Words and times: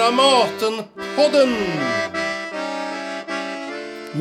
Dramatenpodden! 0.00 1.56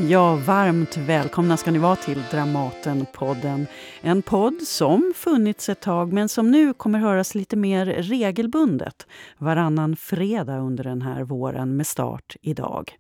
Ja, 0.10 0.36
varmt 0.36 0.98
välkomna 0.98 1.58
ska 1.58 1.72
ni 1.72 1.80
vara 1.80 1.96
till 1.96 2.24
Dramatenpodden. 2.32 3.68
En 4.02 4.22
podd 4.22 4.62
som 4.62 5.14
funnits 5.16 5.70
ett 5.70 5.82
tag 5.82 6.14
men 6.14 6.30
som 6.30 6.52
nu 6.52 6.74
kommer 6.74 7.00
höras 7.00 7.36
lite 7.36 7.56
mer 7.56 7.86
regelbundet 7.86 9.08
varannan 9.38 9.96
fredag 9.96 10.58
under 10.58 10.84
den 10.84 11.02
här 11.02 11.24
våren 11.24 11.78
med 11.78 11.88
start 11.88 12.36
idag. 12.42 12.98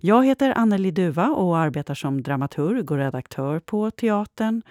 Jag 0.00 0.26
heter 0.26 0.52
Anneli 0.56 0.90
Duva 0.90 1.28
och 1.28 1.58
arbetar 1.58 1.94
som 1.94 2.22
dramaturg 2.22 2.90
och 2.90 2.96
redaktör 2.96 3.60
på 3.60 3.90
teatern. 3.90 4.62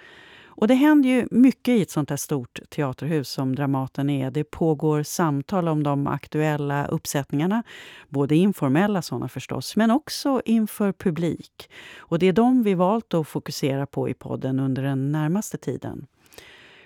Och 0.60 0.68
det 0.68 0.74
händer 0.74 1.08
ju 1.08 1.26
mycket 1.30 1.72
i 1.72 1.82
ett 1.82 1.90
sånt 1.90 2.10
här 2.10 2.16
stort 2.16 2.60
teaterhus 2.70 3.28
som 3.28 3.56
Dramaten 3.56 4.10
är. 4.10 4.30
Det 4.30 4.44
pågår 4.44 5.02
samtal 5.02 5.68
om 5.68 5.82
de 5.82 6.06
aktuella 6.06 6.86
uppsättningarna, 6.86 7.62
både 8.08 8.36
informella 8.36 9.02
sådana 9.02 9.28
förstås, 9.28 9.76
men 9.76 9.90
också 9.90 10.42
inför 10.44 10.92
publik. 10.92 11.70
Och 11.98 12.18
det 12.18 12.26
är 12.26 12.32
de 12.32 12.62
vi 12.62 12.74
valt 12.74 13.14
att 13.14 13.28
fokusera 13.28 13.86
på 13.86 14.08
i 14.08 14.14
podden 14.14 14.60
under 14.60 14.82
den 14.82 15.12
närmaste 15.12 15.58
tiden. 15.58 16.06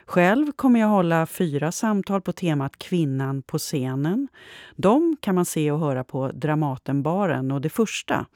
Själv 0.07 0.53
kommer 0.53 0.81
jag 0.81 0.89
hålla 0.89 1.27
fyra 1.27 1.73
samtal 1.73 2.21
på 2.21 2.33
temat 2.33 2.79
Kvinnan 2.79 3.43
på 3.43 3.59
scenen. 3.59 4.29
De 4.77 5.17
kan 5.21 5.35
man 5.35 5.45
se 5.45 5.71
och 5.71 5.79
höra 5.79 6.05
på 6.05 6.31
Dramatenbaren 6.35 7.51
och 7.51 7.61
det 7.61 7.71
första 7.71 8.27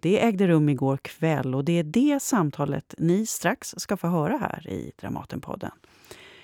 det 0.00 0.24
ägde 0.24 0.46
rum 0.46 0.68
igår 0.68 0.96
kväll 1.02 1.54
och 1.54 1.64
det 1.64 1.78
är 1.78 1.84
det 1.84 2.22
samtalet 2.22 2.94
ni 2.98 3.26
strax 3.26 3.74
ska 3.76 3.96
få 3.96 4.06
höra 4.06 4.36
här 4.36 4.68
i 4.68 4.92
Dramatenpodden. 5.00 5.70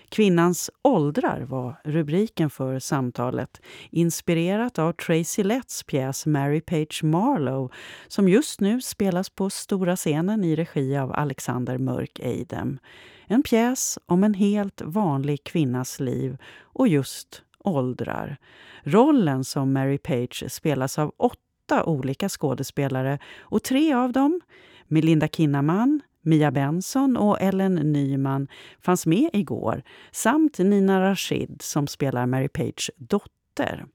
Kvinnans 0.09 0.70
åldrar 0.83 1.41
var 1.41 1.80
rubriken 1.84 2.51
för 2.51 2.78
samtalet 2.78 3.61
inspirerat 3.91 4.78
av 4.78 4.92
Tracy 4.92 5.42
Letts 5.42 5.83
pjäs 5.83 6.27
Mary 6.27 6.61
Page 6.61 7.05
Marlowe 7.05 7.75
som 8.08 8.28
just 8.28 8.61
nu 8.61 8.80
spelas 8.80 9.30
på 9.30 9.51
stora 9.51 9.97
scenen 9.97 10.45
i 10.45 10.56
regi 10.56 10.97
av 10.97 11.12
Alexander 11.12 11.78
Mörk 11.78 12.19
Eidem. 12.19 12.78
En 13.27 13.42
pjäs 13.42 13.98
om 14.06 14.25
en 14.25 14.34
helt 14.34 14.83
vanlig 14.84 15.44
kvinnas 15.44 16.00
liv 16.00 16.36
och 16.62 16.89
just 16.89 17.42
åldrar. 17.58 18.36
Rollen 18.83 19.44
som 19.44 19.72
Mary 19.72 19.98
Page 19.98 20.44
spelas 20.48 20.98
av 20.98 21.12
åtta 21.17 21.84
olika 21.84 22.28
skådespelare 22.28 23.19
och 23.41 23.62
tre 23.62 23.95
av 23.95 24.12
dem, 24.12 24.41
Melinda 24.89 25.28
Kinnaman, 25.28 26.00
Mia 26.22 26.50
Benson 26.50 27.17
och 27.17 27.41
Ellen 27.41 27.75
Nyman 27.75 28.48
fanns 28.80 29.06
med 29.06 29.30
igår 29.33 29.83
samt 30.12 30.58
Nina 30.58 31.00
Rashid 31.11 31.62
som 31.62 31.86
spelar 31.86 32.27
Mary 32.27 32.48
Pages 32.48 32.91
dotter. 32.97 33.86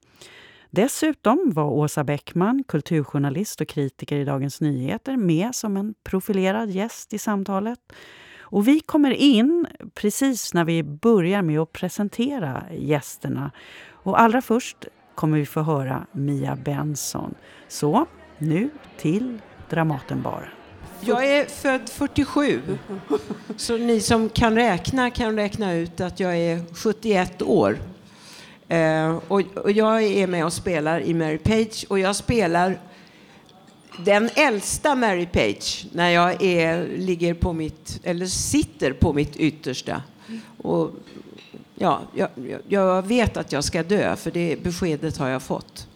Dessutom 0.70 1.50
var 1.54 1.64
Åsa 1.64 2.04
Bäckman, 2.04 2.64
kulturjournalist 2.68 3.60
och 3.60 3.68
kritiker 3.68 4.16
i 4.16 4.24
Dagens 4.24 4.60
Nyheter 4.60 5.16
med 5.16 5.54
som 5.54 5.76
en 5.76 5.94
profilerad 6.04 6.70
gäst 6.70 7.12
i 7.12 7.18
samtalet. 7.18 7.78
Och 8.50 8.68
vi 8.68 8.80
kommer 8.80 9.10
in 9.10 9.66
precis 9.94 10.54
när 10.54 10.64
vi 10.64 10.82
börjar 10.82 11.42
med 11.42 11.60
att 11.60 11.72
presentera 11.72 12.62
gästerna. 12.72 13.50
Och 14.02 14.20
allra 14.20 14.42
först 14.42 14.76
kommer 15.14 15.38
vi 15.38 15.46
få 15.46 15.60
höra 15.60 16.06
Mia 16.12 16.56
Benson. 16.56 17.34
Så 17.68 18.06
nu 18.38 18.70
till 18.98 19.38
Dramatenbaren. 19.70 20.48
Jag 21.00 21.26
är 21.26 21.44
född 21.44 21.88
47, 21.88 22.60
så 23.56 23.76
ni 23.76 24.00
som 24.00 24.28
kan 24.28 24.54
räkna 24.54 25.10
kan 25.10 25.36
räkna 25.36 25.74
ut 25.74 26.00
att 26.00 26.20
jag 26.20 26.36
är 26.36 26.74
71 26.74 27.42
år. 27.42 27.78
Eh, 28.68 29.16
och, 29.28 29.42
och, 29.56 29.70
jag 29.70 30.02
är 30.02 30.26
med 30.26 30.44
och 30.44 30.52
spelar 30.52 31.00
i 31.00 31.14
Mary 31.14 31.38
Page 31.38 31.86
och 31.88 31.98
jag 31.98 32.16
spelar 32.16 32.78
den 34.04 34.30
äldsta 34.34 34.94
Mary 34.94 35.26
Page 35.26 35.86
när 35.92 36.10
jag 36.10 36.42
är, 36.42 36.88
ligger 36.96 37.34
på 37.34 37.52
mitt, 37.52 38.00
eller 38.02 38.26
sitter 38.26 38.92
på 38.92 39.12
mitt 39.12 39.36
yttersta. 39.36 40.02
Och, 40.58 40.90
ja, 41.74 42.00
jag, 42.14 42.28
jag 42.68 43.06
vet 43.06 43.36
att 43.36 43.52
jag 43.52 43.64
ska 43.64 43.82
dö, 43.82 44.16
för 44.16 44.30
det 44.30 44.62
beskedet 44.62 45.16
har 45.16 45.28
jag 45.28 45.42
fått. 45.42 45.86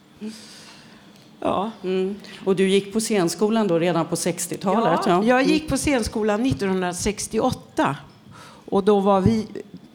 Ja. 1.41 1.71
Mm. 1.83 2.15
Och 2.45 2.57
du 2.57 2.69
gick 2.69 2.93
på 2.93 3.01
scenskolan 3.01 3.69
då 3.69 3.79
redan 3.79 4.07
på 4.07 4.15
60-talet? 4.15 5.01
Ja, 5.07 5.13
ja, 5.13 5.25
jag 5.25 5.43
gick 5.43 5.69
på 5.69 5.77
scenskolan 5.77 6.47
1968. 6.47 7.97
Och 8.67 8.85
då 8.85 9.01
var 9.01 9.21
vi 9.21 9.47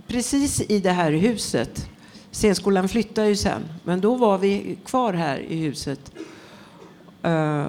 precis 0.07 0.61
i 0.61 0.79
det 0.79 0.91
här 0.91 1.11
huset. 1.11 1.89
Scenskolan 2.31 2.89
flyttade 2.89 3.27
ju 3.27 3.35
sen, 3.35 3.61
men 3.83 4.01
då 4.01 4.15
var 4.15 4.37
vi 4.37 4.77
kvar 4.85 5.13
här 5.13 5.39
i 5.39 5.55
huset. 5.55 6.11
Uh, 7.25 7.65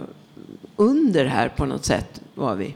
under 0.81 1.25
här 1.25 1.49
på 1.49 1.65
något 1.67 1.85
sätt 1.85 2.21
var 2.35 2.55
vi. 2.55 2.75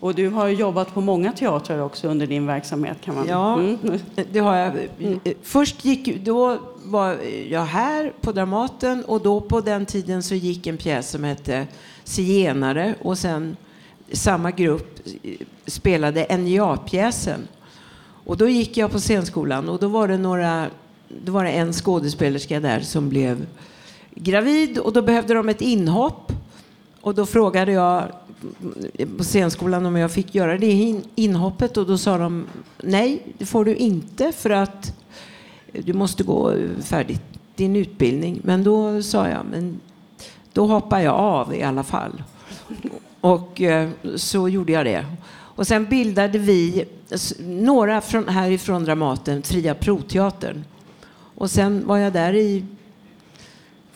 Och 0.00 0.14
du 0.14 0.28
har 0.28 0.48
jobbat 0.48 0.94
på 0.94 1.00
många 1.00 1.32
teatrar 1.32 1.80
också 1.80 2.08
under 2.08 2.26
din 2.26 2.46
verksamhet 2.46 2.96
kan 3.04 3.14
man 3.14 3.28
Ja, 3.28 3.54
mm. 3.58 3.78
det 4.32 4.38
har 4.38 4.56
jag. 4.56 4.72
Mm. 5.00 5.20
Först 5.42 5.84
gick, 5.84 6.24
då 6.24 6.58
var 6.84 7.16
jag 7.48 7.64
här 7.64 8.12
på 8.20 8.32
Dramaten 8.32 9.04
och 9.04 9.20
då 9.20 9.40
på 9.40 9.60
den 9.60 9.86
tiden 9.86 10.22
så 10.22 10.34
gick 10.34 10.66
en 10.66 10.76
pjäs 10.76 11.10
som 11.10 11.24
hette 11.24 11.66
Zigenare 12.04 12.94
och 13.02 13.18
sen 13.18 13.56
samma 14.12 14.50
grupp 14.50 15.00
spelade 15.66 16.26
NJA-pjäsen. 16.36 17.40
Och 18.24 18.36
då 18.36 18.48
gick 18.48 18.76
jag 18.76 18.90
på 18.90 18.98
scenskolan 18.98 19.68
och 19.68 19.78
då 19.78 19.88
var 19.88 20.08
det 20.08 20.18
några, 20.18 20.66
då 21.24 21.32
var 21.32 21.44
det 21.44 21.50
en 21.50 21.72
skådespelerska 21.72 22.60
där 22.60 22.80
som 22.80 23.08
blev 23.08 23.46
gravid 24.14 24.78
och 24.78 24.92
då 24.92 25.02
behövde 25.02 25.34
de 25.34 25.48
ett 25.48 25.60
inhopp 25.60 26.32
och 27.04 27.14
då 27.14 27.26
frågade 27.26 27.72
jag 27.72 28.08
på 29.16 29.24
scenskolan 29.24 29.86
om 29.86 29.96
jag 29.96 30.12
fick 30.12 30.34
göra 30.34 30.58
det 30.58 31.00
inhoppet 31.14 31.76
och 31.76 31.86
då 31.86 31.98
sa 31.98 32.18
de 32.18 32.46
nej, 32.82 33.22
det 33.38 33.46
får 33.46 33.64
du 33.64 33.74
inte 33.74 34.32
för 34.32 34.50
att 34.50 34.92
du 35.72 35.92
måste 35.92 36.22
gå 36.22 36.54
färdigt 36.82 37.22
din 37.54 37.76
utbildning. 37.76 38.40
Men 38.44 38.64
då 38.64 39.02
sa 39.02 39.28
jag, 39.28 39.46
men 39.50 39.80
då 40.52 40.66
hoppar 40.66 41.00
jag 41.00 41.14
av 41.14 41.54
i 41.54 41.62
alla 41.62 41.82
fall. 41.82 42.22
Och 43.20 43.60
eh, 43.60 43.90
så 44.16 44.48
gjorde 44.48 44.72
jag 44.72 44.86
det. 44.86 45.06
Och 45.30 45.66
sen 45.66 45.84
bildade 45.84 46.38
vi, 46.38 46.84
några 47.40 48.00
från, 48.00 48.28
härifrån 48.28 48.84
Dramaten, 48.84 49.42
Fria 49.42 49.74
Proteatern. 49.74 50.64
Och 51.34 51.50
sen 51.50 51.86
var 51.86 51.96
jag 51.96 52.12
där 52.12 52.34
i 52.34 52.64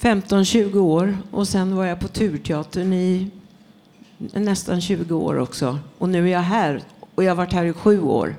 15-20 0.01 0.79
år 0.79 1.19
och 1.31 1.49
sen 1.49 1.77
var 1.77 1.85
jag 1.85 2.01
på 2.01 2.09
Turteatern 2.09 2.93
i 2.93 3.31
nästan 4.19 4.81
20 4.81 5.15
år 5.15 5.39
också. 5.39 5.79
Och 5.99 6.09
nu 6.09 6.29
är 6.29 6.33
jag 6.33 6.41
här 6.41 6.83
och 7.15 7.25
jag 7.25 7.31
har 7.31 7.37
varit 7.37 7.53
här 7.53 7.65
i 7.65 7.73
sju 7.73 8.03
år. 8.03 8.37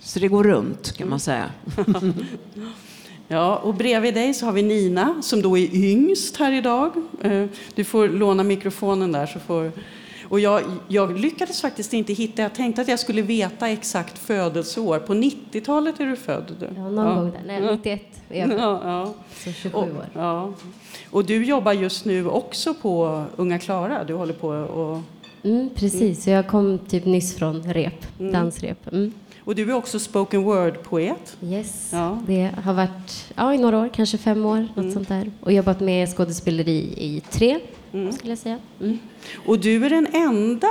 Så 0.00 0.18
det 0.18 0.28
går 0.28 0.44
runt 0.44 0.92
kan 0.96 1.08
man 1.08 1.20
säga. 1.20 1.50
Ja, 3.28 3.56
och 3.56 3.74
bredvid 3.74 4.14
dig 4.14 4.34
så 4.34 4.46
har 4.46 4.52
vi 4.52 4.62
Nina 4.62 5.22
som 5.22 5.42
då 5.42 5.58
är 5.58 5.74
yngst 5.74 6.36
här 6.36 6.52
idag. 6.52 6.92
Eh, 7.22 7.44
du 7.74 7.84
får 7.84 8.08
låna 8.08 8.42
mikrofonen 8.42 9.12
där 9.12 9.26
så 9.26 9.38
får 9.38 9.72
och 10.32 10.40
jag, 10.40 10.62
jag, 10.88 11.18
lyckades 11.18 11.60
faktiskt 11.60 11.92
inte 11.92 12.12
hitta, 12.12 12.42
jag 12.42 12.54
tänkte 12.54 12.82
att 12.82 12.88
jag 12.88 12.98
skulle 12.98 13.22
veta 13.22 13.68
exakt 13.68 14.18
födelseår. 14.18 14.98
På 14.98 15.14
90-talet 15.14 16.00
är 16.00 16.06
du 16.06 16.16
född? 16.16 16.56
Du. 16.60 16.68
Ja, 16.76 16.90
någon 16.90 17.06
ja. 17.06 17.14
gång 17.14 17.32
där. 17.32 17.42
Nej, 17.46 17.76
91 17.76 18.02
är 18.30 18.40
jag 18.40 18.58
ja, 18.58 18.80
ja. 18.84 19.14
Så 19.32 19.52
27 19.52 19.76
och, 19.76 19.82
år. 19.82 20.06
Ja. 20.14 20.52
Och 21.10 21.24
du 21.24 21.44
jobbar 21.44 21.72
just 21.72 22.04
nu 22.04 22.26
också 22.26 22.74
på 22.74 23.24
Unga 23.36 23.58
Klara? 23.58 24.04
Du 24.04 24.14
håller 24.14 24.32
på 24.32 24.48
och... 24.48 24.98
Mm, 25.44 25.70
precis, 25.74 26.26
mm. 26.26 26.36
jag 26.36 26.48
kom 26.48 26.78
typ 26.78 27.04
nyss 27.04 27.36
från 27.36 27.72
rep, 27.72 28.06
mm. 28.20 28.32
dansrep. 28.32 28.92
Mm. 28.92 29.12
Och 29.44 29.54
du 29.54 29.70
är 29.70 29.74
också 29.74 29.98
spoken 29.98 30.44
word-poet? 30.44 31.36
Yes, 31.42 31.90
ja. 31.92 32.18
det 32.26 32.50
har 32.64 32.74
varit 32.74 33.32
ja, 33.34 33.54
i 33.54 33.58
några 33.58 33.78
år, 33.78 33.90
kanske 33.94 34.18
fem 34.18 34.46
år, 34.46 34.58
något 34.60 34.76
mm. 34.76 34.92
sånt 34.92 35.08
där. 35.08 35.30
Och 35.40 35.52
jobbat 35.52 35.80
med 35.80 36.08
skådespeleri 36.08 36.94
i 36.96 37.22
tre 37.30 37.60
mm. 37.92 38.12
skulle 38.12 38.30
jag 38.30 38.38
säga. 38.38 38.58
Mm. 38.80 38.98
Och 39.46 39.58
du 39.58 39.86
är 39.86 39.90
den 39.90 40.06
enda, 40.12 40.68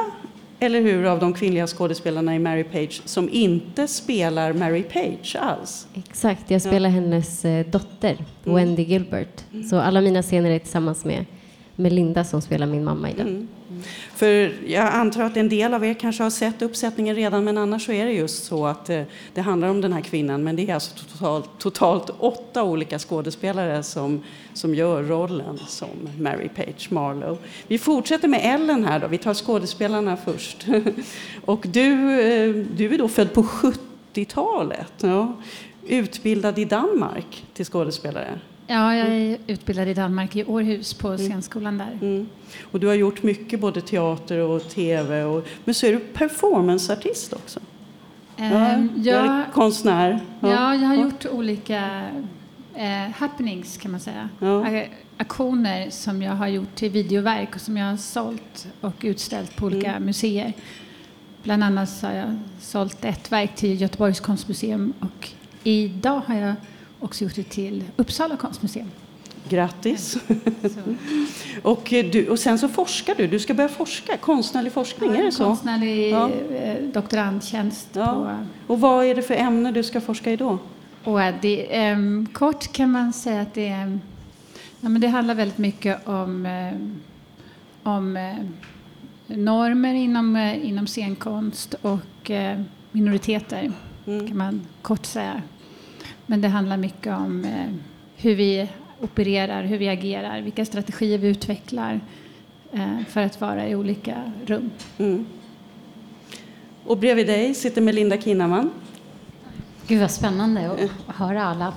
eller 0.60 0.82
hur, 0.82 1.06
av 1.06 1.20
de 1.20 1.34
kvinnliga 1.34 1.68
skådespelarna 1.68 2.36
i 2.36 2.40
Mary 2.40 2.64
Page 2.64 3.02
som 3.06 3.30
inte 3.30 3.88
spelar 3.88 4.54
Mary 4.54 4.84
Page 4.84 5.36
alls? 5.40 5.88
Exakt, 5.94 6.52
jag 6.52 6.62
spelar 6.62 6.90
ja. 6.90 6.96
hennes 6.96 7.46
eh, 7.46 7.66
dotter, 7.66 8.26
mm. 8.46 8.56
Wendy 8.56 8.84
Gilbert. 8.84 9.44
Mm. 9.54 9.64
Så 9.64 9.80
alla 9.80 10.02
mina 10.02 10.22
scener 10.22 10.50
är 10.52 10.60
tillsammans 10.60 11.06
med 11.06 11.26
Melinda 11.76 12.24
som 12.24 12.42
spelar 12.42 12.68
min 12.68 12.84
mamma 12.84 13.10
i 13.10 13.14
den. 13.14 13.48
För 14.16 14.54
jag 14.66 14.88
antar 14.88 15.24
att 15.24 15.38
en 15.38 15.50
del 15.50 15.74
av 15.74 15.86
er 15.86 15.94
kanske 15.94 16.24
har 16.24 16.30
sett 16.30 16.62
uppsättningen 16.62 17.16
redan 17.16 17.44
men 17.44 17.58
annars 17.58 17.86
så 17.86 17.92
är 17.92 18.06
det 18.06 18.12
just 18.12 18.44
så 18.44 18.66
att 18.66 18.90
eh, 18.90 19.04
det, 19.34 19.42
handlar 19.42 19.68
om 19.68 19.82
den 19.82 19.94
här 19.94 20.02
kvinnan 20.02 20.44
men 20.44 20.56
det 20.56 20.70
är 20.70 20.74
alltså 20.74 20.96
totalt, 20.96 21.50
totalt 21.58 22.10
åtta 22.20 22.64
olika 22.64 23.00
skådespelare 23.00 23.84
som, 23.84 24.24
som 24.54 24.76
gör 24.76 25.04
rollen 25.04 25.60
som 25.68 25.90
Mary 26.20 26.50
Page 26.50 26.92
Marlowe. 26.92 27.38
Vi 27.68 27.78
fortsätter 27.78 28.28
med 28.28 28.42
Ellen 28.44 28.86
här 28.86 29.00
då, 29.00 29.08
vi 29.08 29.18
tar 29.18 29.34
skådespelarna 29.34 30.18
först. 30.18 30.66
Och 31.46 31.66
du, 31.68 32.22
eh, 32.22 32.56
du 32.76 32.94
är 32.94 32.98
då 32.98 33.08
född 33.08 33.34
på 33.34 33.44
70-talet, 33.44 34.94
ja. 35.02 35.34
utbildad 35.88 36.60
i 36.60 36.66
Danmark 36.66 37.46
till 37.54 37.66
skådespelare. 37.66 38.40
Ja, 38.72 38.96
jag 38.96 39.08
är 39.08 39.38
utbildad 39.48 39.88
i 39.88 39.94
Danmark, 39.94 40.36
i 40.36 40.44
Århus, 40.46 40.94
på 40.94 41.18
scenskolan 41.18 41.78
där. 41.78 41.98
Mm. 42.02 42.30
Och 42.64 42.80
du 42.80 42.88
har 42.88 42.94
gjort 42.94 43.24
mycket, 43.24 43.60
både 43.60 43.82
teater 43.82 44.38
och 44.40 44.70
tv. 44.70 45.24
Och, 45.24 45.48
men 45.66 45.76
så 45.76 45.86
är 45.86 45.92
du 45.94 46.00
performanceartist 46.00 47.34
också. 47.34 47.60
Du 48.36 48.44
är 48.44 48.90
jag, 49.04 49.44
konstnär. 49.54 50.20
ja, 50.40 50.76
jag 50.76 50.88
har 50.88 50.96
gjort 50.96 51.26
olika 51.26 52.10
eh, 52.76 53.12
happenings, 53.16 53.78
kan 53.78 53.92
man 53.92 54.00
säga. 54.00 54.30
Ja. 54.40 54.84
Aktioner 55.18 55.90
som 55.90 56.22
jag 56.22 56.32
har 56.32 56.48
gjort 56.48 56.76
till 56.76 56.92
videoverk 56.92 57.56
och 57.56 57.62
som 57.62 57.78
jag 57.78 57.86
har 57.86 57.98
sålt 57.98 58.68
och 58.82 58.96
utställt 59.02 59.56
på 59.56 59.66
olika 59.66 59.92
Mm. 59.92 60.04
museer. 60.04 60.54
Bland 61.44 61.64
annat 61.64 61.90
så 61.90 62.08
har 62.08 62.14
jag 62.14 62.40
sålt 62.60 63.06
ett 63.06 63.32
verk 63.32 63.56
till 63.56 63.82
Göteborgs 63.82 64.20
konstmuseum 64.20 64.94
och 65.00 65.30
idag 65.64 66.22
har 66.26 66.36
jag 66.36 66.54
också 67.02 67.24
gjort 67.24 67.36
det 67.36 67.44
till 67.44 67.84
Uppsala 67.96 68.38
konstmuseum. 68.38 68.92
Grattis. 69.50 70.18
Och, 71.62 71.94
eh, 71.94 72.06
du, 72.12 72.28
och 72.30 72.40
sen 72.40 72.60
så 72.60 72.68
forskar 72.70 73.16
du. 73.16 73.28
Du 73.28 73.40
ska 73.40 73.54
börja 73.54 73.70
forska, 73.70 74.18
konstnärlig 74.18 74.74
forskning, 74.74 75.10
är 75.16 75.24
det 75.24 75.32
så? 75.32 75.44
Konstnärlig 75.44 76.12
Ja. 76.12 76.30
eh, 76.56 76.84
doktorandtjänst 76.94 77.88
Ja. 77.94 78.06
på 78.68 78.74
Och 78.74 78.80
vad 78.80 79.06
är 79.06 79.16
det 79.16 79.22
för 79.22 79.34
ämne 79.34 79.72
du 79.72 79.84
ska 79.84 80.02
forska 80.02 80.32
i 80.32 80.36
då? 80.38 80.58
Och 81.04 81.20
det, 81.42 81.76
ehm, 81.78 82.28
kort 82.34 82.72
kan 82.72 82.92
man 82.92 83.14
säga 83.14 83.42
att 83.42 83.54
det, 83.54 83.68
är- 83.68 84.00
ja, 84.82 84.90
men 84.90 85.02
det 85.02 85.08
handlar 85.08 85.36
väldigt 85.36 85.58
mycket 85.58 86.08
om, 86.08 86.46
eh, 86.46 86.74
om 87.92 88.36
normer 89.28 89.94
inom, 89.94 90.38
inom 90.64 90.88
scenkonst 90.88 91.74
och 91.82 92.32
minoriteter, 92.92 93.72
Mm. 94.08 94.28
kan 94.28 94.38
man 94.38 94.62
kort 94.82 95.06
säga. 95.06 95.42
Men 96.32 96.42
det 96.42 96.48
handlar 96.48 96.78
mycket 96.78 97.14
om 97.18 97.46
eh, 97.46 97.74
hur 98.16 98.36
vi 98.36 98.68
opererar, 99.02 99.64
hur 99.64 99.78
vi 99.78 99.90
agerar, 99.90 100.42
vilka 100.42 100.66
strategier 100.66 101.18
vi 101.18 101.28
utvecklar 101.28 102.00
eh, 102.74 102.98
för 103.10 103.22
att 103.22 103.42
vara 103.42 103.68
i 103.68 103.76
olika 103.76 104.32
rum. 104.46 104.70
Mm. 104.98 105.26
Och 106.86 106.98
bredvid 106.98 107.28
dig 107.28 107.54
sitter 107.54 107.82
Melinda 107.82 108.18
Kinnaman. 108.22 108.72
Gud 109.88 110.02
vad 110.02 110.12
spännande 110.12 110.72
att 110.72 111.16
höra 111.16 111.44
alla. 111.44 111.68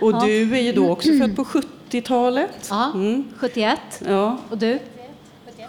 Och 0.00 0.12
Ja. 0.12 0.22
du 0.24 0.56
är 0.56 0.60
ju 0.62 0.72
då 0.72 0.90
också 0.90 1.08
född 1.18 1.36
på 1.36 1.44
70-talet. 1.44 2.66
Ja, 2.70 2.90
Mm. 2.94 3.24
71. 3.36 3.78
Ja. 4.08 4.38
Och 4.50 4.58
du? 4.58 4.78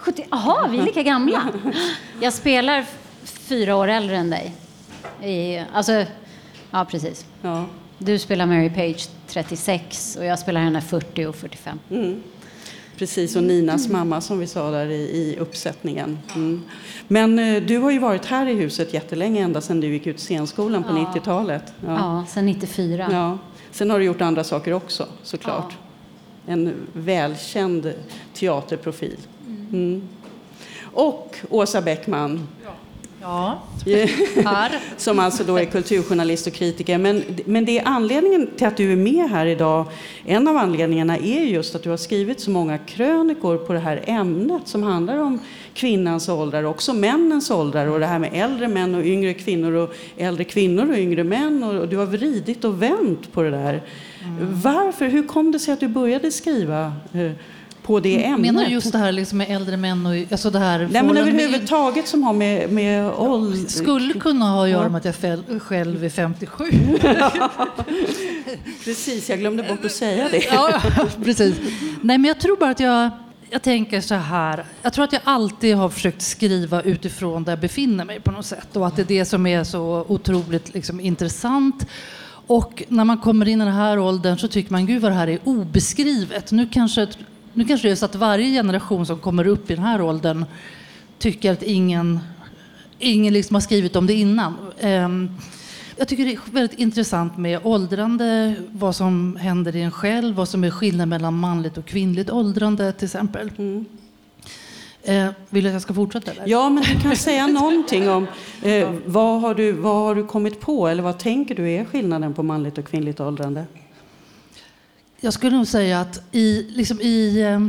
70. 0.00 0.26
Jaha, 0.30 0.68
vi 0.68 0.78
är 0.78 0.82
lika 0.82 1.02
gamla. 1.02 1.42
Jag 2.20 2.32
spelar 2.32 2.84
fyra 3.24 3.76
år 3.76 3.88
äldre 3.88 4.16
än 4.16 4.30
dig. 4.30 4.54
I, 5.22 5.62
alltså, 5.72 6.04
ja 6.70 6.84
precis. 6.90 7.26
ja. 7.42 7.64
Du 7.98 8.18
spelar 8.18 8.46
Mary 8.46 8.70
Page 8.70 9.08
36 9.26 10.16
och 10.20 10.24
jag 10.24 10.38
spelar 10.38 10.60
henne 10.60 10.80
40 10.80 11.26
och 11.26 11.34
45. 11.36 11.78
Mm. 11.90 12.22
Precis, 12.96 13.36
och 13.36 13.42
Ninas 13.42 13.88
mamma 13.88 14.20
som 14.20 14.38
vi 14.38 14.46
sa 14.46 14.70
där 14.70 14.86
i, 14.86 14.94
i 14.94 15.36
uppsättningen. 15.38 16.18
Mm. 16.34 16.62
Men 17.08 17.38
eh, 17.38 17.62
du 17.62 17.78
har 17.78 17.90
ju 17.90 17.98
varit 17.98 18.24
här 18.24 18.46
i 18.48 18.54
huset 18.54 18.94
jättelänge, 18.94 19.42
ända 19.44 19.60
sedan 19.60 19.80
du 19.80 19.86
gick 19.86 20.06
ut 20.06 20.20
scenskolan 20.20 20.82
på 20.84 20.88
Ja. 20.90 21.12
90-talet. 21.14 21.72
Ja, 21.86 22.24
sen 22.28 22.46
94. 22.46 23.08
Ja. 23.12 23.38
Sen 23.70 23.90
har 23.90 23.98
du 23.98 24.04
gjort 24.04 24.20
andra 24.20 24.44
saker 24.44 24.72
också, 24.72 25.06
såklart. 25.22 25.76
En 26.46 26.74
välkänd 26.92 27.92
teaterprofil. 28.34 29.16
Mm. 29.72 30.08
Och 30.82 31.36
Åsa 31.50 31.82
Bäckman, 31.82 32.48
Ja, 33.20 33.58
här. 34.44 34.80
som 34.96 35.18
alltså 35.18 35.44
då 35.44 35.56
är 35.56 35.64
kulturjournalist 35.64 36.46
och 36.46 36.52
kritiker. 36.52 36.98
Men, 36.98 37.22
men 37.44 37.64
det 37.64 37.78
är 37.78 37.82
anledningen 37.86 38.48
till 38.56 38.66
att 38.66 38.76
du 38.76 38.92
är 38.92 38.96
med 38.96 39.30
här 39.30 39.46
idag. 39.46 39.84
En 40.24 40.48
av 40.48 40.56
anledningarna 40.56 41.16
är 41.16 41.42
just 41.42 41.74
att 41.74 41.82
du 41.82 41.90
har 41.90 41.96
skrivit 41.96 42.40
så 42.40 42.50
många 42.50 42.78
krönikor 42.78 43.56
på 43.56 43.72
det 43.72 43.78
här 43.78 44.02
ämnet 44.06 44.68
som 44.68 44.82
handlar 44.82 45.18
om 45.18 45.38
kvinnans 45.74 46.28
åldrar, 46.28 46.62
också 46.62 46.94
männens 46.94 47.50
åldrar 47.50 47.86
och 47.86 48.00
det 48.00 48.06
här 48.06 48.18
med 48.18 48.30
äldre 48.32 48.68
män 48.68 48.94
och 48.94 49.04
yngre 49.04 49.34
kvinnor 49.34 49.72
och 49.72 49.94
äldre 50.16 50.44
kvinnor 50.44 50.90
och 50.90 50.98
yngre 50.98 51.24
män. 51.24 51.64
Och, 51.64 51.74
och 51.74 51.88
du 51.88 51.96
har 51.96 52.06
vridit 52.06 52.64
och 52.64 52.82
vänt 52.82 53.32
på 53.32 53.42
det 53.42 53.50
där. 53.50 53.82
Varför? 54.40 55.06
Hur 55.06 55.26
kom 55.26 55.52
det 55.52 55.58
sig 55.58 55.74
att 55.74 55.80
du 55.80 55.88
började 55.88 56.32
skriva 56.32 56.92
eh, 57.12 57.30
på 57.86 58.00
det 58.00 58.24
ämnet? 58.24 58.40
Menar 58.54 58.64
du 58.64 58.70
just 58.70 58.92
det 58.92 58.98
här 58.98 59.12
liksom 59.12 59.38
med 59.38 59.50
äldre 59.50 59.76
män 59.76 60.06
och 60.06 60.14
alltså 60.32 60.50
det 60.50 60.58
här 60.58 60.78
Nej, 60.78 60.88
men 61.02 61.06
med- 61.06 61.16
överhuvudtaget 61.22 62.08
som 62.08 62.22
har 62.22 62.32
med, 62.32 62.72
med 62.72 63.10
ålder... 63.10 63.68
skulle 63.68 64.14
kunna 64.14 64.44
ha 64.50 64.64
att 64.64 64.70
göra 64.70 64.82
Ja. 64.82 64.88
med 64.88 64.98
att 64.98 65.04
jag 65.04 65.14
fel- 65.14 65.60
själv 65.60 66.04
är 66.04 66.08
57. 66.08 66.64
Precis, 68.84 69.30
jag 69.30 69.38
glömde 69.38 69.62
bort 69.62 69.84
att 69.84 69.92
säga 69.92 70.28
det. 70.30 70.44
ja, 70.44 70.80
precis. 71.24 71.54
Nej, 72.00 72.18
men 72.18 72.24
jag 72.24 72.40
tror 72.40 72.56
bara 72.56 72.70
att 72.70 72.80
jag, 72.80 73.10
jag 73.50 73.62
tänker 73.62 74.00
så 74.00 74.14
här. 74.14 74.64
Jag 74.82 74.92
tror 74.92 75.04
att 75.04 75.12
jag 75.12 75.22
alltid 75.24 75.76
har 75.76 75.88
försökt 75.88 76.22
skriva 76.22 76.82
utifrån 76.82 77.44
där 77.44 77.52
jag 77.52 77.60
befinner 77.60 78.04
mig 78.04 78.20
på 78.20 78.30
något 78.30 78.46
sätt 78.46 78.76
och 78.76 78.86
att 78.86 78.96
det 78.96 79.02
är 79.02 79.06
det 79.06 79.24
som 79.24 79.46
är 79.46 79.64
så 79.64 80.04
otroligt 80.08 80.74
liksom, 80.74 81.00
intressant. 81.00 81.86
Och 82.48 82.82
när 82.88 83.04
man 83.04 83.18
kommer 83.18 83.48
in 83.48 83.62
i 83.62 83.64
den 83.64 83.74
här 83.74 83.98
åldern 83.98 84.38
så 84.38 84.48
tycker 84.48 84.72
man 84.72 84.86
gud 84.86 85.02
vad 85.02 85.10
det 85.10 85.14
här 85.16 85.28
är 85.28 85.38
obeskrivet. 85.44 86.52
Nu 86.52 86.68
kanske, 86.72 87.06
nu 87.56 87.64
kanske 87.64 87.88
det 87.88 87.92
är 87.92 87.96
så 87.96 88.04
att 88.04 88.14
varje 88.14 88.50
generation 88.50 89.06
som 89.06 89.18
kommer 89.18 89.46
upp 89.46 89.70
i 89.70 89.74
den 89.74 89.84
här 89.84 90.00
åldern 90.00 90.44
tycker 91.18 91.52
att 91.52 91.62
ingen, 91.62 92.20
ingen 92.98 93.34
liksom 93.34 93.54
har 93.54 93.60
skrivit 93.60 93.96
om 93.96 94.06
det 94.06 94.14
innan. 94.14 94.54
Ehm, 94.80 95.30
jag 95.96 96.08
tycker 96.08 96.24
det 96.24 96.32
är 96.32 96.38
väldigt 96.50 96.78
intressant 96.78 97.36
med 97.38 97.60
åldrande, 97.62 98.54
vad 98.72 98.96
som 98.96 99.36
händer 99.36 99.76
i 99.76 99.82
en 99.82 99.90
själv, 99.90 100.34
vad 100.34 100.48
som 100.48 100.64
är 100.64 100.70
skillnaden 100.70 101.08
mellan 101.08 101.34
manligt 101.38 101.78
och 101.78 101.84
kvinnligt 101.84 102.30
åldrande 102.30 102.92
till 102.92 103.04
exempel. 103.04 103.50
Eh, 105.02 105.28
vill 105.50 105.64
du 105.64 105.70
att 105.70 105.72
jag 105.72 105.82
ska 105.82 105.94
fortsätta? 105.94 106.30
Eller? 106.30 106.42
Ja, 106.46 106.70
men 106.70 106.84
du 106.84 107.00
kan 107.00 107.16
säga 107.16 107.46
någonting 107.46 108.10
om 108.10 108.26
eh, 108.62 108.90
vad, 109.06 109.40
har 109.40 109.54
du, 109.54 109.72
vad 109.72 109.94
har 109.94 110.14
du 110.14 110.26
kommit 110.26 110.60
på 110.60 110.88
eller 110.88 111.02
vad 111.02 111.18
tänker 111.18 111.54
du 111.54 111.70
är 111.70 111.84
skillnaden 111.84 112.34
på 112.34 112.42
manligt 112.42 112.78
och 112.78 112.84
kvinnligt 112.84 113.20
åldrande? 113.20 113.64
Jag 115.20 115.32
skulle 115.32 115.56
nog 115.56 115.66
säga 115.66 116.00
att 116.00 116.22
i, 116.32 116.62
liksom 116.62 117.00
i, 117.00 117.40
eh, 117.40 117.60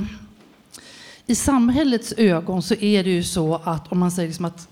i 1.25 1.35
samhällets 1.35 2.13
ögon 2.17 2.61
så 2.61 2.73
är 2.73 3.03
det 3.03 3.09
ju 3.09 3.23
så 3.23 3.55
att 3.55 3.91
om 3.91 3.99
man 3.99 4.11
säger 4.11 4.27
liksom 4.29 4.45
att 4.45 4.67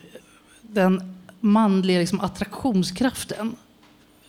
den 0.62 1.16
manliga 1.40 2.00
liksom 2.00 2.20
attraktionskraften 2.20 3.56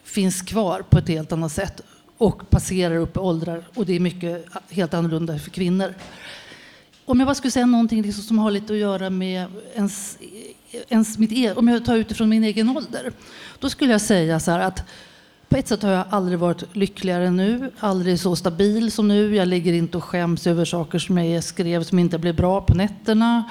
finns 0.05 0.43
kvar 0.43 0.83
på 0.91 0.99
ett 0.99 1.09
helt 1.09 1.33
annat 1.33 1.53
sätt 1.53 1.81
och 2.19 2.50
passerar 2.50 2.97
upp 2.97 3.17
i 3.17 3.19
åldrar 3.19 3.69
och 3.75 3.87
det 3.87 3.93
är 3.93 4.00
mycket 4.00 4.47
helt 4.71 4.95
annorlunda 4.95 5.38
för 5.38 5.50
kvinnor. 5.50 5.95
Om 7.05 7.21
jag 7.21 7.26
bara 7.26 7.35
skulle 7.35 7.50
säga 7.50 7.67
någonting 7.67 8.03
liksom 8.03 8.23
som 8.23 8.38
har 8.38 8.50
lite 8.50 8.73
att 8.73 8.79
göra 8.79 9.11
med 9.11 9.47
ens, 9.75 10.19
ens 10.88 11.19
mitt 11.19 11.33
e- 11.33 11.53
om 11.53 11.69
jag 11.69 11.85
tar 11.85 11.97
utifrån 11.97 12.29
min 12.29 12.45
egen 12.45 12.76
ålder, 12.76 13.12
då 13.59 13.71
skulle 13.71 13.93
jag 13.93 14.00
säga 14.00 14.41
så 14.41 14.50
här 14.50 14.61
att 14.61 14.83
på 15.49 15.57
ett 15.57 15.69
sätt 15.69 15.83
har 15.83 15.91
jag 15.91 16.05
aldrig 16.11 16.38
varit 16.38 16.76
lyckligare 16.76 17.26
än 17.26 17.37
nu, 17.37 17.71
aldrig 17.79 18.21
så 18.21 18.37
stabil 18.37 18.93
som 18.93 19.09
nu. 19.09 19.37
Jag 19.37 19.49
ligger 19.49 19.73
inte 19.73 19.97
och 19.97 20.05
skäms 20.05 20.47
över 20.47 20.65
saker 20.65 20.99
som 20.99 21.19
jag 21.19 21.45
skrev 21.45 21.83
som 21.83 21.99
inte 21.99 22.19
blev 22.19 22.37
bra 22.37 22.61
på 22.61 22.75
nätterna. 22.75 23.45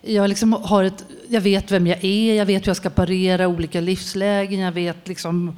Jag, 0.00 0.28
liksom 0.28 0.52
har 0.52 0.84
ett, 0.84 1.04
jag 1.28 1.40
vet 1.40 1.70
vem 1.70 1.86
jag 1.86 2.04
är, 2.04 2.34
jag 2.34 2.46
vet 2.46 2.62
hur 2.62 2.68
jag 2.68 2.76
ska 2.76 2.90
parera 2.90 3.48
olika 3.48 3.80
livslägen. 3.80 4.60
Jag 4.60 4.72
vet 4.72 5.08
liksom, 5.08 5.56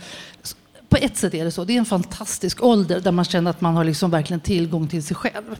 på 0.89 0.97
ett 0.97 1.17
sätt 1.17 1.35
är 1.35 1.45
det 1.45 1.51
så. 1.51 1.65
Det 1.65 1.75
är 1.75 1.79
en 1.79 1.85
fantastisk 1.85 2.63
ålder 2.63 3.01
där 3.01 3.13
man 3.13 3.25
känner 3.25 3.51
att 3.51 3.61
man 3.61 3.77
har 3.77 3.85
liksom 3.85 4.11
verkligen 4.11 4.41
tillgång 4.41 4.89
till 4.89 5.03
sig 5.03 5.17
själv. 5.17 5.57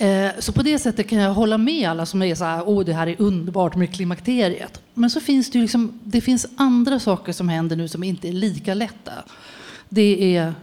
Eh, 0.00 0.30
Så 0.38 0.52
på 0.52 0.62
det 0.62 0.78
sättet 0.78 1.08
kan 1.08 1.18
jag 1.18 1.34
hålla 1.34 1.58
med 1.58 1.90
alla 1.90 2.06
som 2.06 2.22
är 2.22 2.34
så 2.34 2.44
här, 2.44 2.62
åh 2.68 2.84
det 2.84 2.92
här 2.92 3.06
är 3.06 3.16
underbart 3.18 3.76
med 3.76 3.94
klimakteriet. 3.94 4.80
Men 4.94 5.10
så 5.10 5.20
finns 5.20 5.50
det 5.50 5.58
ju 5.58 5.62
liksom, 5.62 6.00
det 6.04 6.20
finns 6.20 6.46
andra 6.56 7.00
saker 7.00 7.32
som 7.32 7.48
händer 7.48 7.76
nu 7.76 7.88
som 7.88 8.02
inte 8.02 8.28
är 8.28 8.32
lika 8.32 8.74
lätta. 8.74 9.12
Det 9.88 10.36
är 10.36 10.54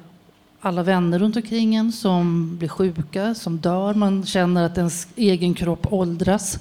alla 0.61 0.83
vänner 0.83 1.19
runt 1.19 1.35
omkring 1.35 1.75
en 1.75 1.91
som 1.91 2.57
blir 2.57 2.69
sjuka, 2.69 3.35
som 3.35 3.57
dör. 3.57 3.93
Man 3.93 4.25
känner 4.25 4.63
att 4.63 4.77
ens 4.77 5.07
egen 5.15 5.53
kropp 5.53 5.93
åldras. 5.93 6.59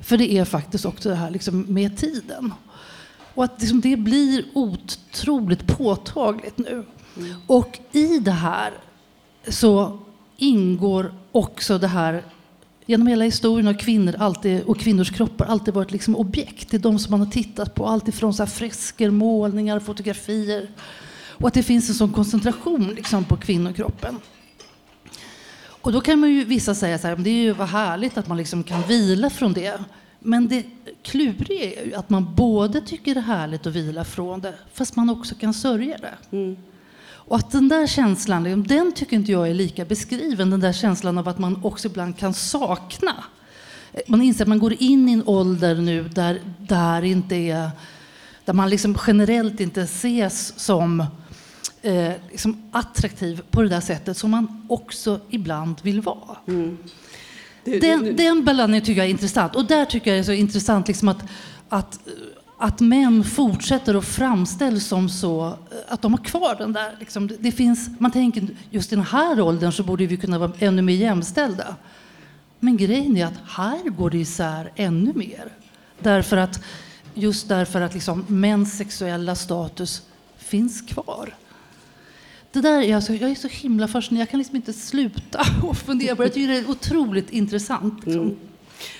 För 0.00 0.16
det 0.16 0.32
är 0.32 0.44
faktiskt 0.44 0.84
också 0.84 1.08
det 1.08 1.14
här 1.14 1.30
liksom 1.30 1.64
med 1.68 1.96
tiden. 1.96 2.54
Och 3.34 3.44
att 3.44 3.60
liksom 3.60 3.80
det 3.80 3.96
blir 3.96 4.44
otroligt 4.54 5.66
påtagligt 5.66 6.58
nu. 6.58 6.84
Och 7.46 7.78
i 7.92 8.18
det 8.18 8.30
här 8.30 8.72
så 9.48 9.98
ingår 10.36 11.12
också 11.32 11.78
det 11.78 11.88
här 11.88 12.22
Genom 12.90 13.06
hela 13.06 13.24
historien 13.24 13.66
har 13.66 13.74
kvinnor 13.74 14.14
alltid, 14.18 14.62
och 14.62 14.80
kvinnors 14.80 15.10
kroppar 15.10 15.46
alltid 15.46 15.74
varit 15.74 15.92
liksom 15.92 16.16
objekt. 16.16 16.70
Det 16.70 16.76
är 16.76 16.78
de 16.78 16.98
som 16.98 17.10
man 17.10 17.20
har 17.20 17.26
tittat 17.26 17.74
på. 17.74 17.86
Allt 17.86 18.08
ifrån 18.08 18.34
så 18.34 18.42
här 18.42 18.50
fresker, 18.50 19.10
målningar, 19.10 19.80
fotografier. 19.80 20.70
Och 21.28 21.48
att 21.48 21.54
det 21.54 21.62
finns 21.62 21.88
en 21.88 21.94
sån 21.94 22.12
koncentration 22.12 22.88
liksom 22.88 23.24
på 23.24 23.36
kvinnokroppen. 23.36 24.16
Och 25.62 25.92
då 25.92 26.00
kan 26.00 26.18
man 26.20 26.30
ju 26.30 26.44
vissa 26.44 26.74
säga 26.74 26.98
så 26.98 27.06
här, 27.06 27.14
"Men 27.14 27.24
det 27.24 27.30
är 27.30 27.42
ju 27.42 27.52
vad 27.52 27.68
härligt 27.68 28.18
att 28.18 28.28
man 28.28 28.36
liksom 28.36 28.62
kan 28.62 28.82
vila 28.82 29.30
från 29.30 29.52
det. 29.52 29.84
Men 30.18 30.48
det 30.48 30.66
kluriga 31.02 31.64
är 31.64 31.86
ju 31.86 31.94
att 31.94 32.10
man 32.10 32.34
både 32.34 32.80
tycker 32.80 33.14
det 33.14 33.20
är 33.20 33.24
härligt 33.24 33.66
att 33.66 33.72
vila 33.72 34.04
från 34.04 34.40
det, 34.40 34.54
fast 34.72 34.96
man 34.96 35.10
också 35.10 35.34
kan 35.34 35.54
sörja 35.54 35.98
det. 35.98 36.36
Mm. 36.36 36.56
Och 37.30 37.36
att 37.36 37.50
den 37.50 37.68
där 37.68 37.86
känslan, 37.86 38.44
liksom, 38.44 38.66
den 38.66 38.92
tycker 38.92 39.16
inte 39.16 39.32
jag 39.32 39.48
är 39.48 39.54
lika 39.54 39.84
beskriven. 39.84 40.50
Den 40.50 40.60
där 40.60 40.72
känslan 40.72 41.18
av 41.18 41.28
att 41.28 41.38
man 41.38 41.64
också 41.64 41.88
ibland 41.88 42.18
kan 42.18 42.34
sakna. 42.34 43.24
Man 44.06 44.22
inser 44.22 44.44
att 44.44 44.48
man 44.48 44.58
går 44.58 44.74
in 44.82 45.08
i 45.08 45.12
en 45.12 45.22
ålder 45.26 45.74
nu 45.74 46.08
där, 46.08 46.40
där, 46.58 47.02
inte 47.02 47.34
är, 47.36 47.70
där 48.44 48.52
man 48.52 48.70
liksom 48.70 48.98
generellt 49.06 49.60
inte 49.60 49.82
ses 49.82 50.58
som 50.58 51.00
eh, 51.82 52.12
liksom 52.30 52.62
attraktiv 52.72 53.42
på 53.50 53.62
det 53.62 53.68
där 53.68 53.80
sättet 53.80 54.16
som 54.16 54.30
man 54.30 54.66
också 54.68 55.20
ibland 55.28 55.76
vill 55.82 56.00
vara. 56.00 56.36
Mm. 56.46 56.78
Det, 57.64 57.80
den, 57.80 58.04
det, 58.04 58.12
den 58.12 58.44
blandningen 58.44 58.84
tycker 58.84 59.00
jag 59.00 59.06
är 59.06 59.10
intressant. 59.10 59.56
Och 59.56 59.64
där 59.64 59.84
tycker 59.84 60.10
jag 60.10 60.16
det 60.16 60.22
är 60.22 60.24
så 60.24 60.32
intressant 60.32 60.88
liksom 60.88 61.08
att, 61.08 61.22
att 61.68 61.98
att 62.62 62.80
män 62.80 63.24
fortsätter 63.24 63.94
att 63.94 64.04
framställas 64.04 64.86
som 64.86 65.08
så, 65.08 65.46
eh, 65.46 65.54
att 65.88 66.02
de 66.02 66.12
har 66.12 66.24
kvar 66.24 66.54
den 66.58 66.72
där... 66.72 66.96
Liksom, 67.00 67.30
det 67.40 67.52
finns, 67.52 67.90
man 67.98 68.10
tänker 68.10 68.48
just 68.70 68.92
i 68.92 68.96
den 68.96 69.04
här 69.04 69.40
åldern 69.40 69.72
så 69.72 69.82
borde 69.82 70.06
vi 70.06 70.16
kunna 70.16 70.38
vara 70.38 70.52
ännu 70.58 70.82
mer 70.82 70.94
jämställda. 70.94 71.76
Men 72.58 72.76
grejen 72.76 73.16
är 73.16 73.26
att 73.26 73.40
här 73.48 73.90
går 73.90 74.10
det 74.10 74.18
isär 74.18 74.72
ännu 74.76 75.12
mer. 75.12 75.52
Därför 76.00 76.36
att, 76.36 76.64
just 77.14 77.48
därför 77.48 77.80
att 77.80 77.94
liksom, 77.94 78.24
mäns 78.28 78.76
sexuella 78.76 79.34
status 79.34 80.02
finns 80.36 80.80
kvar. 80.80 81.34
Det 82.52 82.60
där 82.60 82.82
är 82.82 82.96
alltså, 82.96 83.14
jag 83.14 83.30
är 83.30 83.34
så 83.34 83.48
himla 83.48 83.88
fascinerad. 83.88 84.22
Jag 84.22 84.30
kan 84.30 84.38
liksom 84.38 84.56
inte 84.56 84.72
sluta 84.72 85.40
och 85.62 85.76
fundera 85.76 86.16
på 86.16 86.22
det. 86.22 86.26
Jag 86.26 86.34
tycker 86.34 86.48
det 86.48 86.58
är 86.58 86.70
otroligt 86.70 87.30
intressant. 87.30 88.06
Liksom. 88.06 88.22
Mm. 88.22 88.36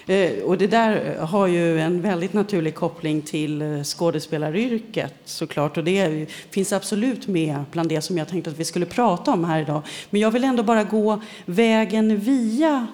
Eh, 0.07 0.43
och 0.45 0.59
det 0.59 0.67
där 0.67 1.17
eh, 1.19 1.27
har 1.27 1.47
ju 1.47 1.81
en 1.81 2.03
väldigt 2.03 2.33
naturlig 2.33 2.75
koppling 2.75 3.23
till 3.23 3.63
eh, 3.63 3.83
skådespelaryrket 3.83 5.15
såklart. 5.25 5.77
Och 5.77 5.85
det 5.85 6.27
finns 6.51 6.73
absolut 6.73 7.27
med 7.27 7.65
bland 7.71 7.89
det 7.89 8.01
som 8.01 8.19
jag 8.19 8.29
tänkte 8.29 8.51
att 8.51 8.59
vi 8.59 8.65
skulle 8.65 8.87
prata 8.87 9.31
om 9.31 9.45
här 9.45 9.61
idag. 9.61 9.83
Men 10.11 10.21
jag 10.21 10.31
vill 10.31 10.45
ändå 10.45 10.63
bara 10.63 10.85
gå 10.85 11.23
vägen 11.47 12.19
via 12.19 12.87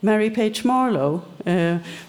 Mary 0.00 0.30
Page 0.30 0.64
Marlowe. 0.64 1.18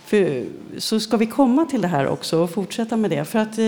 För, 0.05 0.43
så 0.77 0.99
ska 0.99 1.17
vi 1.17 1.25
komma 1.25 1.65
till 1.65 1.81
det 1.81 1.87
här 1.87 2.07
också 2.07 2.37
och 2.37 2.49
fortsätta 2.49 2.97
med 2.97 3.09
det. 3.09 3.25
För 3.25 3.39
att 3.39 3.59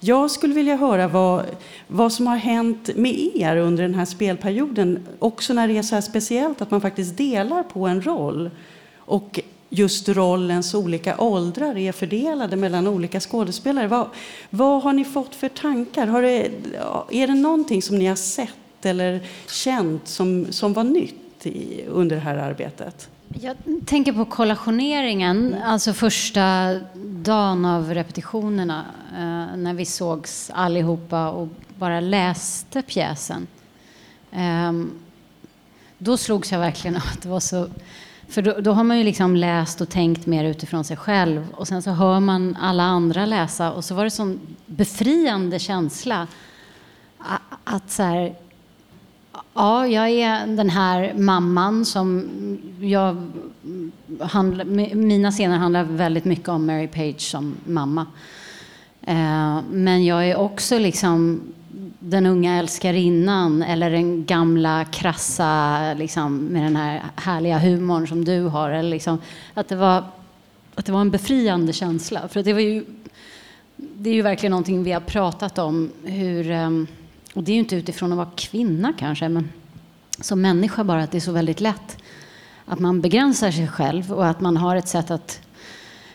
jag 0.00 0.30
skulle 0.30 0.54
vilja 0.54 0.76
höra 0.76 1.08
vad, 1.08 1.44
vad 1.86 2.12
som 2.12 2.26
har 2.26 2.36
hänt 2.36 2.96
med 2.96 3.30
er 3.34 3.56
under 3.56 3.82
den 3.82 3.94
här 3.94 4.04
spelperioden. 4.04 5.06
Också 5.18 5.54
när 5.54 5.68
det 5.68 5.78
är 5.78 5.82
så 5.82 5.94
här 5.94 6.02
speciellt 6.02 6.62
att 6.62 6.70
man 6.70 6.80
faktiskt 6.80 7.16
delar 7.16 7.62
på 7.62 7.86
en 7.86 8.02
roll. 8.02 8.50
Och 8.96 9.40
just 9.74 10.08
rollens 10.08 10.74
olika 10.74 11.18
åldrar 11.18 11.76
är 11.76 11.92
fördelade 11.92 12.56
mellan 12.56 12.86
olika 12.86 13.20
skådespelare. 13.20 13.88
Vad, 13.88 14.08
vad 14.50 14.82
har 14.82 14.92
ni 14.92 15.04
fått 15.04 15.34
för 15.34 15.48
tankar? 15.48 16.06
Har 16.06 16.22
det, 16.22 16.50
är 17.10 17.26
det 17.26 17.34
någonting 17.34 17.82
som 17.82 17.98
ni 17.98 18.06
har 18.06 18.16
sett 18.16 18.86
eller 18.86 19.20
känt 19.48 20.08
som, 20.08 20.46
som 20.50 20.72
var 20.72 20.84
nytt 20.84 21.46
i, 21.46 21.84
under 21.88 22.16
det 22.16 22.22
här 22.22 22.36
arbetet? 22.36 23.08
Jag 23.40 23.56
tänker 23.86 24.12
på 24.12 24.24
kollationeringen, 24.24 25.56
alltså 25.64 25.92
första 25.92 26.74
dagen 27.04 27.64
av 27.64 27.94
repetitionerna 27.94 28.84
eh, 29.12 29.56
när 29.56 29.74
vi 29.74 29.84
sågs 29.84 30.50
allihopa 30.54 31.28
och 31.28 31.48
bara 31.78 32.00
läste 32.00 32.82
pjäsen. 32.82 33.46
Ehm, 34.32 34.90
då 35.98 36.16
slogs 36.16 36.52
jag 36.52 36.58
verkligen 36.58 36.96
av 36.96 37.02
att 37.12 37.22
det 37.22 37.28
var 37.28 37.40
så 37.40 37.68
för 38.32 38.42
då, 38.42 38.60
då, 38.60 38.72
har 38.72 38.84
man 38.84 38.98
ju 38.98 39.04
liksom 39.04 39.36
läst 39.36 39.80
och 39.80 39.88
tänkt 39.88 40.26
mer 40.26 40.44
utifrån 40.44 40.84
sig 40.84 40.96
själv. 40.96 41.46
Och 41.54 41.68
sen 41.68 41.82
så 41.82 41.90
hör 41.90 42.20
man 42.20 42.56
alla 42.60 42.82
andra 42.82 43.26
läsa. 43.26 43.72
Och 43.72 43.84
så 43.84 43.94
var 43.94 44.04
det 44.04 44.10
sån 44.10 44.40
befriande 44.66 45.58
känsla. 45.58 46.26
Att 47.64 47.90
så 47.90 48.02
här, 48.02 48.34
ja, 49.54 49.86
jag 49.86 50.08
är 50.08 50.46
den 50.46 50.70
här 50.70 51.14
mamman 51.14 51.84
som 51.84 52.28
jag 52.80 53.32
handla, 54.20 54.64
mina 54.94 55.30
scener 55.30 55.56
handlar 55.56 55.84
väldigt 55.84 56.24
mycket 56.24 56.48
om 56.48 56.66
Mary 56.66 56.88
Page 56.88 57.20
som 57.20 57.54
mamma. 57.64 58.06
Eh, 59.02 59.60
men 59.70 60.04
jag 60.04 60.28
är 60.28 60.36
också 60.36 60.78
liksom 60.78 61.40
den 62.12 62.26
unga 62.26 62.58
älskarinnan 62.58 63.62
eller 63.62 63.90
den 63.90 64.24
gamla 64.24 64.84
krassa 64.84 65.94
liksom, 65.94 66.38
med 66.38 66.62
den 66.62 66.76
här 66.76 67.02
härliga 67.16 67.58
humorn 67.58 68.08
som 68.08 68.24
du 68.24 68.42
har. 68.42 68.70
Eller 68.70 68.90
liksom, 68.90 69.18
att, 69.54 69.68
det 69.68 69.76
var, 69.76 70.04
att 70.74 70.86
det 70.86 70.92
var 70.92 71.00
en 71.00 71.10
befriande 71.10 71.72
känsla. 71.72 72.28
För 72.28 72.42
det, 72.42 72.52
var 72.52 72.60
ju, 72.60 72.84
det 73.76 74.10
är 74.10 74.14
ju 74.14 74.22
verkligen 74.22 74.50
någonting 74.50 74.84
vi 74.84 74.92
har 74.92 75.00
pratat 75.00 75.58
om. 75.58 75.90
Hur, 76.04 76.50
ehm, 76.50 76.86
och 77.34 77.42
det 77.42 77.52
är 77.52 77.54
ju 77.54 77.60
inte 77.60 77.76
utifrån 77.76 78.12
att 78.12 78.18
vara 78.18 78.30
kvinna 78.36 78.92
kanske, 78.98 79.28
men 79.28 79.48
som 80.20 80.40
människa 80.40 80.84
bara 80.84 81.02
att 81.02 81.10
det 81.10 81.18
är 81.18 81.20
så 81.20 81.32
väldigt 81.32 81.60
lätt 81.60 81.98
att 82.64 82.78
man 82.78 83.00
begränsar 83.00 83.50
sig 83.50 83.68
själv 83.68 84.12
och 84.12 84.26
att 84.26 84.40
man 84.40 84.56
har 84.56 84.76
ett 84.76 84.88
sätt 84.88 85.10
att 85.10 85.40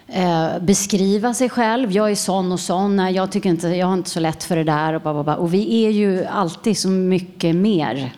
eh, 0.08 0.60
beskriva 0.62 1.34
sig 1.34 1.50
själv. 1.50 1.92
Jag 1.92 2.12
är 2.12 2.16
sån 2.16 2.52
och 2.52 2.60
sån. 2.60 2.96
Nej, 2.96 3.16
jag, 3.16 3.32
tycker 3.32 3.50
inte, 3.50 3.68
jag 3.68 3.88
har 3.88 3.94
inte 3.94 4.10
så 4.10 4.20
lätt 4.20 4.44
för 4.44 4.56
det 4.56 4.64
där. 4.64 4.94
Och, 4.94 5.02
bla, 5.02 5.24
bla, 5.24 5.36
och 5.36 5.54
vi 5.54 5.86
är 5.86 5.90
ju 5.90 6.26
alltid 6.26 6.78
så 6.78 6.90
mycket 6.90 7.56
mer 7.56 8.14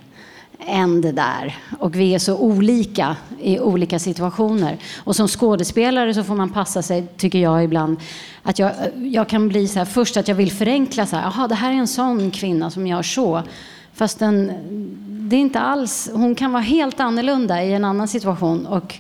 än 0.68 1.02
det 1.02 1.12
där. 1.12 1.58
Och 1.80 1.96
vi 1.96 2.16
är 2.16 2.20
så 2.20 2.38
olika 2.38 3.16
i 3.42 3.60
olika 3.60 4.00
situationer. 4.00 4.78
Och 4.98 5.16
som 5.16 5.28
skådespelare 5.28 6.14
så 6.14 6.24
får 6.24 6.36
man 6.36 6.50
passa 6.50 6.82
sig, 6.82 7.08
tycker 7.18 7.40
jag 7.40 7.64
ibland, 7.64 7.98
att 8.44 8.60
jag, 8.60 8.72
jag 8.96 9.30
kan 9.30 9.50
bli 9.50 9.68
så 9.68 9.80
här, 9.80 9.86
först 9.86 10.18
att 10.18 10.28
jag 10.28 10.36
vill 10.36 10.52
förenkla 10.52 11.06
så 11.06 11.16
här, 11.16 11.24
jaha, 11.24 11.48
det 11.48 11.56
här 11.56 11.72
är 11.72 11.76
en 11.76 11.88
sån 11.88 12.32
kvinna 12.32 12.72
som 12.72 12.88
gör 12.88 13.04
så. 13.04 13.44
Fast 13.94 14.20
den, 14.20 14.52
det 15.30 15.36
är 15.36 15.40
inte 15.40 15.60
alls, 15.60 16.10
hon 16.14 16.36
kan 16.36 16.52
vara 16.52 16.64
helt 16.64 17.00
annorlunda 17.00 17.64
i 17.64 17.74
en 17.74 17.86
annan 17.86 18.08
situation. 18.08 18.66
Och 18.66 18.96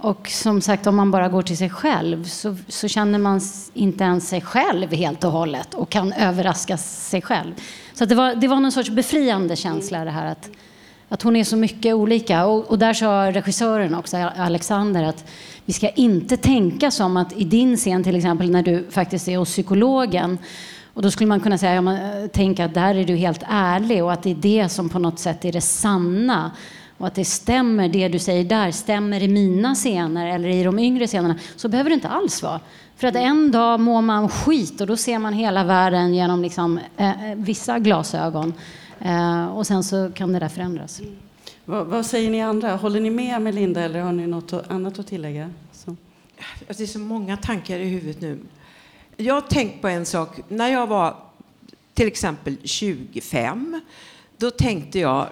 och 0.00 0.28
som 0.28 0.60
sagt, 0.60 0.86
om 0.86 0.96
man 0.96 1.10
bara 1.10 1.28
går 1.28 1.42
till 1.42 1.56
sig 1.56 1.70
själv 1.70 2.24
så, 2.24 2.56
så, 2.68 2.88
känner 2.88 3.18
man 3.18 3.40
inte 3.74 4.04
ens 4.04 4.28
sig 4.28 4.40
själv 4.40 4.92
helt 4.92 5.24
och 5.24 5.32
hållet 5.32 5.74
och 5.74 5.90
kan 5.90 6.12
överraska 6.12 6.76
sig 6.76 7.22
själv. 7.22 7.54
Så 7.94 8.04
det, 8.04 8.14
var, 8.14 8.34
det 8.34 8.48
var 8.48 8.60
någon 8.60 8.72
sorts 8.72 8.90
befriande 8.90 9.56
känsla 9.56 10.04
det 10.04 10.10
här 10.10 10.26
att, 10.26 10.50
att 11.08 11.22
hon 11.22 11.36
är 11.36 11.44
så 11.44 11.56
mycket 11.56 11.94
olika. 11.94 12.46
Och, 12.46 12.70
och 12.70 12.78
där 12.78 12.94
sa 12.94 13.32
regissören 13.32 13.94
också, 13.94 14.16
Alexander, 14.36 15.02
att 15.02 15.24
vi 15.64 15.72
ska 15.72 15.88
inte 15.88 16.36
tänka 16.36 16.90
som 16.90 17.16
att 17.16 17.32
i 17.32 17.44
din 17.44 17.76
scen 17.76 18.04
till 18.04 18.16
exempel 18.16 18.50
när 18.50 18.62
du 18.62 18.86
faktiskt 18.90 19.28
är 19.28 19.38
hos 19.38 19.48
psykologen 19.48 20.38
och 20.94 21.02
då 21.02 21.10
skulle 21.10 21.28
man 21.28 21.40
kunna 21.40 21.58
säga, 21.58 21.74
ja, 21.74 21.80
man, 21.80 21.96
eh, 21.96 22.26
tänka 22.26 22.64
att 22.64 22.74
där 22.74 22.94
är 22.94 23.04
du 23.04 23.16
helt 23.16 23.42
ärlig 23.48 24.04
och 24.04 24.12
att 24.12 24.22
det 24.22 24.30
är 24.30 24.34
det 24.34 24.68
som 24.68 24.88
på 24.88 24.98
något 24.98 25.18
sätt 25.18 25.44
är 25.44 25.52
det 25.52 25.60
sanna 25.60 26.50
och 26.98 27.06
att 27.06 27.14
det 27.14 27.24
stämmer, 27.24 27.88
det 27.88 28.08
du 28.08 28.18
säger 28.18 28.44
där, 28.44 28.70
stämmer 28.70 29.22
i 29.22 29.28
mina 29.28 29.74
scener 29.74 30.34
eller 30.34 30.48
i 30.48 30.62
de 30.62 30.78
yngre 30.78 31.06
scenerna, 31.06 31.38
så 31.56 31.68
behöver 31.68 31.90
det 31.90 31.94
inte 31.94 32.08
alls 32.08 32.42
vara. 32.42 32.60
För 32.96 33.06
att 33.06 33.16
en 33.16 33.50
dag 33.50 33.80
mår 33.80 34.02
man 34.02 34.28
skit 34.28 34.80
och 34.80 34.86
då 34.86 34.96
ser 34.96 35.18
man 35.18 35.32
hela 35.32 35.64
världen 35.64 36.14
genom 36.14 36.42
liksom, 36.42 36.80
eh, 36.96 37.30
eh 37.30 37.36
vissa 37.36 37.78
glasögon. 37.78 38.54
Eh, 39.00 39.46
och 39.46 39.66
sen 39.66 39.84
så 39.84 40.10
kan 40.14 40.32
det 40.32 40.38
där 40.38 40.48
förändras. 40.48 41.00
Mm. 41.00 41.16
Vad, 41.64 41.86
vad, 41.86 42.06
säger 42.06 42.30
ni 42.30 42.42
andra? 42.42 42.76
Håller 42.76 43.00
ni 43.00 43.10
med 43.10 43.42
Melinda 43.42 43.80
eller 43.80 44.00
har 44.00 44.12
ni 44.12 44.26
något 44.26 44.52
annat 44.52 44.98
att 44.98 45.06
tillägga? 45.06 45.50
Så. 45.72 45.96
Det 46.66 46.80
är 46.80 46.86
så 46.86 46.98
många 46.98 47.36
tankar 47.36 47.78
i 47.78 47.88
huvudet 47.88 48.20
nu. 48.20 48.38
Jag 49.16 49.34
har 49.34 49.40
tänkt 49.40 49.82
på 49.82 49.88
en 49.88 50.06
sak. 50.06 50.40
När 50.48 50.68
jag 50.68 50.86
var 50.86 51.16
till 51.94 52.06
exempel 52.06 52.56
25, 52.64 53.80
då 54.36 54.50
tänkte 54.50 54.98
jag 54.98 55.26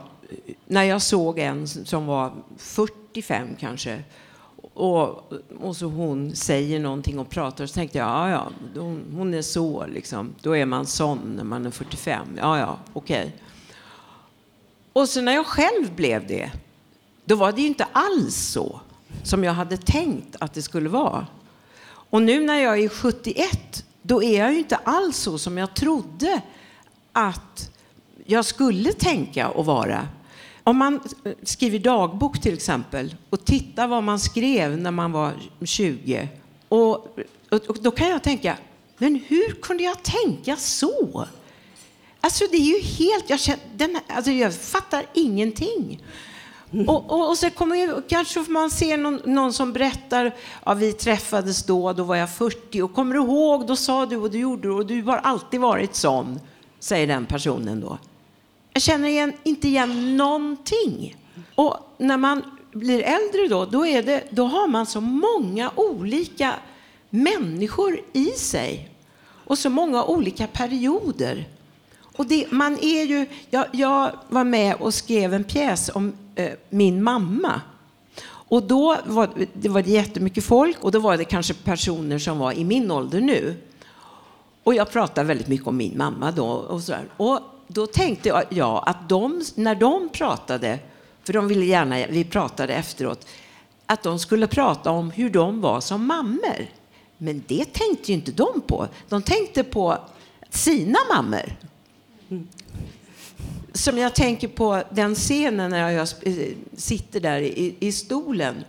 när 0.66 0.83
jag 0.83 1.02
såg 1.02 1.38
en 1.38 1.68
som 1.68 2.06
var 2.06 2.33
45 2.56 3.49
kanske 3.61 4.02
och, 4.76 5.33
och 5.61 5.76
så 5.76 5.87
hon 5.87 6.37
säger 6.37 6.80
någonting 6.80 7.18
och 7.18 7.30
pratar 7.30 7.66
så 7.66 7.75
tänkte 7.75 7.99
jag, 7.99 8.09
ja 8.09 8.30
ja, 8.30 8.50
hon, 8.75 9.04
hon 9.16 9.35
är 9.35 9.42
så 9.42 9.87
liksom. 9.87 10.35
Då 10.42 10.56
är 10.56 10.66
man 10.66 10.87
sån 10.87 11.18
när 11.37 11.45
man 11.45 11.66
är 11.66 11.71
45. 11.71 12.26
Ja 12.37 12.59
ja, 12.59 12.78
okej. 12.92 13.26
Okay. 13.26 13.33
Och 14.92 15.09
så 15.09 15.21
när 15.21 15.33
jag 15.33 15.47
själv 15.47 15.95
blev 15.95 16.26
det, 16.26 16.50
då 17.25 17.37
var 17.37 17.52
det 17.52 17.61
ju 17.61 17.66
inte 17.66 17.87
alls 17.92 18.37
så 18.37 18.80
som 19.23 19.45
jag 19.45 19.52
hade 19.52 19.76
tänkt 19.76 20.37
att 20.40 20.54
det 20.54 20.62
skulle 20.62 20.88
vara. 20.88 21.26
Och 21.87 22.23
nu 22.23 22.40
när 22.40 22.59
jag 22.59 22.78
är 22.78 22.88
71, 22.88 23.85
då 24.02 24.23
är 24.23 24.38
jag 24.38 24.52
ju 24.52 24.59
inte 24.59 24.76
alls 24.76 25.16
så 25.16 25.38
som 25.38 25.59
jag 25.59 25.75
trodde 25.75 26.40
att 27.12 27.71
jag 28.26 28.45
skulle 28.45 28.92
tänka 28.92 29.49
och 29.49 29.66
vara. 29.66 30.09
Om 30.62 30.76
man 30.76 31.00
skriver 31.42 31.78
dagbok 31.78 32.40
till 32.40 32.54
exempel 32.54 33.16
och 33.30 33.45
tittar 33.45 33.88
vad 33.88 34.02
man 34.02 34.21
skrev 34.21 34.78
när 34.78 34.90
man 34.90 35.12
var 35.12 35.33
20 35.64 36.28
och, 36.68 37.18
och, 37.50 37.76
då 37.80 37.90
kan 37.90 38.09
jag 38.09 38.23
tänka, 38.23 38.56
men 38.99 39.21
hur 39.26 39.52
kunde 39.62 39.83
jag 39.83 40.02
tänka 40.02 40.56
så? 40.56 41.26
Alltså 42.21 42.45
det 42.50 42.56
är 42.56 42.61
ju 42.61 42.80
helt, 42.80 43.30
jag, 43.30 43.40
känner, 43.40 43.62
den, 43.76 43.99
alltså 44.09 44.30
jag 44.30 44.54
fattar 44.54 45.06
ingenting. 45.14 46.02
Och, 46.87 47.11
och, 47.11 47.28
och, 47.28 47.38
så 47.38 47.50
kommer 47.50 47.76
ju, 47.76 48.02
kanske 48.09 48.40
man 48.40 48.71
ser 48.71 48.97
någon, 48.97 49.21
någon, 49.25 49.52
som 49.52 49.73
berättar, 49.73 50.35
ja 50.64 50.75
vi 50.75 50.92
träffades 50.92 51.62
då, 51.62 51.92
då 51.92 52.04
var 52.04 52.16
jag 52.16 52.30
40 52.30 52.83
och 52.83 52.95
kommer 52.95 53.14
du 53.14 53.21
ihåg, 53.21 53.66
då 53.66 53.76
sa 53.76 54.06
du 54.06 54.16
och 54.16 54.30
du 54.30 54.38
gjorde 54.38 54.71
och 54.71 54.87
du 54.87 55.02
har 55.02 55.16
alltid 55.16 55.61
varit 55.61 55.95
sån, 55.95 56.40
säger 56.80 57.06
den 57.06 57.26
personen 57.26 57.80
då 57.80 57.99
jag 58.76 58.83
känner 58.83 59.09
igen, 59.09 59.33
inte 59.42 59.68
igen 59.68 60.16
någonting. 60.16 61.16
Och 61.54 61.76
när 61.99 62.16
man 62.16 62.42
blir 62.73 63.02
äldre 63.02 63.49
då, 63.49 63.64
då, 63.64 63.87
är 63.87 64.02
det, 64.02 64.25
då 64.30 64.45
har 64.45 64.68
man 64.68 64.87
så 64.87 65.00
många 65.00 65.71
olika 65.75 66.54
människor 67.11 68.00
i 68.12 68.25
sig. 68.25 68.90
Och 69.45 69.59
så 69.59 69.71
många 69.71 70.04
olika 70.04 70.47
perioder. 70.47 71.49
Och 72.16 72.26
det, 72.26 72.50
man 72.50 72.78
är 72.83 73.04
ju, 73.04 73.26
jag, 73.50 73.66
jag 73.73 74.12
var 74.28 74.45
med 74.45 74.75
och 74.75 74.95
skrev 74.95 75.35
en 75.35 75.45
pjäs 75.45 75.90
om 75.95 76.12
eh, 76.35 76.52
min 76.68 77.02
mamma. 77.02 77.61
Och 78.28 78.62
då 78.62 78.97
var 79.06 79.30
det 79.52 79.68
var 79.68 79.80
jättemycket 79.80 80.45
folk 80.45 80.85
och 80.85 80.92
då 80.92 80.99
var 80.99 81.16
det 81.16 81.25
kanske 81.25 81.54
personer 81.54 82.18
som 82.18 82.38
var 82.38 82.52
i 82.52 82.64
min 82.64 82.90
ålder 82.90 83.21
nu. 83.21 83.54
Och 84.62 84.75
jag 84.75 84.90
pratade 84.90 85.28
väldigt 85.28 85.49
mycket 85.49 85.66
om 85.66 85.76
min 85.76 85.99
mamma 85.99 86.30
då. 86.30 86.47
Och, 86.47 86.83
så 86.83 86.92
där. 86.92 87.04
och 87.16 87.40
då 87.69 87.87
tänkte 87.87 88.47
jag 88.51 88.83
att 88.87 89.09
de, 89.09 89.43
när 89.55 89.75
de 89.75 90.09
pratade, 90.09 90.79
för 91.25 91.33
de 91.33 91.49
ville 91.49 91.65
gärna, 91.65 92.07
vi 92.07 92.25
pratade 92.25 92.75
efteråt, 92.75 93.27
att 93.87 94.03
de 94.03 94.19
skulle 94.19 94.47
prata 94.47 94.91
om 94.91 95.11
hur 95.11 95.31
de 95.31 95.61
var 95.61 95.81
som 95.81 96.07
mammor. 96.07 96.71
Men 97.19 97.45
det 97.47 97.65
tänkte 97.65 98.13
ju 98.13 98.15
inte 98.15 98.33
de 98.33 98.61
på. 98.67 98.89
De 99.09 99.23
tänkte 99.23 99.65
på 99.65 99.99
sina 100.51 100.99
mammor. 101.15 101.57
Som 103.73 103.99
jag 103.99 104.15
tänker 104.15 104.49
på 104.49 104.83
den 104.91 105.15
scenen 105.15 105.71
när 105.71 105.91
jag 105.91 106.09
eh, 106.23 106.55
sitter 106.77 107.21
där 107.21 107.41
i, 107.41 107.77
i 107.81 107.93
stolen. 107.93 108.65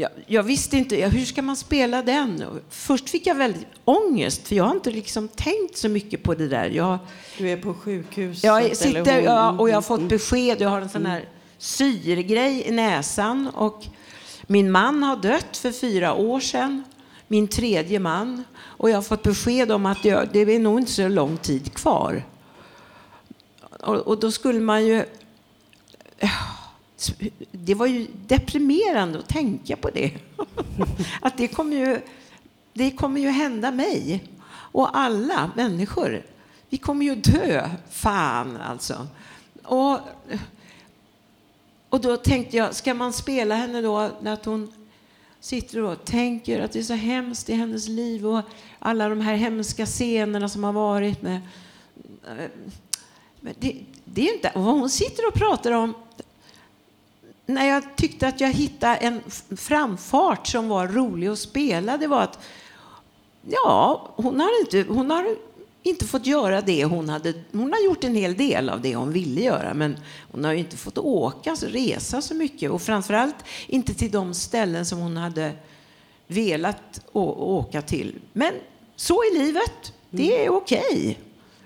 Jag, 0.00 0.10
jag, 0.26 0.42
visste 0.42 0.76
inte, 0.76 0.96
hur 0.96 1.24
ska 1.24 1.42
man 1.42 1.56
spela 1.56 2.02
den? 2.02 2.44
Först 2.70 3.10
fick 3.10 3.26
jag 3.26 3.34
väldigt 3.34 3.66
ångest, 3.84 4.48
för 4.48 4.54
jag 4.54 4.64
har 4.64 4.74
inte 4.74 4.90
liksom 4.90 5.28
tänkt 5.28 5.76
så 5.76 5.88
mycket 5.88 6.22
på 6.22 6.34
det 6.34 6.48
där. 6.48 6.70
Jag, 6.70 6.98
du 7.38 7.50
är 7.50 7.56
på 7.56 7.74
sjukhus? 7.74 8.44
Jag 8.44 8.76
sitter 8.76 9.22
ja, 9.22 9.50
och 9.50 9.70
jag 9.70 9.74
har 9.74 9.82
fått 9.82 10.08
besked. 10.08 10.60
Jag 10.60 10.68
har 10.68 10.80
en 10.80 10.88
sån 10.88 11.06
här 11.06 11.28
syrgrej 11.58 12.62
i 12.66 12.70
näsan. 12.70 13.48
Och 13.54 13.84
min 14.46 14.70
man 14.70 15.02
har 15.02 15.16
dött 15.16 15.56
för 15.56 15.72
fyra 15.72 16.14
år 16.14 16.40
sedan. 16.40 16.84
Min 17.28 17.48
tredje 17.48 17.98
man. 17.98 18.44
Och 18.58 18.90
jag 18.90 18.96
har 18.96 19.02
fått 19.02 19.22
besked 19.22 19.72
om 19.72 19.86
att 19.86 20.04
jag, 20.04 20.28
det 20.32 20.38
är 20.38 20.58
nog 20.58 20.78
inte 20.78 20.92
så 20.92 21.08
lång 21.08 21.36
tid 21.36 21.74
kvar. 21.74 22.24
Och, 23.80 23.96
och 23.96 24.20
då 24.20 24.30
skulle 24.30 24.60
man 24.60 24.86
ju... 24.86 25.04
Det 27.64 27.74
var 27.74 27.86
ju 27.86 28.06
deprimerande 28.26 29.18
att 29.18 29.28
tänka 29.28 29.76
på 29.76 29.90
det. 29.90 30.12
Att 31.20 31.36
det 31.36 31.48
kommer 31.48 31.76
ju, 31.76 32.00
det 32.72 32.90
kommer 32.90 33.20
ju 33.20 33.28
hända 33.28 33.70
mig 33.70 34.24
och 34.50 34.98
alla 34.98 35.50
människor. 35.56 36.22
Vi 36.68 36.78
kommer 36.78 37.04
ju 37.04 37.14
dö. 37.14 37.70
Fan, 37.90 38.56
alltså. 38.56 39.06
Och, 39.62 39.98
och 41.88 42.00
då 42.00 42.16
tänkte 42.16 42.56
jag, 42.56 42.74
ska 42.74 42.94
man 42.94 43.12
spela 43.12 43.54
henne 43.54 43.80
då 43.80 44.10
när 44.20 44.38
hon 44.44 44.72
sitter 45.40 45.82
och 45.82 46.04
tänker 46.04 46.60
att 46.60 46.72
det 46.72 46.78
är 46.78 46.82
så 46.82 46.94
hemskt 46.94 47.48
i 47.48 47.54
hennes 47.54 47.88
liv 47.88 48.26
och 48.26 48.42
alla 48.78 49.08
de 49.08 49.20
här 49.20 49.34
hemska 49.34 49.86
scenerna 49.86 50.48
som 50.48 50.64
har 50.64 50.72
varit 50.72 51.22
med... 51.22 51.40
Eh, 52.28 52.50
men 53.40 53.54
det, 53.58 53.76
det 54.04 54.28
är 54.28 54.34
inte... 54.34 54.52
Vad 54.54 54.64
hon 54.64 54.90
sitter 54.90 55.28
och 55.28 55.34
pratar 55.34 55.72
om 55.72 55.94
när 57.54 57.68
jag 57.68 57.96
tyckte 57.96 58.28
att 58.28 58.40
jag 58.40 58.52
hittade 58.52 58.96
en 58.96 59.20
framfart 59.56 60.46
som 60.46 60.68
var 60.68 60.88
rolig 60.88 61.28
att 61.28 61.38
spela, 61.38 61.96
det 61.96 62.06
var 62.06 62.22
att 62.22 62.38
ja, 63.48 64.08
hon 64.16 64.40
har 64.40 64.60
inte, 64.60 64.92
hon 64.92 65.10
har 65.10 65.36
inte 65.82 66.04
fått 66.04 66.26
göra 66.26 66.60
det 66.60 66.84
hon 66.84 67.08
hade... 67.08 67.34
Hon 67.52 67.72
har 67.72 67.84
gjort 67.84 68.04
en 68.04 68.14
hel 68.14 68.36
del 68.36 68.68
av 68.68 68.80
det 68.80 68.94
hon 68.94 69.12
ville 69.12 69.40
göra, 69.40 69.74
men 69.74 69.96
hon 70.32 70.44
har 70.44 70.52
inte 70.52 70.76
fått 70.76 70.98
åka, 70.98 71.54
resa 71.54 72.22
så 72.22 72.34
mycket 72.34 72.70
och 72.70 72.82
framförallt 72.82 73.36
inte 73.66 73.94
till 73.94 74.10
de 74.10 74.34
ställen 74.34 74.86
som 74.86 74.98
hon 74.98 75.16
hade 75.16 75.52
velat 76.26 77.00
åka 77.12 77.82
till. 77.82 78.14
Men 78.32 78.52
så 78.96 79.14
är 79.14 79.38
livet. 79.38 79.92
Det 80.10 80.44
är 80.44 80.50
okej. 80.50 80.80
Okay. 80.80 81.16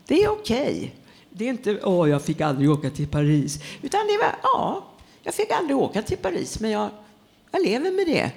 Det 0.06 0.24
är 0.24 0.28
okej. 0.28 0.76
Okay. 0.76 0.90
Det 1.30 1.44
är 1.44 1.48
inte 1.48 1.80
åh, 1.82 2.10
jag 2.10 2.22
fick 2.22 2.40
aldrig 2.40 2.70
åka 2.70 2.90
till 2.90 3.08
Paris, 3.08 3.58
utan 3.82 4.00
det 4.06 4.18
var 4.18 4.36
ja, 4.42 4.84
jag 5.24 5.34
fick 5.34 5.50
aldrig 5.50 5.76
åka 5.76 6.02
till 6.02 6.16
Paris, 6.16 6.60
men 6.60 6.70
jag, 6.70 6.90
jag 7.50 7.62
lever 7.62 7.90
med 7.90 8.06
det. 8.06 8.30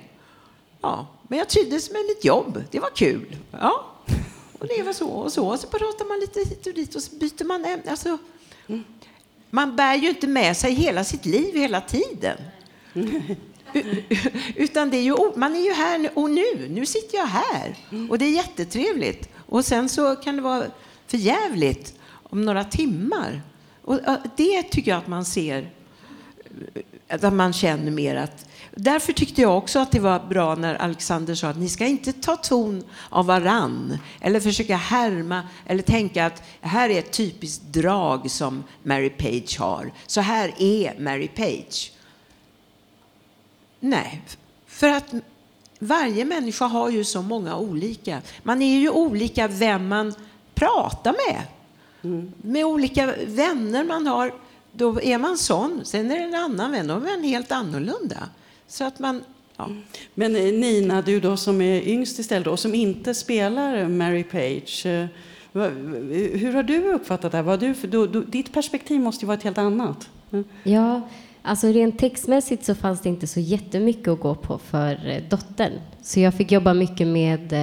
Ja, 0.81 1.07
men 1.27 1.39
jag 1.39 1.49
trivdes 1.49 1.91
med 1.91 2.01
mitt 2.07 2.25
jobb. 2.25 2.63
Det 2.71 2.79
var 2.79 2.89
kul. 2.89 3.37
Ja. 3.51 3.85
Och 4.59 4.67
det 4.67 4.83
var 4.83 4.93
så 4.93 5.09
och 5.09 5.33
så. 5.33 5.47
Och 5.47 5.59
så 5.59 5.67
pratar 5.67 6.05
man 6.05 6.19
lite 6.19 6.39
hit 6.39 6.67
och 6.67 6.73
dit 6.73 6.95
och 6.95 7.03
så 7.03 7.15
byter 7.15 7.45
man 7.45 7.65
ämne. 7.65 7.91
Alltså, 7.91 8.17
man 9.49 9.75
bär 9.75 9.95
ju 9.95 10.09
inte 10.09 10.27
med 10.27 10.57
sig 10.57 10.73
hela 10.73 11.03
sitt 11.03 11.25
liv 11.25 11.55
hela 11.55 11.81
tiden. 11.81 12.37
Utan 14.55 14.89
det 14.89 14.97
är 14.97 15.01
ju, 15.01 15.15
man 15.35 15.55
är 15.55 15.59
ju 15.59 15.73
här 15.73 16.09
och 16.15 16.29
nu. 16.29 16.67
Nu 16.69 16.85
sitter 16.85 17.17
jag 17.17 17.25
här. 17.25 17.75
Och 18.09 18.17
det 18.17 18.25
är 18.25 18.31
jättetrevligt. 18.31 19.29
Och 19.35 19.65
sen 19.65 19.89
så 19.89 20.15
kan 20.15 20.35
det 20.35 20.41
vara 20.41 20.65
för 21.07 21.17
jävligt 21.17 21.93
om 22.23 22.45
några 22.45 22.63
timmar. 22.63 23.41
Och 23.81 23.99
det 24.37 24.63
tycker 24.63 24.91
jag 24.91 24.97
att 24.97 25.07
man 25.07 25.25
ser, 25.25 25.71
att 27.09 27.33
man 27.33 27.53
känner 27.53 27.91
mer 27.91 28.15
att 28.15 28.45
Därför 28.79 29.13
tyckte 29.13 29.41
jag 29.41 29.57
också 29.57 29.79
att 29.79 29.91
det 29.91 29.99
var 29.99 30.19
bra 30.19 30.55
när 30.55 30.75
Alexander 30.75 31.35
sa 31.35 31.47
att 31.47 31.57
ni 31.57 31.69
ska 31.69 31.85
inte 31.85 32.13
ta 32.13 32.35
ton 32.35 32.83
av 33.09 33.25
varann 33.25 33.97
eller 34.21 34.39
försöka 34.39 34.75
härma 34.75 35.43
eller 35.65 35.83
tänka 35.83 36.25
att 36.25 36.43
här 36.61 36.89
är 36.89 36.99
ett 36.99 37.11
typiskt 37.11 37.63
drag 37.63 38.31
som 38.31 38.63
Mary 38.83 39.09
Page 39.09 39.59
har. 39.59 39.91
Så 40.07 40.21
här 40.21 40.53
är 40.57 40.99
Mary 40.99 41.27
Page. 41.27 41.91
Nej, 43.79 44.21
för 44.67 44.89
att 44.89 45.13
varje 45.79 46.25
människa 46.25 46.65
har 46.65 46.89
ju 46.89 47.03
så 47.03 47.21
många 47.21 47.57
olika. 47.57 48.21
Man 48.43 48.61
är 48.61 48.79
ju 48.79 48.89
olika 48.89 49.47
vem 49.47 49.87
man 49.87 50.13
pratar 50.53 51.15
med. 51.31 51.41
Mm. 52.03 52.31
Med 52.41 52.65
olika 52.65 53.15
vänner 53.27 53.83
man 53.83 54.07
har, 54.07 54.33
då 54.77 55.01
är 55.01 55.17
man 55.17 55.37
sån. 55.37 55.81
Sen 55.83 56.11
är 56.11 56.15
det 56.15 56.23
en 56.23 56.35
annan 56.35 56.71
vän, 56.71 56.87
då 56.87 56.93
är 56.93 56.99
man 56.99 57.23
helt 57.23 57.51
annorlunda. 57.51 58.29
Så 58.67 58.83
att 58.83 58.99
man, 58.99 59.23
ja. 59.57 59.69
Men 60.13 60.35
eh, 60.35 60.41
Nina, 60.41 61.01
du 61.01 61.19
då 61.19 61.37
som 61.37 61.61
är 61.61 61.87
yngst 61.87 62.19
istället 62.19 62.47
och 62.47 62.59
som 62.59 62.75
inte 62.75 63.13
spelar 63.13 63.87
Mary 63.87 64.23
Page. 64.23 64.85
Eh, 64.85 65.05
hur 66.33 66.53
har 66.53 66.63
du 66.63 66.93
uppfattat 66.93 67.31
det 67.31 67.37
här? 67.37 67.43
Vad 67.43 67.59
du, 67.59 68.23
ditt 68.27 68.53
perspektiv 68.53 68.99
måste 69.01 69.25
ju 69.25 69.27
vara 69.27 69.37
ett 69.37 69.43
helt 69.43 69.57
annat. 69.57 70.09
Mm. 70.31 70.45
Ja, 70.63 71.01
alltså 71.41 71.67
rent 71.67 71.99
textmässigt 71.99 72.65
så 72.65 72.75
fanns 72.75 73.01
det 73.01 73.09
inte 73.09 73.27
så 73.27 73.39
jättemycket 73.39 74.07
att 74.07 74.19
gå 74.19 74.35
på 74.35 74.57
för 74.57 75.09
eh, 75.09 75.23
dottern. 75.29 75.71
Så 76.01 76.19
jag 76.19 76.33
fick 76.33 76.51
jobba 76.51 76.73
mycket 76.73 77.07
med 77.07 77.53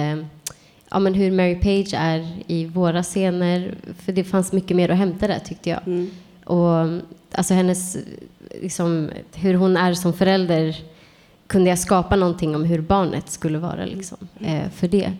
ja, 0.89 0.99
men 0.99 1.13
hur 1.13 1.31
Mary 1.31 1.55
Page 1.55 1.93
är 1.97 2.27
i 2.47 2.65
våra 2.65 3.03
scener. 3.03 3.75
För 4.05 4.11
det 4.11 4.23
fanns 4.23 4.51
mycket 4.51 4.77
mer 4.77 4.89
att 4.89 4.97
hämta 4.97 5.27
där 5.27 5.39
tyckte 5.39 5.69
jag. 5.69 5.87
Mm. 5.87 6.11
Och 6.45 7.01
alltså 7.31 7.53
hennes, 7.53 7.97
liksom, 8.61 9.09
hur 9.33 9.53
hon 9.53 9.77
är 9.77 9.93
som 9.93 10.13
förälder 10.13 10.75
kunde 11.47 11.69
jag 11.69 11.79
skapa 11.79 12.15
någonting 12.15 12.55
om 12.55 12.63
hur 12.63 12.81
barnet 12.81 13.29
skulle 13.29 13.57
vara 13.57 13.85
liksom, 13.85 14.17
eh, 14.39 14.69
för 14.75 14.87
det. 14.87 15.11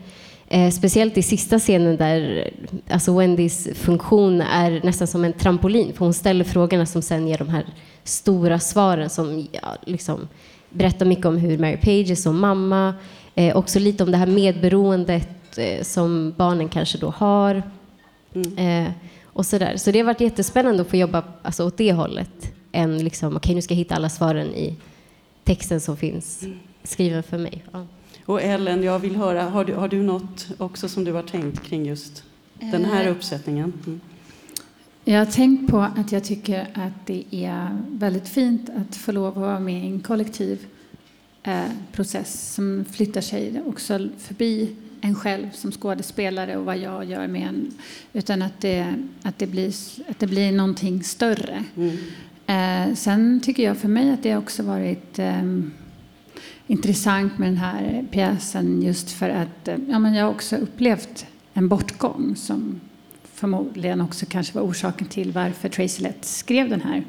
Eh, 0.48 0.72
speciellt 0.72 1.18
i 1.18 1.22
sista 1.22 1.60
scenen 1.60 1.98
där 1.98 2.52
alltså 2.90 3.18
Wendys 3.18 3.68
funktion 3.74 4.42
är 4.42 4.82
nästan 4.84 5.08
som 5.08 5.26
en 5.26 5.34
trampolin, 5.34 5.94
för 5.94 6.06
hon 6.06 6.14
ställer 6.14 6.44
frågorna 6.44 6.86
som 6.86 7.02
sen 7.02 7.28
ger 7.28 7.38
de 7.38 7.50
här 7.50 7.66
stora 8.04 8.60
svaren 8.60 9.10
som 9.10 9.48
ja, 9.52 9.76
liksom, 9.86 10.28
berättar 10.70 11.06
mycket 11.06 11.26
om 11.26 11.38
hur 11.38 11.58
Mary 11.58 11.78
Page 11.78 12.12
är 12.12 12.16
som 12.16 12.40
mamma, 12.40 12.94
eh, 13.36 13.58
också 13.58 13.80
lite 13.80 14.04
om 14.04 14.12
det 14.12 14.18
här 14.18 14.28
medberoendet 14.28 15.58
eh, 15.58 15.84
som 15.84 16.34
barnen 16.38 16.70
kanske 16.70 16.98
då 16.98 17.10
har. 17.10 17.64
Mm. 18.36 18.92
Och 19.36 19.46
så, 19.46 19.58
där. 19.58 19.78
så 19.78 19.92
det 19.92 20.00
har 20.00 20.06
varit 20.06 20.22
jättespännande 20.22 20.82
att 20.82 20.88
få 20.88 20.96
jobba 20.96 21.24
alltså, 21.42 21.64
åt 21.64 21.78
det 21.78 21.94
hållet, 21.94 22.54
än 22.72 23.04
liksom, 23.04 23.28
okej 23.28 23.38
okay, 23.38 23.56
nu 23.56 23.62
ska 23.62 23.74
jag 23.74 23.78
hitta 23.78 23.96
alla 23.96 24.10
svaren 24.10 24.48
i 24.48 24.76
texten 25.44 25.82
som 25.82 25.98
finns 25.98 26.44
skriven 26.84 27.24
för 27.24 27.38
mig. 27.38 27.64
Ja. 27.72 27.86
Och 28.26 28.42
Ellen, 28.42 28.84
jag 28.84 29.00
vill 29.00 29.16
höra, 29.16 29.44
har 29.44 29.66
du, 29.66 29.74
har 29.74 29.88
du 29.88 30.04
något 30.04 30.48
också 30.58 30.90
som 30.90 31.04
du 31.04 31.12
har 31.12 31.24
tänkt 31.24 31.64
kring 31.64 31.86
just 31.86 32.24
den 32.60 32.86
här 32.86 33.06
eh. 33.06 33.12
uppsättningen? 33.12 33.74
Mm. 33.86 34.02
Jag 35.04 35.20
har 35.20 35.32
tänkt 35.32 35.72
på 35.72 35.80
att 35.80 36.12
jag 36.12 36.24
tycker 36.24 36.68
att 36.74 37.06
det 37.06 37.24
är 37.32 37.78
väldigt 37.90 38.28
fint 38.28 38.70
att 38.76 38.96
få 38.96 39.12
lov 39.12 39.28
att 39.28 39.36
vara 39.36 39.60
med 39.60 39.84
i 39.84 39.88
en 39.88 40.00
kollektiv 40.00 40.66
eh, 41.44 41.64
process 41.92 42.54
som 42.54 42.86
flyttar 42.92 43.22
sig 43.22 43.62
också 43.66 44.10
förbi 44.18 44.76
en 45.06 45.16
själv 45.16 45.52
som 45.52 45.72
skådespelare 45.72 46.58
och 46.58 46.66
vad 46.66 46.78
jag 46.78 47.06
gör 47.06 47.28
med 47.28 47.48
en. 47.48 47.72
Utan 48.14 48.42
att 48.42 48.62
det, 48.62 48.96
att 49.24 49.40
det, 49.40 49.48
blir, 49.48 49.74
att 50.10 50.20
det 50.20 50.28
blir 50.28 50.52
någonting 50.52 51.04
större. 51.04 51.64
Mm. 51.76 51.98
Eh, 52.48 52.96
sen 52.96 53.42
tycker 53.44 53.64
jag 53.64 53.78
för 53.78 53.88
mig 53.88 54.12
att 54.12 54.24
det 54.24 54.38
också 54.38 54.64
varit 54.64 55.20
eh, 55.20 55.44
intressant 56.68 57.38
med 57.38 57.48
den 57.48 57.58
här 57.58 58.06
pjäsen 58.12 58.82
just 58.82 59.12
för 59.12 59.30
att 59.30 59.68
eh, 59.68 59.78
ja, 59.90 60.00
men 60.00 60.14
jag 60.14 60.26
har 60.26 60.32
också 60.32 60.56
upplevt 60.56 61.26
en 61.54 61.68
bortgång 61.68 62.36
som 62.36 62.82
förmodligen 63.34 64.02
också 64.02 64.26
kanske 64.30 64.54
var 64.54 64.62
orsaken 64.62 65.08
till 65.08 65.32
varför 65.32 65.70
Tracy 65.70 66.04
Lett 66.04 66.26
skrev 66.26 66.70
den 66.70 66.82
här. 66.82 67.04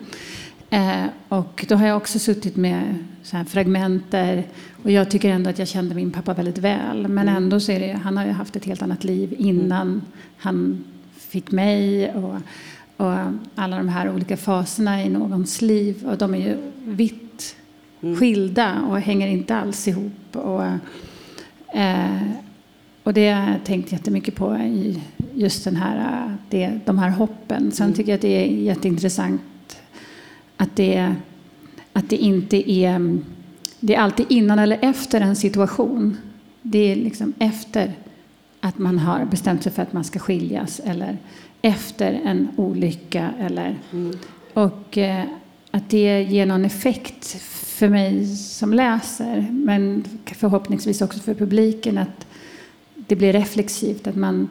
Eh, 0.71 1.11
och 1.29 1.65
då 1.69 1.75
har 1.75 1.87
jag 1.87 1.97
också 1.97 2.19
suttit 2.19 2.57
med 2.57 3.05
så 3.23 3.37
här 3.37 3.45
fragmenter 3.45 4.45
och 4.87 4.93
jag 4.93 5.11
tycker 5.11 5.31
ändå 5.31 5.51
att 5.51 5.59
jag 5.59 5.69
kände 5.69 5.95
min 5.95 6.11
pappa 6.11 6.35
väldigt 6.35 6.59
väl. 6.59 7.09
Men 7.09 7.29
Mm. 7.29 7.37
ändå 7.37 7.61
så 7.61 7.73
är 7.73 7.81
det, 7.81 7.93
han 7.93 8.17
har 8.17 8.25
ju 8.25 8.31
haft 8.31 8.57
ett 8.57 8.65
helt 8.65 8.83
annat 8.83 9.05
liv 9.05 9.35
innan 9.39 10.03
han 10.37 10.85
fick 11.17 11.51
mig 11.51 12.11
och, 12.15 12.35
och 12.97 13.15
alla 13.55 13.77
de 13.77 13.89
här 13.89 14.11
olika 14.15 14.37
faserna 14.37 15.05
i 15.05 15.09
någons 15.09 15.63
liv. 15.63 16.07
Och 16.07 16.19
de 16.19 16.35
är 16.35 16.39
ju 16.39 16.57
vitt 16.85 17.57
Mm. 18.01 18.17
skilda 18.17 18.81
och 18.81 19.01
hänger 19.01 19.29
inte 19.29 19.57
alls 19.57 19.89
ihop. 19.89 20.37
Och, 20.37 20.65
eh, 21.79 22.23
och 23.03 23.15
det 23.15 23.31
har 23.31 23.51
jag 23.51 23.65
tänkt 23.65 23.93
jättemycket 23.93 24.35
på 24.35 24.57
i 24.57 25.03
just 25.35 25.65
den 25.65 25.77
här, 25.77 26.37
det, 26.51 26.81
de 26.85 26.99
här 26.99 27.11
hoppen. 27.11 27.73
Sen 27.73 27.93
tycker 27.93 28.11
jag 28.13 28.17
att 28.17 28.23
det 28.23 28.45
är 28.45 28.47
jätteintressant 28.63 29.43
att 30.57 30.77
det, 30.77 31.15
att 31.93 32.11
det 32.11 32.17
inte 32.17 32.71
är... 32.71 33.19
Det 33.87 33.95
är 33.95 34.01
alltid 34.01 34.27
innan 34.29 34.59
eller 34.59 34.79
efter 34.83 35.21
en 35.21 35.37
situation. 35.37 36.17
Det 36.63 36.93
är 36.93 36.97
liksom 36.97 37.33
efter 37.39 37.93
att 38.61 38.79
man 38.79 38.99
har 38.99 39.25
bestämt 39.25 39.63
sig 39.63 39.73
för 39.73 39.83
att 39.83 39.93
man 39.93 40.05
ska 40.05 40.19
skiljas 40.19 40.81
eller 40.85 41.19
efter 41.63 42.13
en 42.25 42.49
olycka. 42.57 43.31
Eller, 43.41 43.77
Och 44.55 44.99
eh, 44.99 45.25
att 45.71 45.91
det 45.91 46.23
ger 46.23 46.47
någon 46.47 46.65
effekt 46.65 47.27
för 47.53 47.89
mig 47.89 48.27
som 48.37 48.75
läser 48.75 49.47
men 49.51 50.05
förhoppningsvis 50.27 51.03
också 51.03 51.19
för 51.19 51.35
publiken 51.35 51.99
att 51.99 52.27
det 52.95 53.17
blir 53.17 53.33
reflexivt, 53.33 54.07
att 54.07 54.17
man 54.17 54.49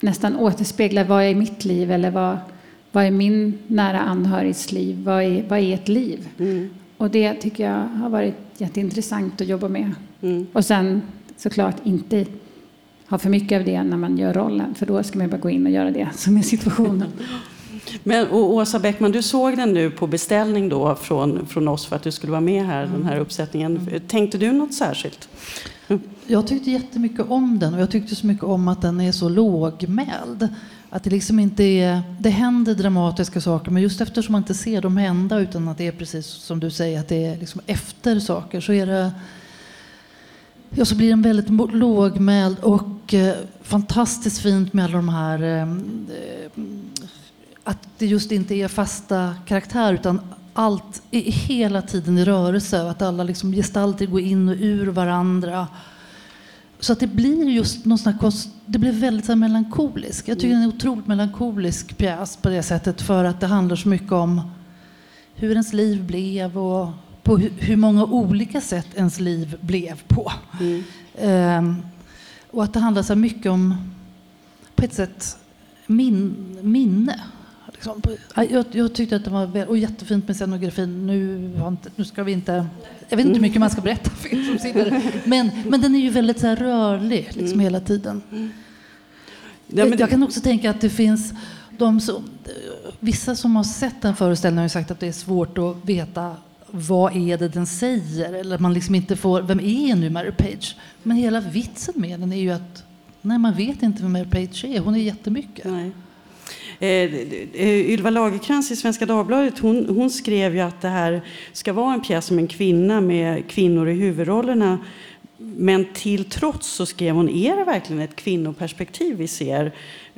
nästan 0.00 0.36
återspeglar 0.36 1.04
vad 1.04 1.22
är 1.22 1.34
mitt 1.34 1.64
liv 1.64 1.90
eller 1.90 2.10
vad, 2.10 2.38
vad 2.92 3.04
är 3.04 3.10
min 3.10 3.58
nära 3.66 4.00
anhörigs 4.00 4.72
liv, 4.72 5.04
vad 5.04 5.22
är, 5.22 5.44
vad 5.48 5.58
är 5.58 5.74
ett 5.74 5.88
liv? 5.88 6.28
Mm. 6.38 6.70
Och 7.02 7.10
det 7.10 7.34
tycker 7.34 7.64
jag 7.64 7.86
har 7.86 8.10
varit 8.10 8.34
jätteintressant 8.58 9.40
att 9.40 9.46
jobba 9.46 9.68
med. 9.68 9.94
Mm. 10.20 10.46
Och 10.52 10.64
sen 10.64 11.02
såklart 11.36 11.76
inte 11.84 12.26
ha 13.08 13.18
för 13.18 13.30
mycket 13.30 13.58
av 13.58 13.64
det 13.64 13.82
när 13.82 13.96
man 13.96 14.18
gör 14.18 14.34
rollen, 14.34 14.74
för 14.74 14.86
då 14.86 15.02
ska 15.02 15.18
man 15.18 15.30
bara 15.30 15.36
gå 15.36 15.50
in 15.50 15.66
och 15.66 15.72
göra 15.72 15.90
det 15.90 16.08
som 16.14 16.36
är 16.36 16.42
situationen. 16.42 17.08
Men 18.02 18.28
och 18.28 18.54
Åsa 18.54 18.78
Bäckman, 18.78 19.12
du 19.12 19.22
såg 19.22 19.56
den 19.56 19.72
nu 19.72 19.90
på 19.90 20.06
beställning 20.06 20.68
då 20.68 20.94
från, 20.94 21.46
från 21.46 21.68
oss 21.68 21.86
för 21.86 21.96
att 21.96 22.02
du 22.02 22.12
skulle 22.12 22.30
vara 22.30 22.40
med 22.40 22.66
här, 22.66 22.86
den 22.86 23.04
här 23.04 23.18
uppsättningen. 23.18 24.00
Tänkte 24.08 24.38
du 24.38 24.52
något 24.52 24.74
särskilt? 24.74 25.28
Jag 26.26 26.46
tyckte 26.46 26.70
jättemycket 26.70 27.30
om 27.30 27.58
den 27.58 27.74
och 27.74 27.80
jag 27.80 27.90
tyckte 27.90 28.16
så 28.16 28.26
mycket 28.26 28.44
om 28.44 28.68
att 28.68 28.82
den 28.82 29.00
är 29.00 29.12
så 29.12 29.28
lågmäld. 29.28 30.48
Att 30.94 31.04
det 31.04 31.10
liksom 31.10 31.38
inte 31.38 31.64
är, 31.64 32.02
det 32.18 32.30
händer 32.30 32.74
dramatiska 32.74 33.40
saker 33.40 33.70
men 33.70 33.82
just 33.82 34.00
eftersom 34.00 34.32
man 34.32 34.42
inte 34.42 34.54
ser 34.54 34.80
dem 34.80 34.96
hända 34.96 35.38
utan 35.38 35.68
att 35.68 35.78
det 35.78 35.86
är 35.86 35.92
precis 35.92 36.26
som 36.26 36.60
du 36.60 36.70
säger 36.70 37.00
att 37.00 37.08
det 37.08 37.24
är 37.24 37.36
liksom 37.36 37.60
efter 37.66 38.20
saker 38.20 38.60
så 38.60 38.72
är 38.72 38.86
det 38.86 39.12
Ja, 40.74 40.84
så 40.84 40.94
blir 40.94 41.08
den 41.08 41.22
väldigt 41.22 41.74
lågmäld 41.74 42.58
och 42.58 43.14
eh, 43.14 43.36
fantastiskt 43.62 44.38
fint 44.38 44.72
med 44.72 44.84
alla 44.84 44.96
de 44.96 45.08
här 45.08 45.42
eh, 45.42 45.68
att 47.64 47.88
det 47.98 48.06
just 48.06 48.32
inte 48.32 48.54
är 48.54 48.68
fasta 48.68 49.34
karaktärer 49.46 49.94
utan 49.94 50.20
allt 50.54 51.02
är 51.10 51.20
hela 51.20 51.82
tiden 51.82 52.18
i 52.18 52.24
rörelse 52.24 52.82
att 52.90 53.02
alla 53.02 53.22
liksom 53.24 53.52
gestalter 53.52 54.06
går 54.06 54.20
in 54.20 54.48
och 54.48 54.56
ur 54.58 54.86
varandra. 54.86 55.68
Så 56.82 56.92
att 56.92 57.00
det 57.00 57.06
blir 57.06 57.48
just 57.48 57.84
någon 57.84 57.98
sån 57.98 58.32
det 58.66 58.78
blir 58.78 58.92
väldigt 58.92 59.26
så 59.26 59.32
här 59.32 59.36
melankolisk. 59.36 60.28
Jag 60.28 60.38
tycker 60.38 60.48
det 60.48 60.60
är 60.60 60.64
en 60.64 60.68
otroligt 60.68 61.06
melankolisk 61.06 61.96
pjäs 61.96 62.36
på 62.36 62.48
det 62.48 62.62
sättet 62.62 63.02
för 63.02 63.24
att 63.24 63.40
det 63.40 63.46
handlar 63.46 63.76
så 63.76 63.88
mycket 63.88 64.12
om 64.12 64.40
hur 65.34 65.50
ens 65.50 65.72
liv 65.72 66.06
blev 66.06 66.58
och 66.58 66.88
på 67.22 67.36
hur, 67.38 67.76
många 67.76 68.04
olika 68.04 68.60
sätt 68.60 68.86
ens 68.94 69.20
liv 69.20 69.56
blev 69.60 70.02
på. 70.08 70.32
Ehm, 71.18 71.76
och 72.50 72.64
att 72.64 72.72
det 72.72 72.80
handlar 72.80 73.02
så 73.02 73.14
mycket 73.14 73.52
om, 73.52 73.74
på 74.74 74.84
ett 74.84 74.94
sätt, 74.94 75.36
min, 75.86 76.58
minne. 76.62 77.20
Liksom. 77.84 78.16
Ja, 78.34 78.44
Jag, 78.44 78.64
jag 78.72 78.94
tyckte 78.94 79.16
att 79.16 79.24
det 79.24 79.30
var 79.30 79.66
och 79.66 79.78
jättefint 79.78 80.26
med 80.26 80.36
scenografin. 80.36 81.06
Nu, 81.06 81.50
nu 81.96 82.04
ska 82.04 82.22
vi 82.22 82.32
inte... 82.32 82.66
Jag 83.08 83.16
vet 83.16 83.26
inte 83.26 83.36
hur 83.36 83.42
mycket 83.42 83.60
man 83.60 83.70
ska 83.70 83.80
berätta 83.80 84.10
för 84.10 84.34
er 84.34 84.42
som 84.42 84.58
sitter 84.58 85.02
men, 85.24 85.50
men 85.68 85.80
den 85.80 85.94
är 85.94 86.00
ju 86.00 86.10
väldigt 86.10 86.40
så 86.40 86.54
rörlig 86.54 87.28
liksom, 87.32 87.60
hela 87.60 87.80
tiden. 87.80 88.22
Ja, 89.66 89.84
men 89.84 89.98
jag 89.98 90.10
kan 90.10 90.22
också 90.22 90.40
tänka 90.40 90.70
att 90.70 90.80
det 90.80 90.90
finns 90.90 91.32
de 91.78 92.00
som, 92.00 92.24
vissa 93.00 93.34
som 93.34 93.56
har 93.56 93.64
sett 93.64 94.02
den 94.02 94.16
föreställningen 94.16 94.62
har 94.62 94.68
sagt 94.68 94.90
att 94.90 95.00
det 95.00 95.08
är 95.08 95.12
svårt 95.12 95.58
att 95.58 95.76
veta 95.84 96.36
vad 96.70 97.16
är 97.16 97.38
det 97.38 97.48
den 97.48 97.66
säger 97.66 98.32
eller 98.32 98.58
man 98.58 98.74
liksom 98.74 98.94
inte 98.94 99.16
får, 99.16 99.42
vem 99.42 99.60
är 99.60 99.96
nu 99.96 100.10
Mary 100.10 100.32
Page? 100.32 100.76
Men 101.02 101.16
hela 101.16 101.40
vitsen 101.40 101.94
med 101.96 102.20
den 102.20 102.32
är 102.32 102.40
ju 102.40 102.50
att 102.50 102.84
nej, 103.22 103.38
man 103.38 103.54
vet 103.54 103.82
inte 103.82 104.02
vem 104.02 104.12
Mary 104.12 104.30
Page 104.30 104.64
är, 104.64 104.80
hon 104.80 104.94
är 104.94 104.98
jättemycket. 104.98 105.64
Nej. 105.64 105.92
Eh, 106.82 107.14
eh, 107.54 107.90
Ylva 107.90 108.10
Lagerkrans 108.10 108.70
i 108.70 108.76
Svenska 108.76 109.06
Dagbladet 109.06 109.58
hon, 109.58 109.88
hon 109.88 110.10
skrev 110.10 110.54
ju 110.54 110.60
att 110.60 110.80
det 110.80 110.88
här 110.88 111.22
ska 111.52 111.72
vara 111.72 111.94
en 111.94 112.00
pjäs 112.00 112.30
om 112.30 112.38
en 112.38 112.46
kvinna 112.46 113.00
med 113.00 113.48
kvinnor 113.48 113.88
i 113.88 113.92
huvudrollerna. 113.92 114.78
Men 115.38 115.84
till 115.92 116.24
trots 116.24 116.68
så 116.68 116.86
skrev 116.86 117.14
hon, 117.14 117.28
är 117.28 117.56
det 117.56 117.64
verkligen 117.64 118.02
ett 118.02 118.16
kvinnoperspektiv 118.16 119.16
vi 119.16 119.28
ser? 119.28 119.72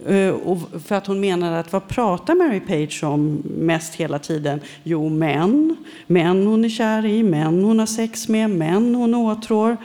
Eh, 0.07 0.29
och 0.29 0.59
för 0.87 0.95
att 0.95 1.07
hon 1.07 1.21
menar 1.21 1.53
att 1.53 1.73
vad 1.73 1.89
pratar 1.89 2.35
Mary 2.35 2.61
Page 2.61 3.05
om 3.05 3.43
mest 3.45 3.95
hela 3.95 4.19
tiden? 4.19 4.61
Jo, 4.83 5.09
män. 5.09 5.77
Män 6.07 6.47
hon 6.47 6.65
är 6.65 6.69
kär 6.69 7.07
i, 7.07 7.23
män 7.23 7.65
hon 7.65 7.79
har 7.79 7.87
sex 7.87 8.29
med, 8.29 8.51
män 8.51 8.95
hon 8.95 9.15
åtrår. 9.15 9.77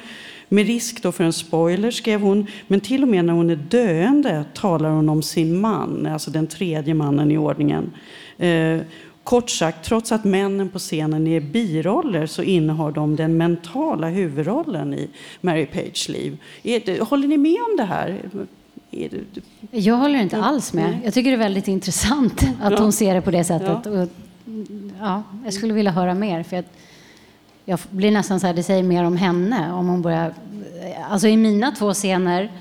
Med 0.49 0.67
risk 0.67 1.03
då 1.03 1.11
för 1.11 1.23
en 1.23 1.33
spoiler 1.33 1.91
skrev 1.91 2.21
hon, 2.21 2.47
men 2.67 2.79
till 2.79 3.01
och 3.03 3.07
med 3.09 3.25
när 3.25 3.33
hon 3.33 3.49
är 3.49 3.55
döende 3.55 4.45
talar 4.53 4.89
hon 4.89 5.09
om 5.09 5.21
sin 5.23 5.61
man, 5.61 6.05
alltså 6.05 6.31
den 6.31 6.47
tredje 6.47 6.93
mannen 6.93 7.31
i 7.31 7.37
ordningen. 7.37 7.91
Eh, 8.37 8.79
kort 9.23 9.49
sagt, 9.49 9.85
trots 9.85 10.11
att 10.11 10.23
männen 10.23 10.69
på 10.69 10.79
scenen 10.79 11.27
är 11.27 11.39
biroller 11.39 12.25
så 12.25 12.43
innehar 12.43 12.91
de 12.91 13.15
den 13.15 13.37
mentala 13.37 14.07
huvudrollen 14.09 14.93
i 14.93 15.09
Mary 15.41 15.65
Pages 15.65 16.09
liv. 16.09 16.37
Det, 16.63 16.99
håller 17.01 17.27
ni 17.27 17.37
med 17.37 17.57
om 17.71 17.77
det 17.77 17.83
här? 17.83 18.19
Är 18.91 19.09
det, 19.09 19.41
Jag 19.79 19.95
håller 19.95 20.21
inte 20.21 20.37
alls 20.37 20.73
med. 20.73 20.97
Jag 21.03 21.13
tycker 21.13 21.29
det 21.29 21.35
är 21.35 21.39
väldigt 21.39 21.67
intressant 21.67 22.43
att 22.61 22.71
Ja. 22.71 22.77
hon 22.79 22.91
ser 22.91 23.13
det 23.15 23.21
på 23.21 23.31
det 23.31 23.43
sättet. 23.43 23.85
Och, 23.85 24.07
ja, 24.99 25.23
jag 25.43 25.53
skulle 25.53 25.73
vilja 25.73 25.91
höra 25.91 26.13
mer. 26.13 26.43
För 26.43 26.55
jag, 26.55 26.65
jag 27.69 27.79
blir 27.89 28.11
nästan 28.11 28.39
så 28.39 28.47
här, 28.47 28.53
det 28.53 28.63
säger 28.63 28.83
mer 28.83 29.03
om 29.03 29.17
henne 29.17 29.73
om 29.73 29.87
hon 29.87 30.01
börjar... 30.01 30.33
Alltså 31.09 31.27
i 31.27 31.37
mina 31.37 31.71
två 31.71 31.93
scener 31.93 32.51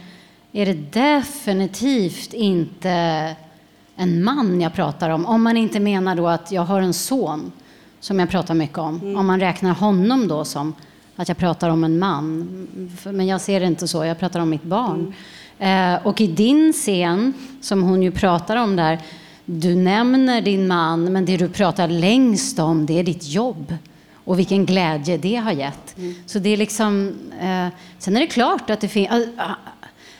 är 0.53 0.67
det 0.67 0.93
definitivt 0.93 2.33
inte 2.33 2.91
en 3.97 4.25
man 4.25 4.61
jag 4.61 4.75
pratar 4.75 5.11
om. 5.11 5.27
Om 5.27 5.43
man 5.43 5.57
inte 5.57 5.81
menar 5.81 6.15
då 6.15 6.29
att 6.29 6.53
jag 6.53 6.63
har 6.63 6.83
en 6.83 6.95
son 6.95 7.53
som 8.01 8.19
jag 8.19 8.31
pratar 8.31 8.55
mycket 8.55 8.79
om. 8.79 9.17
Om 9.17 9.27
man 9.27 9.41
räknar 9.41 9.75
honom 9.75 10.29
då 10.29 10.45
som 10.45 10.75
att 11.17 11.29
jag 11.29 11.37
pratar 11.37 11.71
om 11.71 11.85
en 11.85 11.99
man. 11.99 12.49
Men 13.05 13.27
jag 13.27 13.41
ser 13.41 13.61
det 13.61 13.67
inte 13.67 13.89
så, 13.89 14.05
jag 14.05 14.19
pratar 14.19 14.41
om 14.41 14.51
mitt 14.51 14.63
barn. 14.63 15.15
Eh, 15.59 16.07
och 16.07 16.21
i 16.21 16.27
din 16.27 16.73
scen, 16.73 17.33
som 17.61 17.83
hon 17.83 18.03
ju 18.03 18.11
pratar 18.11 18.57
om 18.57 18.77
där, 18.77 18.99
du 19.45 19.75
nämner 19.75 20.41
din 20.41 20.69
man, 20.69 21.13
men 21.13 21.25
det 21.25 21.37
du 21.37 21.49
pratar 21.49 21.89
längst 21.89 22.59
om, 22.59 22.87
det 22.87 22.99
är 22.99 23.05
ditt 23.05 23.27
jobb. 23.27 23.75
Och 24.29 24.39
vilken 24.39 24.67
glädje 24.67 25.17
det 25.17 25.35
har 25.37 25.53
gett. 25.53 25.97
Så 26.27 26.39
det 26.39 26.51
är 26.51 26.57
liksom... 26.57 27.15
Eh, 27.41 27.67
sen 27.99 28.17
är 28.17 28.21
det 28.21 28.27
klart 28.27 28.71
att 28.71 28.81
det 28.81 28.89
finns... 28.89 29.09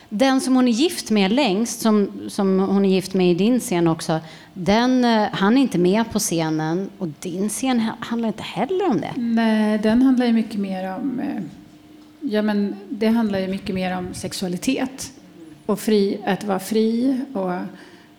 Den 0.09 0.41
som 0.41 0.55
hon 0.55 0.67
är 0.67 0.71
gift 0.71 1.11
med 1.11 1.31
längst, 1.31 1.81
som, 1.81 2.11
som 2.27 2.59
hon 2.59 2.85
är 2.85 2.89
gift 2.89 3.13
med 3.13 3.31
i 3.31 3.33
din 3.33 3.59
scen 3.59 3.87
också, 3.87 4.19
den, 4.53 5.05
eh, 5.05 5.27
han 5.31 5.57
är 5.57 5.61
inte 5.61 5.77
med 5.77 6.11
på 6.11 6.19
scenen 6.19 6.89
och 6.97 7.07
din 7.19 7.49
scen 7.49 7.79
ha- 7.79 7.95
handlar 7.99 8.27
inte 8.27 8.43
heller 8.43 8.89
om 8.89 9.01
det. 9.01 9.13
Nej, 9.17 9.79
den 9.83 10.01
handlar 10.01 10.25
ju 10.25 10.33
mycket 10.33 10.59
mer 10.59 10.95
om... 10.95 11.19
eh, 11.19 11.41
Ja, 12.21 12.41
men 12.41 12.75
det 12.89 13.07
handlar 13.07 13.39
ju 13.39 13.47
mycket 13.47 13.75
mer 13.75 13.97
om 13.97 14.13
sexualitet 14.13 15.11
och 15.65 15.79
fri, 15.79 16.17
att 16.25 16.43
vara 16.43 16.59
fri 16.59 17.17
och 17.33 17.51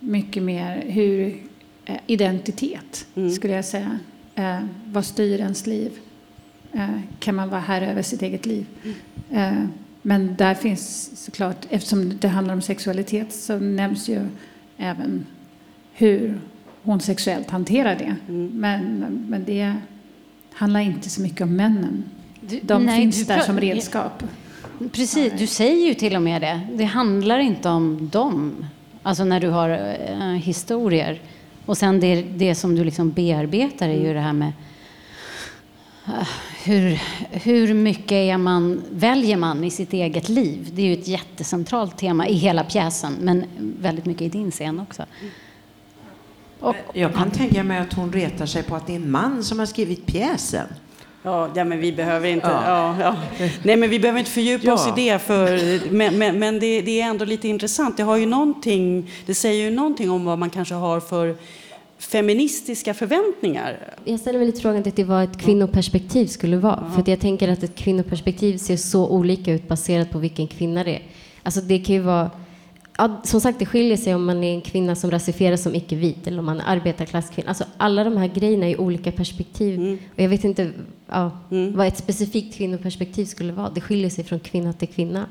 mycket 0.00 0.42
mer 0.42 0.85
hur 0.87 1.42
eh, 1.85 1.96
identitet, 2.07 3.07
skulle 3.37 3.55
jag 3.55 3.64
säga. 3.64 3.98
Eh, 4.40 4.59
vad 4.92 5.05
styr 5.05 5.40
ens 5.40 5.66
liv? 5.66 5.92
Eh, 6.72 7.00
kan 7.18 7.35
man 7.35 7.48
vara 7.48 7.61
här 7.61 7.83
över 7.83 8.03
sitt 8.03 8.22
eget 8.22 8.46
liv? 8.46 8.66
Eh, 9.31 9.53
men 10.03 10.37
där 10.37 10.55
finns 10.55 11.11
såklart, 11.24 11.66
eftersom 11.70 12.18
det 12.20 12.29
handlar 12.29 12.55
om 12.55 12.62
sexualitet 12.62 13.33
så 13.33 13.59
nämns 13.59 14.09
ju 14.09 14.20
även 14.76 15.26
hur 15.92 16.40
hon 16.83 17.00
sexuellt 17.00 17.50
hanterar 17.50 17.96
det. 17.96 18.16
Men, 18.53 18.98
men 19.29 19.44
det 19.44 19.74
handlar 20.53 20.81
inte 20.81 21.11
så 21.11 21.22
mycket 21.22 21.40
om 21.40 21.57
männen. 21.57 22.05
Du- 22.40 22.61
De 22.62 22.87
nej, 22.87 23.00
finns 23.00 23.26
där 23.26 23.40
som 23.40 23.61
redskap. 23.61 24.22
Precis, 24.92 25.33
du 25.38 25.46
säger 25.46 25.87
ju 25.88 25.94
till 25.94 26.16
och 26.16 26.22
med 26.22 26.42
det. 26.42 26.61
Det 26.74 26.85
handlar 26.85 27.38
inte 27.38 27.68
om 27.68 28.09
dem. 28.12 28.66
Alltså 29.03 29.24
när 29.24 29.40
du 29.40 29.48
har 29.48 29.70
eh, 30.11 30.26
historier. 30.26 31.20
Och 31.66 31.79
sen 31.79 32.01
det, 32.01 32.23
det 32.23 32.55
som 32.55 32.75
du 32.75 32.85
liksom 32.85 33.11
bearbetar 33.11 33.88
är 33.88 34.01
ju 34.01 34.14
det 34.14 34.20
här 34.20 34.33
med 34.33 34.53
eh, 36.07 36.29
hur, 36.64 37.01
hur 37.31 37.75
mycket 37.75 38.12
är 38.12 38.38
man, 38.38 38.83
väljer 38.90 39.37
man 39.37 39.64
i 39.64 39.70
sitt 39.70 39.92
eget 39.92 40.29
liv? 40.29 40.70
Det 40.73 40.83
är 40.83 40.87
ju 40.87 40.92
ett 40.92 41.09
jättecentralt 41.09 41.99
tema 41.99 42.29
i 42.29 42.35
hela 42.35 42.64
pjäsen, 42.64 43.16
men 43.20 43.44
väldigt 43.59 44.05
mycket 44.07 44.23
i 44.23 44.29
din 44.29 44.51
scen 44.51 44.81
också. 44.81 45.05
Och, 46.61 46.77
jag 46.94 47.14
kan 47.14 47.31
tänka 47.31 47.62
mig 47.62 47.79
att 47.79 47.92
hon 47.92 48.12
retar 48.12 48.46
sig 48.46 48.62
på 48.62 48.77
att 48.77 48.87
det 48.87 48.92
är 48.92 48.96
en 48.96 49.11
man 49.11 49.44
som 49.44 49.59
har 49.59 49.66
skrivit 49.66 50.07
pjäsen. 50.07 50.66
Ja, 51.22 51.48
ja, 51.54 51.64
men 51.64 51.80
vi 51.80 51.92
behöver 51.92 52.28
inte, 52.28 52.46
ja. 52.46 52.96
ja, 53.00 53.16
ja. 53.38 53.46
Nej, 53.62 53.76
men 53.76 53.90
vi 53.90 53.98
behöver 53.98 54.18
inte 54.18 54.30
fördjupa 54.30 54.66
ja. 54.66 54.72
oss 54.72 54.88
i 54.88 54.92
det, 54.96 55.18
för, 55.18 55.80
men, 55.92 56.18
men, 56.18 56.38
men 56.38 56.59
det, 56.59 56.83
det, 56.83 57.00
är 57.00 57.06
ändå 57.06 57.24
lite 57.24 57.48
intressant. 57.48 57.96
Det, 57.96 58.02
har 58.02 58.16
ju 58.16 58.26
någonting, 58.26 59.11
det 59.26 59.35
säger 59.35 59.64
ju 59.64 59.70
någonting 59.70 60.11
om 60.11 60.24
vad 60.24 60.38
man 60.38 60.50
kanske 60.50 60.74
har 60.74 61.00
för 61.00 61.37
feministiska 61.98 62.94
förväntningar. 62.94 63.78
Jag 64.04 64.20
ställer 64.20 64.38
mig 64.38 64.46
lite 64.46 64.61
frågan 64.61 64.83
till 64.83 65.04
vad 65.04 65.24
ett 65.24 65.40
kvinnoperspektiv 65.40 66.26
skulle 66.26 66.56
vara. 66.56 66.85
Ja. 66.88 66.94
För 66.94 67.11
jag 67.11 67.20
tänker 67.20 67.48
att 67.48 67.62
ett 67.62 67.74
kvinnoperspektiv 67.74 68.59
ser 68.59 68.76
så 68.76 69.09
olika 69.09 69.52
ut 69.52 69.68
baserat 69.68 70.11
på 70.11 70.18
vilken 70.18 70.46
kvinna 70.46 70.85
det 70.85 70.94
är. 70.94 71.02
Alltså 71.42 71.61
det 71.61 71.78
kan 71.78 71.94
ju 71.94 72.00
vara 72.00 72.30
ja, 73.00 73.20
som 73.24 73.40
sagt, 73.40 73.58
det 73.58 73.66
skiljer 73.66 73.96
sig 73.96 74.14
om 74.14 74.24
man 74.24 74.44
är 74.44 74.54
en 74.54 74.60
kvinna 74.60 74.94
som 74.94 75.10
rasifieras 75.10 75.62
som 75.62 75.74
icke-vit 75.74 76.26
eller 76.26 76.38
om 76.38 76.44
man 76.44 76.60
är 76.60 76.76
arbetarklasskvinna. 76.76 77.48
Alltså, 77.48 77.64
alla 77.76 78.04
de 78.04 78.16
här 78.16 78.28
grejerna 78.28 78.66
är 78.66 78.80
olika 78.80 79.12
perspektiv. 79.12 79.78
Mm. 79.78 79.98
Och 80.14 80.20
jag 80.20 80.28
vet 80.28 80.44
inte 80.44 80.72
ja, 81.06 81.30
mm. 81.50 81.76
vad 81.76 81.86
ett 81.86 81.98
specifikt 81.98 82.56
kvinnoperspektiv 82.56 83.24
skulle 83.24 83.52
vara. 83.52 83.70
Det 83.70 83.80
skiljer 83.80 84.10
sig 84.10 84.24
från 84.24 84.40
kvinna 84.40 84.72
till 84.72 84.88
kvinna, 84.88 85.26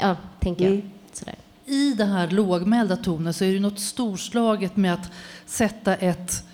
ja, 0.00 0.16
tänker 0.40 0.64
jag. 0.64 0.72
Mm. 0.72 0.90
Sådär. 1.12 1.34
I 1.66 1.92
det 1.92 2.04
här 2.04 2.30
lågmälda 2.30 2.96
tonen 2.96 3.34
så 3.34 3.44
är 3.44 3.52
det 3.52 3.60
något 3.60 3.80
storslaget 3.80 4.76
med 4.76 4.94
att 4.94 5.10
sätta 5.46 5.94
ett 5.94 6.44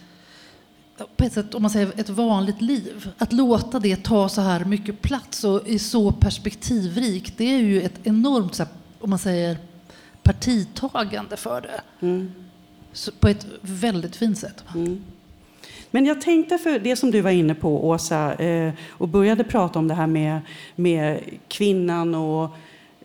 på 1.16 1.24
ett 1.24 1.32
sätt, 1.32 1.54
om 1.54 1.62
man 1.62 1.70
säger 1.70 1.92
ett 1.96 2.08
vanligt 2.08 2.60
liv. 2.60 3.08
Att 3.18 3.32
låta 3.32 3.78
det 3.78 4.04
ta 4.04 4.28
så 4.28 4.40
här 4.40 4.64
mycket 4.64 5.02
plats 5.02 5.44
och 5.44 5.68
är 5.68 5.78
så 5.78 6.12
perspektivrikt, 6.12 7.34
det 7.36 7.44
är 7.44 7.58
ju 7.58 7.82
ett 7.82 8.00
enormt, 8.02 8.60
om 9.00 9.10
man 9.10 9.18
säger 9.18 9.58
partitagande 10.26 11.36
för 11.36 11.60
det. 11.60 12.06
Mm. 12.06 12.32
på 13.20 13.28
ett 13.28 13.46
väldigt 13.60 14.16
fint 14.16 14.38
sätt. 14.38 14.64
Mm. 14.74 15.04
Men 15.90 16.06
jag 16.06 16.20
tänkte 16.20 16.58
för 16.58 16.78
det 16.78 16.96
som 16.96 17.10
du 17.10 17.20
var 17.20 17.30
inne 17.30 17.54
på, 17.54 17.88
Åsa, 17.88 18.34
eh, 18.34 18.72
och 18.90 19.08
började 19.08 19.44
prata 19.44 19.78
om 19.78 19.88
det 19.88 19.94
här 19.94 20.06
med, 20.06 20.40
med 20.76 21.20
kvinnan 21.48 22.14
och 22.14 22.56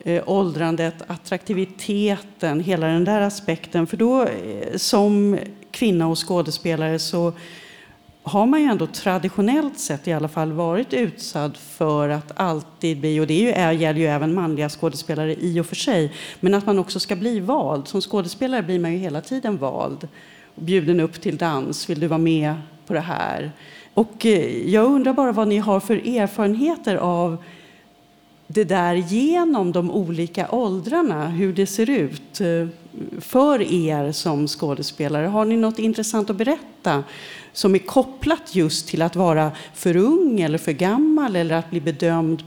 eh, 0.03 0.23
åldrandet, 0.25 0.95
attraktiviteten, 1.07 2.59
hela 2.59 2.87
den 2.87 3.05
där 3.05 3.21
aspekten. 3.21 3.87
För 3.87 3.97
då 3.97 4.23
eh, 4.23 4.77
som 4.77 5.39
kvinna 5.71 6.07
och 6.07 6.27
skådespelare 6.27 6.99
så 6.99 7.33
har 8.23 8.45
man 8.45 8.61
ju 8.61 8.65
ändå 8.65 8.87
traditionellt 8.87 9.79
sett 9.79 10.07
i 10.07 10.13
alla 10.13 10.27
fall 10.27 10.51
varit 10.51 10.93
utsatt 10.93 11.57
för 11.57 12.09
att 12.09 12.39
alltid 12.39 12.99
bli, 12.99 13.19
och 13.19 13.27
det 13.27 13.53
är 13.53 13.71
ju, 13.71 13.79
gäller 13.79 13.99
ju 13.99 14.07
även 14.07 14.33
manliga 14.33 14.69
skådespelare 14.69 15.35
i 15.35 15.59
och 15.59 15.65
för 15.65 15.75
sig, 15.75 16.13
men 16.39 16.53
att 16.53 16.65
man 16.65 16.79
också 16.79 16.99
ska 16.99 17.15
bli 17.15 17.39
vald. 17.39 17.87
Som 17.87 18.01
skådespelare 18.01 18.63
blir 18.63 18.79
man 18.79 18.91
ju 18.91 18.97
hela 18.97 19.21
tiden 19.21 19.57
vald. 19.57 20.07
Bjuden 20.55 20.99
upp 20.99 21.21
till 21.21 21.37
dans, 21.37 21.89
vill 21.89 21.99
du 21.99 22.07
vara 22.07 22.17
med 22.17 22.55
på 22.87 22.93
det 22.93 22.99
här? 22.99 23.51
Och 23.93 24.25
eh, 24.25 24.69
jag 24.69 24.85
undrar 24.85 25.13
bara 25.13 25.31
vad 25.31 25.47
ni 25.47 25.57
har 25.57 25.79
för 25.79 25.95
erfarenheter 25.95 26.95
av 26.95 27.37
det 28.53 28.63
där 28.63 28.95
genom 28.95 29.71
de 29.71 29.91
olika 29.91 30.51
åldrarna, 30.51 31.27
hur 31.27 31.53
det 31.53 31.67
ser 31.67 31.89
ut 31.89 32.41
eh, 32.41 32.67
för 33.19 33.61
er 33.61 34.11
som 34.11 34.47
skådespelare. 34.47 35.27
Har 35.27 35.45
ni 35.45 35.57
något 35.57 35.79
intressant 35.79 36.29
att 36.29 36.35
berätta 36.35 37.03
som 37.53 37.75
är 37.75 37.79
kopplat 37.79 38.55
just 38.55 38.87
till 38.87 39.01
att 39.01 39.15
vara 39.15 39.51
för 39.73 39.95
ung 39.95 40.41
eller 40.41 40.57
för 40.57 40.71
gammal 40.71 41.35
eller 41.35 41.55
att 41.55 41.69
bli 41.69 41.81
bedömd 41.81 42.43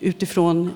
utifrån 0.00 0.70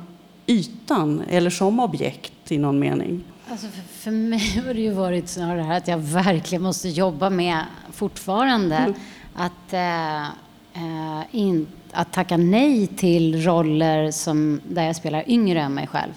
ytan 0.47 1.23
eller 1.29 1.51
som 1.51 1.81
objekt 1.81 2.53
i 2.53 2.59
någon 2.59 2.79
mening? 2.79 3.25
Alltså 3.51 3.67
för, 3.67 3.83
för 3.83 4.11
mig 4.11 4.63
har 4.67 4.75
det 4.75 4.81
ju 4.81 4.91
varit 4.91 5.29
snarare 5.29 5.63
här 5.63 5.77
att 5.77 5.89
jag 5.89 5.99
verkligen 5.99 6.63
måste 6.63 6.89
jobba 6.89 7.31
med 7.31 7.65
fortfarande 7.93 8.77
mm. 8.77 8.95
att, 9.35 9.73
äh, 9.73 10.46
äh, 10.77 11.23
in, 11.31 11.67
att 11.93 12.13
tacka 12.13 12.37
nej 12.37 12.87
till 12.87 13.43
roller 13.43 14.11
som, 14.11 14.61
där 14.69 14.83
jag 14.83 14.97
spelar 14.97 15.25
yngre 15.27 15.61
än 15.61 15.75
mig 15.75 15.87
själv. 15.87 16.13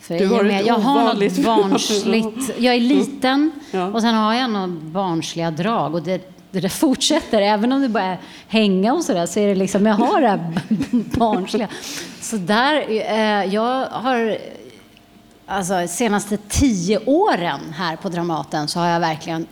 För 0.00 0.18
du 0.18 0.26
har 0.26 0.42
med, 0.42 0.66
jag 0.66 0.74
har 0.74 1.14
något 1.14 1.38
barnsligt. 1.44 2.58
Jag 2.58 2.74
är 2.74 2.80
liten 2.80 3.50
ja. 3.70 3.86
och 3.86 4.00
sen 4.00 4.14
har 4.14 4.34
jag 4.34 4.50
några 4.50 4.68
barnsliga 4.68 5.50
drag. 5.50 5.94
Och 5.94 6.02
det, 6.02 6.34
det 6.50 6.60
där 6.60 6.68
fortsätter, 6.68 7.42
även 7.42 7.72
om 7.72 7.82
det 7.82 7.88
börjar 7.88 8.18
hänga 8.48 8.94
och 8.94 9.04
sådär, 9.04 9.26
så 9.26 9.40
är 9.40 9.48
det 9.48 9.54
liksom, 9.54 9.86
jag 9.86 9.94
har 9.94 10.20
det 10.20 10.28
här 10.28 10.52
barnsliga. 11.18 11.68
Så 12.20 12.36
där, 12.36 12.84
eh, 12.90 13.54
jag 13.54 13.86
har, 13.86 14.38
alltså 15.46 15.86
senaste 15.88 16.36
tio 16.36 16.98
åren 16.98 17.60
här 17.76 17.96
på 17.96 18.08
Dramaten 18.08 18.68
så 18.68 18.80
har 18.80 18.86
jag 18.86 19.00
verkligen 19.00 19.46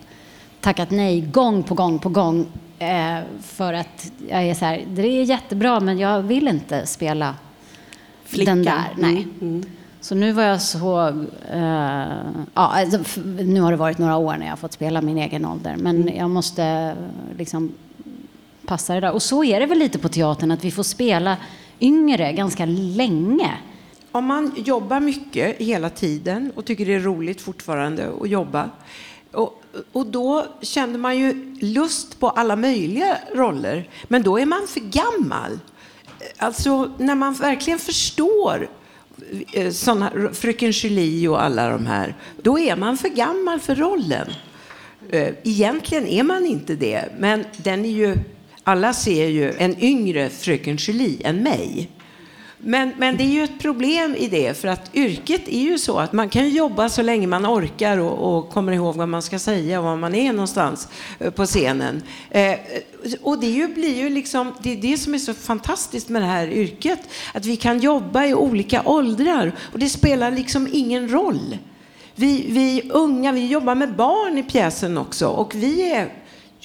tackat 0.61 0.91
nej 0.91 1.21
gång 1.21 1.63
på 1.63 1.75
gång 1.75 1.99
på 1.99 2.09
gång. 2.09 2.47
Eh, 2.79 3.19
för 3.43 3.73
att 3.73 4.13
jag 4.29 4.43
är 4.43 4.55
så 4.55 4.65
här, 4.65 4.85
det 4.89 5.03
är 5.03 5.25
jättebra 5.25 5.81
men 5.81 5.99
jag 5.99 6.23
vill 6.23 6.49
inte 6.49 6.87
spela 6.87 7.35
Flickan. 8.25 8.57
den 8.57 8.65
där. 8.65 8.85
Nej. 8.97 9.13
Mm, 9.13 9.39
mm. 9.41 9.65
Så 10.01 10.15
nu 10.15 10.33
var 10.33 10.43
jag 10.43 10.63
så... 10.63 11.09
Uh, 11.09 11.17
ja, 11.55 12.47
alltså, 12.55 13.21
nu 13.25 13.61
har 13.61 13.71
det 13.71 13.77
varit 13.77 13.99
några 13.99 14.17
år 14.17 14.37
när 14.37 14.47
jag 14.47 14.53
har 14.53 14.57
fått 14.57 14.73
spela 14.73 15.01
min 15.03 15.19
egen 15.19 15.45
ålder. 15.45 15.77
Men 15.77 15.97
mm. 15.97 16.17
jag 16.17 16.31
måste 16.31 16.97
liksom 17.39 17.73
passa 18.67 18.95
det 18.95 19.01
där. 19.01 19.13
Och 19.13 19.23
så 19.23 19.45
är 19.45 19.61
det 19.61 19.67
väl 19.67 19.79
lite 19.79 19.99
på 19.99 20.09
teatern, 20.09 20.51
att 20.51 20.65
vi 20.65 20.71
får 20.71 20.83
spela 20.83 21.37
yngre 21.81 22.33
ganska 22.33 22.65
länge. 22.67 23.51
Om 24.13 24.25
man 24.25 24.53
jobbar 24.57 25.01
mycket 25.01 25.57
hela 25.57 25.91
tiden 25.91 26.53
och 26.55 26.65
tycker 26.65 26.87
det 26.87 26.95
är 26.95 27.01
roligt 27.01 27.41
fortfarande 27.41 28.11
att 28.21 28.29
jobba 28.29 28.71
och, 29.33 29.63
och 29.93 30.07
då 30.07 30.47
känner 30.61 30.99
man 30.99 31.19
ju 31.19 31.57
lust 31.61 32.21
på 32.21 32.29
alla 32.29 32.57
möjliga 32.57 33.19
roller, 33.35 33.89
men 34.09 34.23
då 34.23 34.39
är 34.39 34.47
man 34.47 34.67
för 34.67 34.81
gammal. 34.81 35.59
Alltså 36.37 36.93
när 36.99 37.15
man 37.15 37.35
verkligen 37.35 37.79
förstår 37.79 38.69
eh, 39.53 39.71
såna, 39.71 40.13
Fröken 40.33 40.71
Julie 40.71 41.29
och 41.29 41.43
alla 41.43 41.71
de 41.71 41.87
här, 41.87 42.15
då 42.43 42.59
är 42.59 42.77
man 42.77 42.99
för 42.99 43.09
gammal 43.09 43.61
för 43.61 43.75
rollen. 43.75 44.29
Eh, 45.11 45.35
egentligen 45.45 46.07
är 46.07 46.23
man 46.23 46.47
inte 46.47 46.75
det, 46.75 47.05
men 47.19 47.45
den 47.57 47.85
är 47.85 47.91
ju, 47.91 48.17
alla 48.63 48.93
ser 48.93 49.29
ju 49.29 49.53
en 49.59 49.83
yngre 49.83 50.29
Fröken 50.31 50.77
Julie 50.77 51.27
än 51.27 51.43
mig. 51.43 51.91
Men, 52.59 52.93
men 52.99 53.17
det 53.17 53.25
är 53.25 53.29
ju 53.29 53.45
ett 53.45 53.59
problem 53.59 54.15
i 54.15 54.29
det, 54.29 54.55
för 54.55 54.69
att 54.69 54.95
yrket 54.95 55.49
är 55.49 55.61
ju 55.61 55.79
så 55.79 55.99
att 55.99 56.13
man 56.13 56.29
kan 56.29 56.49
jobba 56.49 56.89
så 56.89 57.03
länge 57.03 57.27
man 57.27 57.47
orkar 57.47 57.99
och, 57.99 58.37
och 58.37 58.51
kommer 58.51 58.73
ihåg 58.73 58.97
vad 58.97 59.09
man 59.09 59.23
ska 59.23 59.39
säga 59.39 59.79
och 59.79 59.85
var 59.85 59.97
man 59.97 60.15
är 60.15 60.33
någonstans 60.33 60.89
eh, 61.19 61.31
på 61.31 61.47
scenen. 61.47 62.03
Eh, 62.31 62.55
och 63.23 63.41
det 63.41 63.47
ju, 63.47 63.69
blir 63.69 63.97
ju 63.97 64.11
liksom, 64.11 64.53
det 64.63 64.73
är 64.73 64.77
det 64.77 64.99
som 64.99 65.15
är 65.15 65.19
så 65.19 65.35
fantastiskt 65.35 66.09
med 66.09 66.23
det 66.23 66.27
här 66.27 66.49
yrket, 66.49 67.01
att 67.35 67.47
vi 67.47 67.57
kan 67.57 67.79
jobba 67.79 68.25
i 68.25 68.35
olika 68.35 68.83
åldrar 68.85 69.53
och 69.73 69.79
det 69.79 69.89
spelar 69.89 70.31
liksom 70.31 70.69
ingen 70.73 71.09
roll. 71.09 71.59
Vi, 72.15 72.47
vi 72.49 72.91
unga, 72.91 73.33
vi 73.33 73.47
jobbar 73.47 73.75
med 73.75 73.97
barn 73.97 74.39
i 74.39 74.43
pjäsen 74.43 74.99
också 74.99 75.27
och 75.27 75.55
vi 75.55 75.93
är 75.93 76.13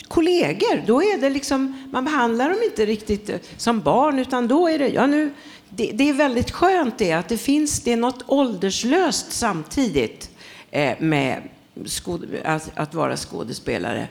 kollegor, 0.08 0.84
då 0.88 1.01
är 1.01 1.17
det 1.17 1.30
liksom, 1.30 1.89
man 1.91 2.06
behandlar 2.06 2.49
dem 2.49 2.60
inte 2.63 2.86
riktigt 2.86 3.30
eh, 3.30 3.36
som 3.58 3.80
barn 3.80 4.19
utan 4.19 4.47
då 4.47 4.67
är 4.67 4.80
det, 4.80 4.88
ja 4.88 5.08
nu 5.08 5.32
det, 5.76 5.92
det, 5.92 6.10
är 6.10 6.14
väldigt 6.14 6.52
skönt 6.52 6.98
det 6.98 7.12
att 7.12 7.30
det 7.30 7.38
finns, 7.38 7.80
det 7.80 7.94
är 7.94 7.98
något 7.98 8.24
ålderslöst 8.28 9.32
samtidigt 9.32 10.30
eh, 10.72 10.94
med 11.00 11.42
skåd, 11.86 12.26
att, 12.44 12.72
att, 12.76 12.94
vara 12.94 13.18
skådespelare. 13.18 14.08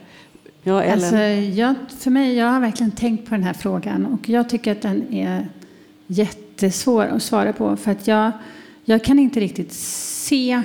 Ja, 0.62 0.92
alltså, 0.92 1.16
jag, 1.16 1.74
för 1.98 2.10
mig, 2.10 2.34
jag 2.34 2.46
har 2.46 2.60
verkligen 2.60 2.92
tänkt 2.92 3.28
på 3.28 3.34
den 3.34 3.44
här 3.44 3.52
frågan 3.52 4.06
och 4.06 4.28
jag 4.28 4.48
tycker 4.48 4.72
att 4.72 4.82
den 4.82 5.14
är 5.14 5.48
jättesvår 6.06 7.04
att 7.04 7.22
svara 7.22 7.52
på 7.52 7.76
för 7.76 7.90
att 7.90 8.06
jag, 8.06 8.32
jag 8.84 9.04
kan 9.04 9.18
inte 9.18 9.40
riktigt 9.40 9.72
se 9.72 10.62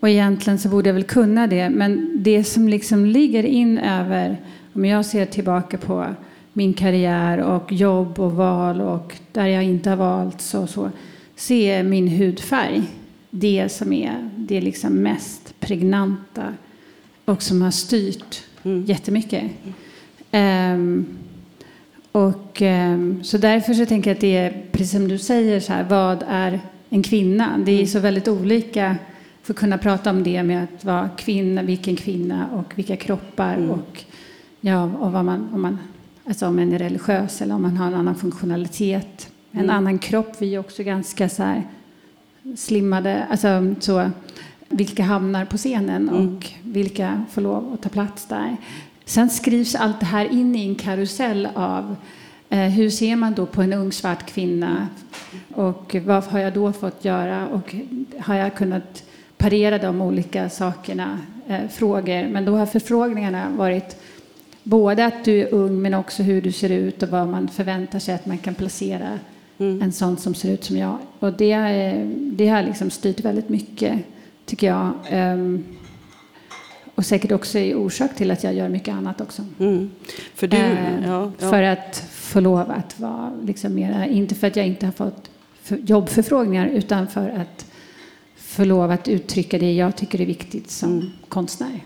och 0.00 0.08
egentligen 0.08 0.58
så 0.58 0.68
borde 0.68 0.88
jag 0.88 0.94
väl 0.94 1.04
kunna 1.04 1.46
det 1.46 1.70
men 1.70 2.22
det 2.22 2.44
som 2.44 2.68
liksom 2.68 3.06
ligger 3.06 3.44
in 3.44 3.78
över 3.78 4.40
om 4.72 4.84
jag 4.84 5.06
ser 5.06 5.26
tillbaka 5.26 5.78
på 5.78 6.06
min 6.56 6.74
karriär 6.74 7.38
och 7.38 7.72
jobb 7.72 8.20
och 8.20 8.32
val 8.32 8.80
och 8.80 9.14
där 9.32 9.46
jag 9.46 9.64
inte 9.64 9.90
har 9.90 9.96
valt 9.96 10.40
så, 10.40 10.66
så, 10.66 10.90
så 11.36 11.54
är 11.54 11.82
min 11.82 12.08
hudfärg 12.08 12.82
det 13.30 13.68
som 13.68 13.92
är 13.92 14.30
det 14.36 14.60
liksom 14.60 14.92
mest 14.92 15.54
pregnanta 15.60 16.54
och 17.24 17.42
som 17.42 17.62
har 17.62 17.70
styrt 17.70 18.42
mm. 18.62 18.84
jättemycket. 18.84 19.42
Um, 20.32 21.06
och, 22.12 22.62
um, 22.62 23.24
så 23.24 23.38
därför 23.38 23.74
så 23.74 23.86
tänker 23.86 24.10
jag 24.10 24.14
att 24.14 24.20
det 24.20 24.36
är, 24.36 24.62
precis 24.72 24.90
som 24.90 25.08
du 25.08 25.18
säger, 25.18 25.60
så 25.60 25.72
här, 25.72 25.84
vad 25.84 26.24
är 26.28 26.60
en 26.88 27.02
kvinna? 27.02 27.58
Det 27.64 27.72
är 27.72 27.76
mm. 27.76 27.86
så 27.86 27.98
väldigt 27.98 28.28
olika 28.28 28.96
få 29.42 29.54
kunna 29.54 29.78
prata 29.78 30.10
om 30.10 30.22
det 30.22 30.42
med 30.42 30.64
att 30.64 30.84
vara 30.84 31.08
kvinna, 31.08 31.62
vilken 31.62 31.96
kvinna 31.96 32.48
och 32.52 32.78
vilka 32.78 32.96
kroppar 32.96 33.54
Mm. 33.54 33.70
och, 33.70 34.04
ja, 34.60 34.84
och 34.84 35.12
vad 35.12 35.24
man, 35.24 35.48
om, 35.52 35.62
man, 35.62 35.78
alltså 36.24 36.46
om 36.46 36.56
man 36.56 36.72
är 36.72 36.78
religiös 36.78 37.42
eller 37.42 37.54
om 37.54 37.62
man 37.62 37.76
har 37.76 37.86
en 37.86 37.94
annan 37.94 38.14
funktionalitet, 38.14 39.28
en 39.52 39.60
Mm. 39.60 39.76
annan 39.76 39.98
kropp. 39.98 40.32
Vi 40.38 40.54
är 40.54 40.58
också 40.58 40.82
ganska 40.82 41.28
så 41.28 41.42
här 41.42 41.62
slimmade, 42.56 43.26
alltså 43.30 43.74
så, 43.80 44.10
vilka 44.68 45.02
hamnar 45.02 45.44
på 45.44 45.56
scenen 45.56 46.08
Mm. 46.08 46.36
och 46.36 46.46
vilka 46.62 47.24
får 47.30 47.40
lov 47.40 47.72
att 47.74 47.82
ta 47.82 47.88
plats 47.88 48.26
där. 48.28 48.56
Sen 49.04 49.30
skrivs 49.30 49.74
allt 49.74 50.00
det 50.00 50.06
här 50.06 50.32
in 50.32 50.56
i 50.56 50.68
en 50.68 50.74
karusell 50.74 51.48
av 51.54 51.96
eh, 52.50 52.58
hur 52.58 52.90
ser 52.90 53.16
man 53.16 53.34
då 53.34 53.46
på 53.46 53.62
en 53.62 53.72
ung 53.72 53.92
svart 53.92 54.26
kvinna 54.26 54.88
och 55.54 55.96
vad 56.06 56.24
har 56.24 56.38
jag 56.38 56.52
då 56.52 56.72
fått 56.72 57.04
göra 57.04 57.48
och 57.48 57.74
har 58.20 58.34
jag 58.34 58.54
kunnat 58.56 59.04
parera 59.36 59.78
de 59.78 60.00
olika 60.00 60.48
sakerna, 60.50 61.18
eh, 61.48 61.68
frågor. 61.68 62.28
Men 62.28 62.44
då 62.44 62.56
har 62.56 62.66
förfrågningarna 62.66 63.48
varit 63.56 63.96
både 64.64 65.04
att 65.06 65.24
du 65.24 65.40
är 65.40 65.54
ung 65.54 65.82
men 65.82 65.94
också 65.94 66.22
hur 66.22 66.42
du 66.42 66.52
ser 66.52 66.70
ut 66.70 67.02
och 67.02 67.08
vad 67.08 67.28
man 67.28 67.48
förväntar 67.48 67.98
sig 67.98 68.14
att 68.14 68.26
man 68.26 68.38
kan 68.38 68.54
placera 68.54 69.18
Mm. 69.58 69.82
en 69.82 69.92
sån 69.92 70.16
som 70.16 70.34
ser 70.34 70.50
ut 70.52 70.64
som 70.64 70.76
jag. 70.76 70.98
Och 71.18 71.32
det, 71.32 71.52
är- 71.52 72.10
det 72.16 72.48
har 72.48 72.62
liksom 72.62 72.90
styrt 72.90 73.20
väldigt 73.20 73.48
mycket, 73.48 73.98
tycker 74.46 74.66
jag. 74.66 74.90
Ehm, 75.08 75.64
och 76.94 77.06
säkert 77.06 77.32
också 77.32 77.58
är 77.58 77.74
orsak 77.74 78.16
till 78.16 78.30
att 78.30 78.44
jag 78.44 78.54
gör 78.54 78.68
mycket 78.68 78.94
annat 78.94 79.20
också. 79.20 79.42
Mm. 79.58 79.90
För 80.34 80.46
du, 80.46 80.56
Eh, 80.56 81.06
ja, 81.06 81.32
ja. 81.40 81.50
För 81.50 81.62
att 81.62 81.96
få 82.10 82.40
lov 82.40 82.70
att 82.70 83.00
vara 83.00 83.32
liksom 83.44 83.74
mera, 83.74 84.06
inte 84.06 84.34
för 84.34 84.46
att 84.46 84.56
jag 84.56 84.66
inte 84.66 84.86
har 84.86 84.92
fått 84.92 85.30
för- 85.62 85.76
jobbförfrågningar 85.76 86.66
utan 86.66 87.08
för 87.08 87.28
att 87.28 87.66
få 88.56 88.64
lov 88.64 88.90
att 88.90 89.08
uttrycka 89.08 89.58
det 89.58 89.72
jag 89.72 89.96
tycker 89.96 90.20
är 90.20 90.26
viktigt 90.26 90.70
som 90.70 90.92
Mm. 90.92 91.10
konstnär. 91.28 91.80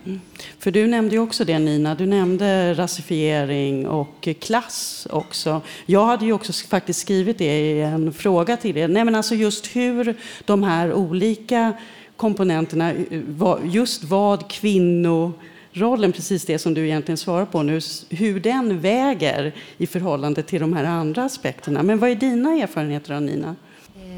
För 0.58 0.70
du 0.70 0.86
nämnde 0.86 1.14
ju 1.14 1.20
också 1.20 1.44
det 1.44 1.58
Nina, 1.58 1.94
du 1.94 2.06
nämnde 2.06 2.74
rasifiering 2.74 3.86
och 3.86 4.28
klass 4.40 5.06
också. 5.10 5.60
Jag 5.86 6.04
hade 6.06 6.24
ju 6.24 6.32
också 6.32 6.52
faktiskt 6.52 7.00
skrivit 7.00 7.38
det 7.38 7.60
i 7.60 7.80
en 7.80 8.12
fråga 8.12 8.56
till 8.56 8.76
er. 8.76 8.88
Nej 8.88 9.04
men 9.04 9.14
alltså 9.14 9.34
just 9.34 9.76
hur 9.76 10.14
de 10.44 10.62
här 10.62 10.92
olika 10.92 11.72
komponenterna, 12.16 12.92
eh, 12.92 13.20
vad- 13.28 13.66
just 13.66 14.04
vad 14.04 14.50
kvinnorollen, 14.50 16.12
precis 16.12 16.44
det 16.44 16.58
som 16.58 16.74
du 16.74 16.84
egentligen 16.86 17.16
svarar 17.16 17.44
på 17.46 17.62
nu, 17.62 17.80
hur 18.10 18.40
den 18.40 18.80
väger 18.80 19.52
i 19.78 19.86
förhållande 19.86 20.42
till 20.42 20.60
de 20.60 20.72
här 20.72 20.84
andra 20.84 21.24
aspekterna. 21.24 21.82
Men 21.82 21.98
vad 21.98 22.10
är 22.10 22.14
dina 22.14 22.50
erfarenheter 22.52 23.14
av 23.14 23.22
Nina? 23.22 23.56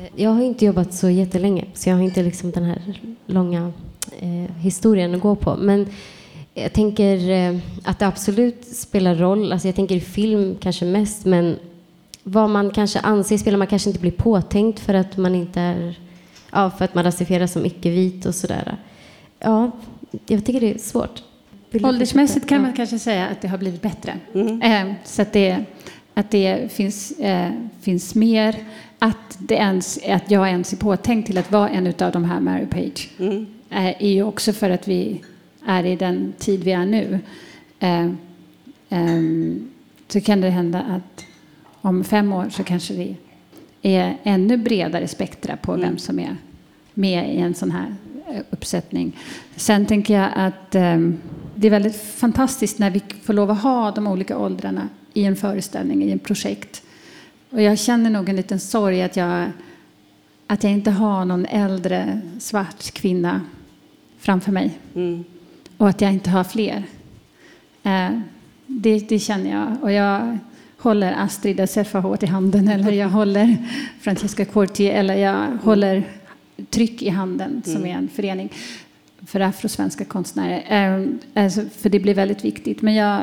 Eh, 0.00 0.22
Jag 0.22 0.30
har 0.30 0.42
inte 0.42 0.64
jobbat 0.64 0.94
så 0.94 1.10
jättelänge, 1.10 1.64
så 1.74 1.88
jag 1.88 1.96
har 1.96 2.02
inte 2.02 2.22
liksom 2.22 2.50
den 2.50 2.64
här 2.64 3.00
långa 3.26 3.72
eh, 4.20 4.56
historien 4.58 5.14
att 5.14 5.20
gå 5.20 5.34
på. 5.34 5.56
Men 5.56 5.86
jag 6.54 6.72
tänker 6.72 7.30
eh, 7.30 7.58
att 7.84 7.98
det 7.98 8.06
absolut 8.06 8.64
spelar 8.64 9.14
roll. 9.14 9.52
Alltså 9.52 9.68
jag 9.68 9.74
tänker 9.74 9.94
i 9.94 10.00
film 10.00 10.56
kanske 10.60 10.84
mest, 10.84 11.24
men 11.24 11.56
vad 12.22 12.50
man 12.50 12.70
kanske 12.70 12.98
anser 12.98 13.38
spelar 13.38 13.58
man 13.58 13.66
kanske 13.66 13.90
inte 13.90 14.00
blir 14.00 14.10
påtänkt 14.10 14.80
för 14.80 14.94
att 14.94 15.16
man 15.16 15.34
inte 15.34 15.60
är, 15.60 15.98
ja, 16.52 16.70
för 16.70 16.84
att 16.84 16.94
man 16.94 17.04
rasifieras 17.04 17.52
som 17.52 17.66
icke-vit 17.66 18.26
och 18.26 18.34
sådär. 18.34 18.76
Ja, 19.38 19.70
jag 20.26 20.44
tycker 20.44 20.60
det 20.60 20.74
är 20.74 20.78
svårt. 20.78 21.22
Vill 21.70 21.86
Åldersmässigt 21.86 22.48
kan 22.48 22.62
man 22.62 22.72
kanske 22.72 22.98
säga 22.98 23.26
att 23.26 23.40
det 23.40 23.48
har 23.48 23.58
blivit 23.58 23.82
bättre. 23.82 24.18
Mm. 24.34 24.62
Eh, 24.62 24.94
så 25.04 25.22
att 25.22 25.32
det, 25.32 25.64
att 26.14 26.30
det 26.30 26.72
finns, 26.72 27.10
eh, 27.10 27.50
finns 27.80 28.14
mer, 28.14 28.56
att, 29.02 29.38
det 29.38 29.54
ens, 29.54 29.98
att 30.08 30.30
jag 30.30 30.48
ens 30.48 30.72
är 30.72 30.76
påtänkt 30.76 31.26
till 31.26 31.38
att 31.38 31.52
vara 31.52 31.68
en 31.68 31.86
av 31.86 32.12
de 32.12 32.24
här 32.24 32.40
Mary 32.40 32.66
Page. 32.66 33.10
Mm. 33.18 33.46
eh, 33.70 34.02
är 34.02 34.10
ju 34.10 34.22
också 34.22 34.52
för 34.52 34.70
att 34.70 34.88
vi 34.88 35.20
är 35.66 35.84
i 35.86 35.96
den 35.96 36.32
tid 36.38 36.64
vi 36.64 36.72
är 36.72 36.86
nu. 36.86 37.18
Eh, 37.78 38.10
ehm, 38.88 39.70
så 40.08 40.20
kan 40.20 40.40
det 40.40 40.50
hända 40.50 40.80
att 40.80 41.24
om 41.80 42.04
fem 42.04 42.32
år 42.32 42.48
så 42.50 42.64
kanske 42.64 42.94
det 42.94 43.16
är 43.82 44.16
ännu 44.22 44.56
bredare 44.56 45.08
spektra 45.08 45.56
på 45.56 45.72
Mm. 45.72 45.88
vem 45.88 45.98
som 45.98 46.18
är 46.18 46.36
med 46.94 47.34
i 47.34 47.38
en 47.38 47.54
sån 47.54 47.70
här 47.70 47.94
eh, 48.28 48.40
uppsättning. 48.50 49.16
Sen 49.56 49.86
tänker 49.86 50.14
jag 50.14 50.30
att 50.34 50.74
ehm, 50.74 51.18
det 51.54 51.66
är 51.66 51.70
väldigt 51.70 52.02
fantastiskt 52.02 52.78
när 52.78 52.90
vi 52.90 53.02
får 53.22 53.32
lov 53.32 53.50
att 53.50 53.62
ha 53.62 53.90
de 53.90 54.06
olika 54.06 54.38
åldrarna 54.38 54.88
i 55.14 55.24
en 55.24 55.36
föreställning, 55.36 56.02
i 56.02 56.12
en 56.12 56.18
projekt. 56.18 56.82
Och 57.50 57.62
jag 57.62 57.78
känner 57.78 58.10
nog 58.10 58.28
en 58.28 58.36
liten 58.36 58.60
sorg 58.60 59.02
att 59.02 59.16
jag, 59.16 59.50
att 60.46 60.64
jag 60.64 60.72
inte 60.72 60.90
har 60.90 61.24
någon 61.24 61.46
äldre 61.46 62.20
svart 62.38 62.90
kvinna 62.90 63.40
framför 64.18 64.52
mig. 64.52 64.78
Mm. 64.94 65.24
Och 65.76 65.88
att 65.88 66.00
jag 66.00 66.12
inte 66.12 66.30
har 66.30 66.44
fler. 66.44 66.84
Eh, 67.82 68.10
det, 68.66 68.98
det 68.98 69.18
känner 69.18 69.50
jag. 69.50 69.76
Och 69.82 69.92
jag 69.92 70.38
håller 70.78 71.12
Astrid 71.12 71.60
Assefa 71.60 72.00
hårt 72.00 72.22
i 72.22 72.26
handen 72.26 72.68
eller 72.74 72.92
jag 72.92 73.08
håller 73.08 73.56
Francesca 74.00 74.44
Corti 74.44 74.88
eller 74.88 75.14
jag 75.14 75.58
håller 75.62 76.04
Tryck 76.70 77.02
i 77.02 77.08
handen 77.08 77.62
som 77.64 77.86
är 77.86 77.94
en 77.94 78.08
förening 78.08 78.52
för 79.26 79.40
afrosvenska 79.40 80.04
konstnärer. 80.04 80.64
Eh, 80.68 81.08
alltså, 81.44 81.60
för 81.78 81.88
det 81.88 82.00
blir 82.00 82.14
väldigt 82.14 82.44
viktigt. 82.44 82.82
Men 82.82 82.94
jag 82.94 83.22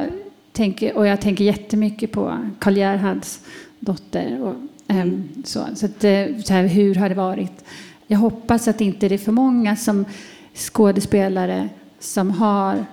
tänker, 0.51 0.97
och 0.97 1.07
jag 1.07 1.21
tänker 1.21 1.43
jättemycket 1.43 2.11
på 2.11 2.49
Karl 2.59 2.77
Gerhards 2.77 3.39
dotter. 3.79 4.41
Och, 4.41 4.55
ehm, 4.87 5.29
så 5.45 5.65
så, 5.75 5.85
att, 5.85 6.03
eh, 6.03 6.25
så 6.43 6.53
här, 6.53 6.67
hur 6.67 6.95
har 6.95 7.09
det 7.09 7.15
varit? 7.15 7.63
Jag 8.07 8.19
hoppas 8.19 8.67
att 8.67 8.81
inte 8.81 9.09
det 9.09 9.15
är 9.15 9.19
för 9.19 9.31
många 9.31 9.75
som 9.75 10.05
skådespelare 10.53 11.69
som 11.99 12.31
har 12.31 12.85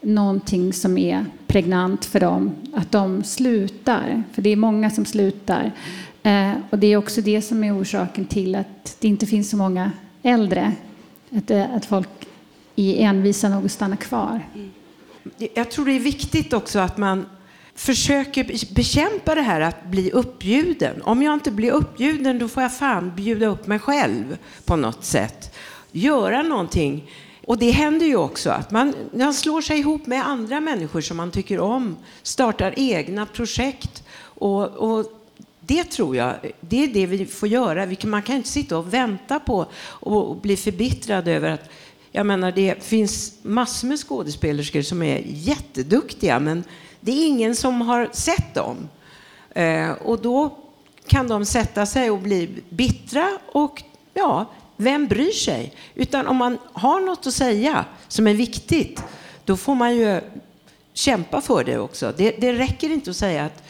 någonting 0.00 0.72
som 0.72 0.98
är 0.98 1.26
pregnant 1.46 2.04
för 2.04 2.20
dem, 2.20 2.54
att 2.74 2.92
de 2.92 3.24
slutar. 3.24 4.22
För 4.32 4.42
det 4.42 4.50
är 4.50 4.56
många 4.56 4.90
som 4.90 5.04
slutar. 5.04 5.72
Eh, 6.22 6.52
och 6.70 6.78
det 6.78 6.86
är 6.86 6.96
också 6.96 7.20
det 7.20 7.42
som 7.42 7.64
är 7.64 7.80
orsaken 7.80 8.24
till 8.24 8.54
att 8.54 8.96
det 9.00 9.08
inte 9.08 9.26
finns 9.26 9.50
så 9.50 9.56
många 9.56 9.92
äldre. 10.22 10.72
Att, 11.30 11.50
eh, 11.50 11.74
att 11.74 11.84
folk 11.84 12.08
är 12.76 12.96
envisa 12.96 13.48
nog 13.48 13.64
att 13.64 13.72
stanna 13.72 13.96
kvar. 13.96 14.40
Jag 15.54 15.70
tror 15.70 15.86
det 15.86 15.92
är 15.92 16.00
viktigt 16.00 16.52
också 16.52 16.78
att 16.78 16.98
man 16.98 17.26
försöker 17.80 18.74
bekämpa 18.74 19.34
det 19.34 19.42
här 19.42 19.60
att 19.60 19.84
bli 19.84 20.10
uppbjuden. 20.10 21.02
Om 21.02 21.22
jag 21.22 21.34
inte 21.34 21.50
blir 21.50 21.70
uppbjuden 21.70 22.38
då 22.38 22.48
får 22.48 22.62
jag 22.62 22.76
fan 22.76 23.12
bjuda 23.16 23.46
upp 23.46 23.66
mig 23.66 23.78
själv 23.78 24.38
på 24.64 24.76
något 24.76 25.04
sätt. 25.04 25.56
Göra 25.92 26.42
någonting. 26.42 27.10
Och 27.46 27.58
det 27.58 27.70
händer 27.70 28.06
ju 28.06 28.16
också 28.16 28.50
att 28.50 28.70
man, 28.70 28.94
man 29.12 29.34
slår 29.34 29.60
sig 29.60 29.78
ihop 29.78 30.06
med 30.06 30.26
andra 30.26 30.60
människor 30.60 31.00
som 31.00 31.16
man 31.16 31.30
tycker 31.30 31.60
om, 31.60 31.96
startar 32.22 32.74
egna 32.76 33.26
projekt. 33.26 34.04
Och, 34.22 34.62
och 34.66 35.06
det 35.60 35.84
tror 35.84 36.16
jag, 36.16 36.34
det 36.60 36.84
är 36.84 36.88
det 36.88 37.06
vi 37.06 37.26
får 37.26 37.48
göra. 37.48 37.86
Vi 37.86 37.96
kan, 37.96 38.10
man 38.10 38.22
kan 38.22 38.36
inte 38.36 38.48
sitta 38.48 38.78
och 38.78 38.94
vänta 38.94 39.40
på 39.40 39.66
och, 39.82 40.30
och 40.30 40.36
bli 40.36 40.56
förbittrad 40.56 41.28
över 41.28 41.50
att 41.50 41.70
jag 42.12 42.26
menar, 42.26 42.52
det 42.52 42.84
finns 42.84 43.34
massor 43.42 43.88
med 43.88 43.98
skådespelerskor 43.98 44.82
som 44.82 45.02
är 45.02 45.22
jätteduktiga, 45.26 46.40
men 46.40 46.64
det 47.00 47.12
är 47.12 47.26
ingen 47.26 47.56
som 47.56 47.80
har 47.80 48.08
sett 48.12 48.54
dem. 48.54 48.88
Eh, 49.54 49.90
och 49.90 50.22
då 50.22 50.58
kan 51.06 51.28
de 51.28 51.44
sätta 51.44 51.86
sig 51.86 52.10
och 52.10 52.18
bli 52.18 52.48
bittra 52.68 53.38
och 53.52 53.82
ja, 54.14 54.46
vem 54.76 55.06
bryr 55.06 55.32
sig? 55.32 55.74
Utan 55.94 56.26
om 56.26 56.36
man 56.36 56.58
har 56.72 57.00
något 57.00 57.26
att 57.26 57.34
säga 57.34 57.84
som 58.08 58.26
är 58.26 58.34
viktigt, 58.34 59.02
då 59.44 59.56
får 59.56 59.74
man 59.74 59.96
ju 59.96 60.20
kämpa 60.92 61.40
för 61.40 61.64
det 61.64 61.78
också. 61.78 62.12
Det, 62.16 62.30
det 62.30 62.52
räcker 62.52 62.90
inte 62.90 63.10
att 63.10 63.16
säga 63.16 63.44
att 63.44 63.62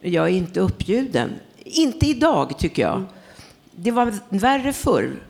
jag 0.00 0.24
är 0.24 0.32
inte 0.32 0.60
uppbjuden. 0.60 1.30
Inte 1.64 2.06
idag, 2.06 2.58
tycker 2.58 2.82
jag. 2.82 3.04
Det 3.70 3.90
var 3.90 4.14
värre 4.28 4.72
förr. 4.72 5.22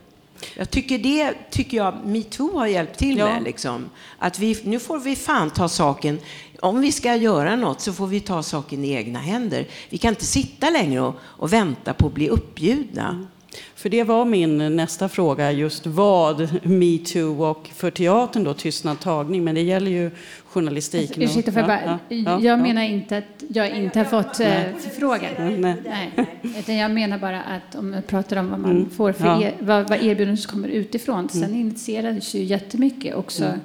Jag 0.56 0.70
tycker 0.70 0.98
det 0.98 1.34
tycker 1.50 1.76
jag 1.76 1.94
metoo 2.06 2.58
har 2.58 2.66
hjälpt 2.66 2.98
till 2.98 3.18
Ja. 3.18 3.26
med. 3.26 3.42
Liksom. 3.42 3.90
Att 4.18 4.38
vi, 4.38 4.60
nu 4.64 4.78
får 4.80 4.98
vi 4.98 5.16
fan 5.16 5.50
ta 5.50 5.68
saken, 5.68 6.18
om 6.60 6.80
vi 6.80 6.92
ska 6.92 7.14
göra 7.16 7.56
något 7.56 7.80
så 7.80 7.92
får 7.92 8.06
vi 8.06 8.20
ta 8.20 8.42
saken 8.42 8.84
i 8.84 8.90
egna 8.92 9.18
händer. 9.18 9.66
Vi 9.90 9.98
kan 9.98 10.08
inte 10.08 10.24
sitta 10.24 10.70
längre 10.70 11.00
och, 11.00 11.14
och 11.22 11.52
vänta 11.52 11.92
på 11.94 12.06
att 12.06 12.14
bli 12.14 12.28
uppbjudna. 12.28 13.26
För 13.74 13.88
det 13.88 14.04
var 14.04 14.24
min 14.24 14.76
nästa 14.76 15.08
fråga, 15.08 15.52
just 15.52 15.86
vad 15.86 16.48
metoo 16.62 17.44
och 17.44 17.70
för 17.74 17.90
teatern 17.90 18.44
då 18.44 18.54
tystnad 18.54 19.00
tagning, 19.00 19.44
men 19.44 19.54
det 19.54 19.60
gäller 19.62 19.90
ju 19.90 20.10
journalistiken. 20.46 21.22
Alltså, 21.22 21.38
Ursäkta, 21.38 21.52
för 21.52 21.62
och- 21.64 21.70
jag, 21.70 21.80
bara, 21.84 21.98
ja, 22.08 22.16
ja, 22.16 22.30
jag 22.32 22.42
ja. 22.44 22.56
menar 22.56 22.82
inte 22.82 23.16
att 23.18 23.24
jag 23.48 23.70
inte 23.76 23.98
har 23.98 24.04
fått 24.04 24.40
eh, 24.40 24.52
förfrågan. 24.80 25.30
Nej. 25.60 25.76
Nej. 25.84 26.26
Utan 26.58 26.76
jag 26.76 26.90
menar 26.90 27.18
bara 27.18 27.42
att 27.42 27.74
om 27.74 27.90
man 27.90 28.02
pratar 28.02 28.36
om 28.36 28.50
vad 28.50 28.58
man 28.60 28.70
Mm. 28.70 28.90
får 28.90 29.12
för 29.12 29.26
Ja. 29.26 29.42
er, 29.42 29.54
vad, 29.60 29.88
vad 29.88 29.98
erbjudanden 30.02 30.36
som 30.36 30.52
kommer 30.52 30.68
utifrån. 30.68 31.28
Sen 31.28 31.54
initierades 31.54 32.34
ju 32.34 32.42
jättemycket 32.44 33.14
också. 33.16 33.44
Mm. 33.44 33.60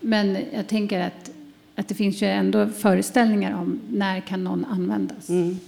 Men 0.00 0.38
jag 0.54 0.66
tänker 0.68 1.00
att, 1.00 1.30
att 1.76 1.88
det 1.88 1.94
finns 1.94 2.22
ju 2.22 2.26
ändå 2.26 2.66
föreställningar 2.68 3.54
om 3.54 3.80
när 3.90 4.20
kan 4.20 4.44
någon 4.44 4.64
användas. 4.64 5.28
Mm. 5.28 5.58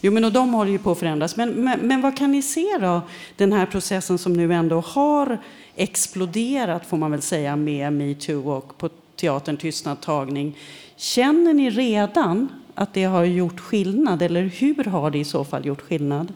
Jo, 0.00 0.12
men 0.12 0.24
och 0.24 0.32
de 0.32 0.54
håller 0.54 0.70
ju 0.70 0.78
på 0.78 0.92
att 0.92 0.98
förändras. 0.98 1.36
Men, 1.36 1.50
men, 1.50 1.80
men 1.80 2.00
vad 2.00 2.16
kan 2.16 2.32
ni 2.32 2.42
se 2.42 2.78
då, 2.80 3.00
den 3.36 3.52
här 3.52 3.66
processen 3.66 4.18
som 4.18 4.32
nu 4.32 4.54
ändå 4.54 4.80
har 4.80 5.38
exploderat, 5.76 6.86
får 6.86 6.96
man 6.96 7.10
väl 7.10 7.22
säga, 7.22 7.56
med 7.56 7.92
metoo 7.92 8.50
och 8.50 8.78
på 8.78 8.88
teatern 9.16 9.56
Tystnadtagning. 9.56 10.56
Känner 10.96 11.52
ni 11.52 11.70
redan 11.70 12.48
att 12.74 12.94
det 12.94 13.04
har 13.04 13.24
gjort 13.24 13.60
skillnad, 13.60 14.22
eller 14.22 14.42
hur 14.42 14.84
har 14.84 15.10
det 15.10 15.18
i 15.18 15.24
så 15.24 15.44
fall 15.44 15.66
gjort 15.66 15.80
skillnad? 15.80 16.32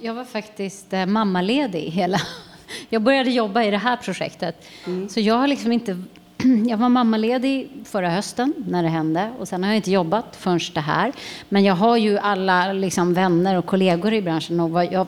Jag 0.00 0.14
var 0.14 0.24
faktiskt 0.24 0.92
eh, 0.92 1.06
mammaledig 1.06 1.80
hela... 1.80 2.20
Jag 2.88 3.02
började 3.02 3.30
jobba 3.30 3.62
i 3.62 3.70
det 3.70 3.78
här 3.78 3.96
projektet. 3.96 4.64
Mm. 4.86 5.08
Så 5.08 5.20
jag 5.20 5.34
har 5.34 5.46
liksom 5.46 5.72
inte... 5.72 6.02
Jag 6.68 6.76
var 6.76 6.88
mammaledig 6.88 7.68
förra 7.84 8.10
hösten 8.10 8.54
när 8.68 8.82
det 8.82 8.88
hände 8.88 9.30
och 9.38 9.48
sen 9.48 9.62
har 9.62 9.70
jag 9.70 9.76
inte 9.76 9.90
jobbat 9.90 10.36
förrän 10.36 10.60
det 10.74 10.80
här. 10.80 11.12
Men 11.48 11.64
jag 11.64 11.74
har 11.74 11.96
ju 11.96 12.18
alla 12.18 12.72
liksom 12.72 13.14
vänner 13.14 13.58
och 13.58 13.66
kollegor 13.66 14.12
i 14.12 14.22
branschen 14.22 14.60
och 14.60 14.70
vad 14.70 14.92
jag 14.92 15.06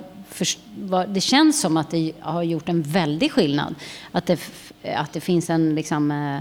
vad, 0.78 1.08
det 1.08 1.20
känns 1.20 1.60
som 1.60 1.76
att 1.76 1.90
det 1.90 2.12
har 2.20 2.42
gjort 2.42 2.68
en 2.68 2.82
väldig 2.82 3.32
skillnad. 3.32 3.74
Att 4.12 4.26
det, 4.26 4.40
att 4.96 5.12
det 5.12 5.20
finns 5.20 5.50
en, 5.50 5.74
liksom, 5.74 6.10
eh, 6.10 6.40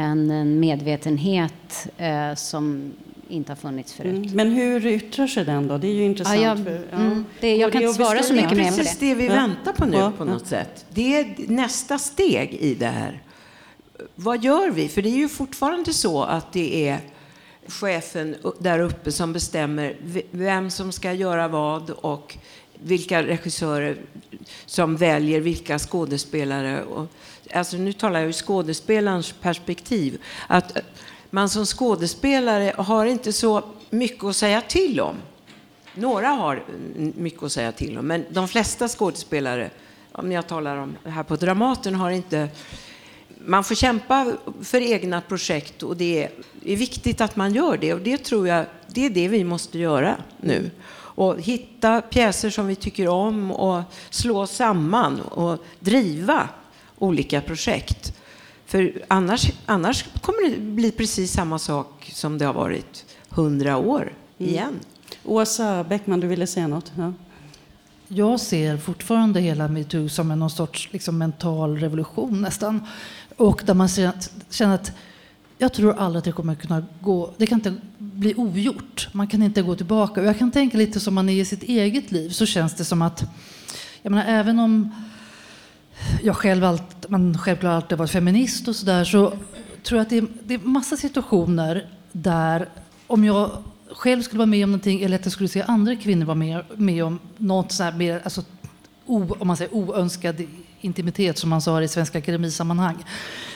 en, 0.00 0.30
en 0.30 0.60
medvetenhet 0.60 1.88
eh, 1.98 2.34
som 2.34 2.92
inte 3.28 3.52
har 3.52 3.56
funnits 3.56 3.92
förut. 3.92 4.16
Mm. 4.16 4.30
Men 4.36 4.50
hur 4.50 4.86
yttrar 4.86 5.26
sig 5.26 5.44
den 5.44 5.68
då? 5.68 5.78
Det 5.78 5.86
är 5.86 5.94
ju 5.94 6.04
intressant. 6.04 6.40
Ja, 6.40 6.48
jag, 6.48 6.64
för, 6.64 6.86
ja. 6.90 6.96
mm, 6.96 7.24
det, 7.40 7.56
jag 7.56 7.72
kan 7.72 7.82
inte 7.82 7.94
svara 7.94 8.22
så 8.22 8.34
mycket 8.34 8.50
mer 8.50 8.70
på 8.70 8.70
det. 8.70 8.70
Det 8.70 8.80
är 8.80 8.84
precis 8.84 8.98
det 8.98 9.14
vi 9.14 9.28
väntar 9.28 9.72
på 9.72 9.86
nu 9.86 10.10
på 10.18 10.24
något 10.24 10.46
sätt. 10.46 10.86
Det 10.88 11.18
är 11.18 11.34
nästa 11.48 11.98
steg 11.98 12.54
i 12.54 12.74
det 12.74 12.86
här. 12.86 13.20
Vad 14.14 14.44
gör 14.44 14.70
vi? 14.70 14.88
För 14.88 15.02
det 15.02 15.08
är 15.08 15.16
ju 15.16 15.28
fortfarande 15.28 15.92
så 15.92 16.22
att 16.22 16.52
det 16.52 16.88
är 16.88 17.00
chefen 17.68 18.36
där 18.58 18.78
uppe 18.78 19.12
som 19.12 19.32
bestämmer 19.32 19.96
vem 20.30 20.70
som 20.70 20.92
ska 20.92 21.12
göra 21.12 21.48
vad 21.48 21.90
och 21.90 22.36
vilka 22.74 23.22
regissörer 23.22 23.96
som 24.66 24.96
väljer 24.96 25.40
vilka 25.40 25.78
skådespelare. 25.78 26.84
Alltså 27.52 27.76
nu 27.76 27.92
talar 27.92 28.20
jag 28.20 28.28
ur 28.28 28.32
skådespelarens 28.32 29.32
perspektiv. 29.32 30.22
Att 30.46 30.76
man 31.30 31.48
som 31.48 31.66
skådespelare 31.66 32.74
har 32.76 33.06
inte 33.06 33.32
så 33.32 33.62
mycket 33.90 34.24
att 34.24 34.36
säga 34.36 34.60
till 34.60 35.00
om. 35.00 35.16
Några 35.94 36.28
har 36.28 36.64
mycket 37.16 37.42
att 37.42 37.52
säga 37.52 37.72
till 37.72 37.98
om, 37.98 38.06
men 38.06 38.24
de 38.30 38.48
flesta 38.48 38.88
skådespelare, 38.88 39.70
om 40.12 40.32
jag 40.32 40.46
talar 40.46 40.76
om 40.76 40.96
här 41.04 41.22
på 41.22 41.36
Dramaten, 41.36 41.94
har 41.94 42.10
inte... 42.10 42.48
Man 43.46 43.64
får 43.64 43.74
kämpa 43.74 44.32
för 44.62 44.80
egna 44.80 45.20
projekt 45.20 45.82
och 45.82 45.96
det 45.96 46.28
är 46.64 46.76
viktigt 46.76 47.20
att 47.20 47.36
man 47.36 47.54
gör 47.54 47.76
det. 47.76 47.94
Och 47.94 48.00
det 48.00 48.18
tror 48.18 48.48
jag, 48.48 48.66
det 48.86 49.06
är 49.06 49.10
det 49.10 49.28
vi 49.28 49.44
måste 49.44 49.78
göra 49.78 50.16
nu. 50.40 50.70
Och 51.16 51.40
hitta 51.40 52.00
pjäser 52.00 52.50
som 52.50 52.66
vi 52.66 52.76
tycker 52.76 53.08
om 53.08 53.50
och 53.50 53.82
slå 54.10 54.46
samman 54.46 55.20
och 55.20 55.64
driva 55.80 56.48
olika 56.98 57.40
projekt. 57.40 58.12
För 58.66 59.04
annars, 59.08 59.52
annars 59.66 60.04
kommer 60.20 60.50
det 60.50 60.60
bli 60.60 60.90
precis 60.90 61.32
samma 61.32 61.58
sak 61.58 62.10
som 62.14 62.38
det 62.38 62.44
har 62.44 62.54
varit 62.54 63.04
hundra 63.28 63.76
år 63.76 64.12
mm. 64.38 64.50
igen. 64.50 64.68
Mm. 64.68 64.80
Åsa 65.24 65.84
Bäckman, 65.84 66.20
du 66.20 66.26
ville 66.26 66.46
säga 66.46 66.68
något? 66.68 66.92
Ja. 66.96 67.12
Jag 68.08 68.40
ser 68.40 68.76
fortfarande 68.76 69.40
hela 69.40 69.68
metoo 69.68 70.08
som 70.08 70.30
en 70.30 70.38
någon 70.38 70.50
sorts 70.50 70.88
liksom, 70.92 71.18
mental 71.18 71.76
revolution 71.78 72.40
nästan. 72.40 72.86
Och 73.36 73.62
där 73.64 73.74
man 73.74 73.88
känner 74.50 74.74
att 74.74 74.92
jag 75.58 75.72
tror 75.72 75.98
aldrig 75.98 76.18
att 76.18 76.24
det 76.24 76.32
kommer 76.32 76.54
kunna 76.54 76.84
gå, 77.00 77.34
det 77.36 77.46
kan 77.46 77.58
inte 77.58 77.74
bli 77.98 78.34
ogjort. 78.34 79.08
Man 79.12 79.26
kan 79.26 79.42
inte 79.42 79.62
gå 79.62 79.74
tillbaka. 79.74 80.20
Och 80.20 80.26
jag 80.26 80.38
kan 80.38 80.50
tänka 80.50 80.78
lite 80.78 81.00
som 81.00 81.14
man 81.14 81.28
är 81.28 81.40
i 81.40 81.44
sitt 81.44 81.62
eget 81.62 82.12
liv 82.12 82.30
så 82.30 82.46
känns 82.46 82.74
det 82.74 82.84
som 82.84 83.02
att, 83.02 83.24
jag 84.02 84.10
menar 84.10 84.24
även 84.26 84.58
om 84.58 84.90
jag 86.22 86.36
själv 86.36 86.64
allt, 86.64 87.08
man 87.08 87.38
självklart 87.38 87.82
alltid 87.82 87.98
varit 87.98 88.10
feminist 88.10 88.68
och 88.68 88.76
sådär 88.76 89.04
så 89.04 89.32
tror 89.82 89.98
jag 89.98 90.00
att 90.00 90.10
det 90.10 90.18
är, 90.18 90.26
det 90.44 90.54
är 90.54 90.58
massa 90.58 90.96
situationer 90.96 91.88
där 92.12 92.68
om 93.06 93.24
jag 93.24 93.50
själv 93.92 94.22
skulle 94.22 94.38
vara 94.38 94.46
med 94.46 94.64
om 94.64 94.70
någonting 94.70 95.02
eller 95.02 95.16
att 95.16 95.24
jag 95.24 95.32
skulle 95.32 95.48
se 95.48 95.62
andra 95.62 95.96
kvinnor 95.96 96.26
vara 96.26 96.34
med, 96.34 96.64
med 96.76 97.04
om 97.04 97.18
något 97.36 97.72
så 97.72 97.82
här 97.82 97.92
mer, 97.92 98.20
alltså, 98.24 98.42
o, 99.06 99.36
om 99.38 99.46
man 99.46 99.56
säger 99.56 99.74
oönskad 99.74 100.40
intimitet 100.84 101.38
som 101.38 101.50
man 101.50 101.62
sa 101.62 101.82
i 101.82 101.88
Svenska 101.88 102.18
Akademisammanhang. 102.18 103.04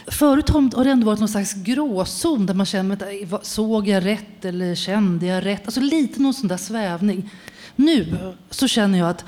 Förut 0.07 0.49
har 0.49 0.85
det 0.85 0.91
ändå 0.91 1.07
varit 1.07 1.19
någon 1.19 1.29
slags 1.29 1.55
gråzon 1.55 2.47
där 2.47 2.55
man 2.55 2.67
känner, 2.67 3.45
såg 3.45 3.89
jag 3.89 4.05
rätt 4.05 4.45
eller 4.45 4.75
kände 4.75 5.27
jag 5.27 5.45
rätt? 5.45 5.63
Alltså 5.65 5.81
lite 5.81 6.23
någon 6.23 6.35
sån 6.35 6.49
där 6.49 6.57
svävning. 6.57 7.31
Nu 7.77 8.17
så 8.51 8.69
känner 8.69 8.99
jag 8.99 9.09
att 9.09 9.25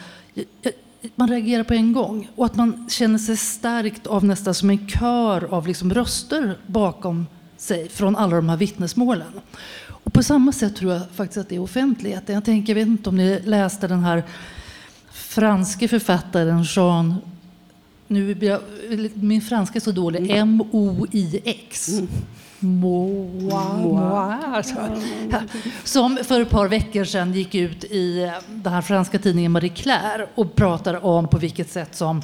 man 1.14 1.28
reagerar 1.28 1.64
på 1.64 1.74
en 1.74 1.92
gång 1.92 2.28
och 2.36 2.46
att 2.46 2.56
man 2.56 2.86
känner 2.90 3.18
sig 3.18 3.36
stärkt 3.36 4.06
av 4.06 4.24
nästan 4.24 4.54
som 4.54 4.70
en 4.70 4.88
kör 4.88 5.54
av 5.54 5.66
liksom 5.66 5.94
röster 5.94 6.58
bakom 6.66 7.26
sig 7.56 7.88
från 7.88 8.16
alla 8.16 8.36
de 8.36 8.48
här 8.48 8.56
vittnesmålen. 8.56 9.40
Och 9.88 10.12
på 10.12 10.22
samma 10.22 10.52
sätt 10.52 10.76
tror 10.76 10.92
jag 10.92 11.02
faktiskt 11.14 11.38
att 11.38 11.48
det 11.48 11.56
är 11.56 11.60
offentligheten. 11.60 12.34
Jag 12.34 12.44
tänker, 12.44 12.70
jag 12.70 12.74
vet 12.74 12.88
inte 12.88 13.08
om 13.08 13.16
ni 13.16 13.40
läste 13.44 13.88
den 13.88 14.04
här 14.04 14.22
franske 15.10 15.88
författaren 15.88 16.62
Jean 16.62 17.14
nu 18.10 18.58
min 19.14 19.40
franska 19.40 19.76
är 19.76 19.80
så 19.80 19.92
dålig. 19.92 20.30
M-O-I-X. 20.30 21.88
Mm. 21.88 22.08
Moa, 22.58 23.76
Moa. 23.76 24.38
Alltså. 24.46 24.76
Som 25.84 26.18
för 26.24 26.40
ett 26.40 26.50
par 26.50 26.68
veckor 26.68 27.04
sedan 27.04 27.32
gick 27.32 27.54
ut 27.54 27.84
i 27.84 28.32
den 28.48 28.72
här 28.72 28.82
franska 28.82 29.18
tidningen 29.18 29.52
Marie 29.52 29.70
Claire 29.70 30.26
och 30.34 30.54
pratade 30.54 30.98
om 30.98 31.28
på 31.28 31.38
vilket 31.38 31.70
sätt 31.70 31.94
som 31.94 32.22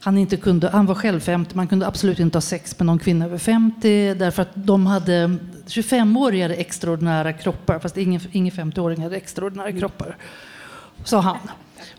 han 0.00 0.18
inte 0.18 0.36
kunde, 0.36 0.68
han 0.68 0.86
var 0.86 0.94
själv 0.94 1.20
50, 1.20 1.56
man 1.56 1.68
kunde 1.68 1.86
absolut 1.86 2.18
inte 2.18 2.36
ha 2.36 2.42
sex 2.42 2.78
med 2.78 2.86
någon 2.86 2.98
kvinna 2.98 3.24
över 3.24 3.38
50 3.38 4.14
därför 4.14 4.42
att 4.42 4.50
de 4.54 4.86
hade 4.86 5.36
25-åriga 5.66 6.44
hade 6.44 6.54
extraordinära 6.54 7.32
kroppar 7.32 7.78
fast 7.78 7.96
ingen, 7.96 8.20
ingen 8.32 8.52
50-åring 8.52 9.02
hade 9.02 9.16
extraordinära 9.16 9.68
mm. 9.68 9.80
kroppar. 9.80 10.16
Sa 11.04 11.20
han. 11.20 11.38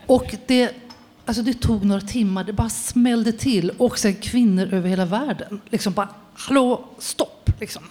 Och 0.06 0.36
det, 0.48 0.81
alltså 1.26 1.44
det 1.44 1.54
tog 1.54 1.86
några 1.86 2.02
timmar, 2.02 2.44
det 2.44 2.54
bara 2.54 2.70
smällde 2.70 3.32
till 3.32 3.70
och 3.78 4.00
sen 4.00 4.16
kvinnor 4.16 4.74
över 4.74 4.90
hela 4.90 5.06
världen 5.06 5.62
liksom 5.70 5.94
bara 5.94 6.10
hallå, 6.34 6.86
stopp. 7.00 7.50
Liksom. 7.60 7.84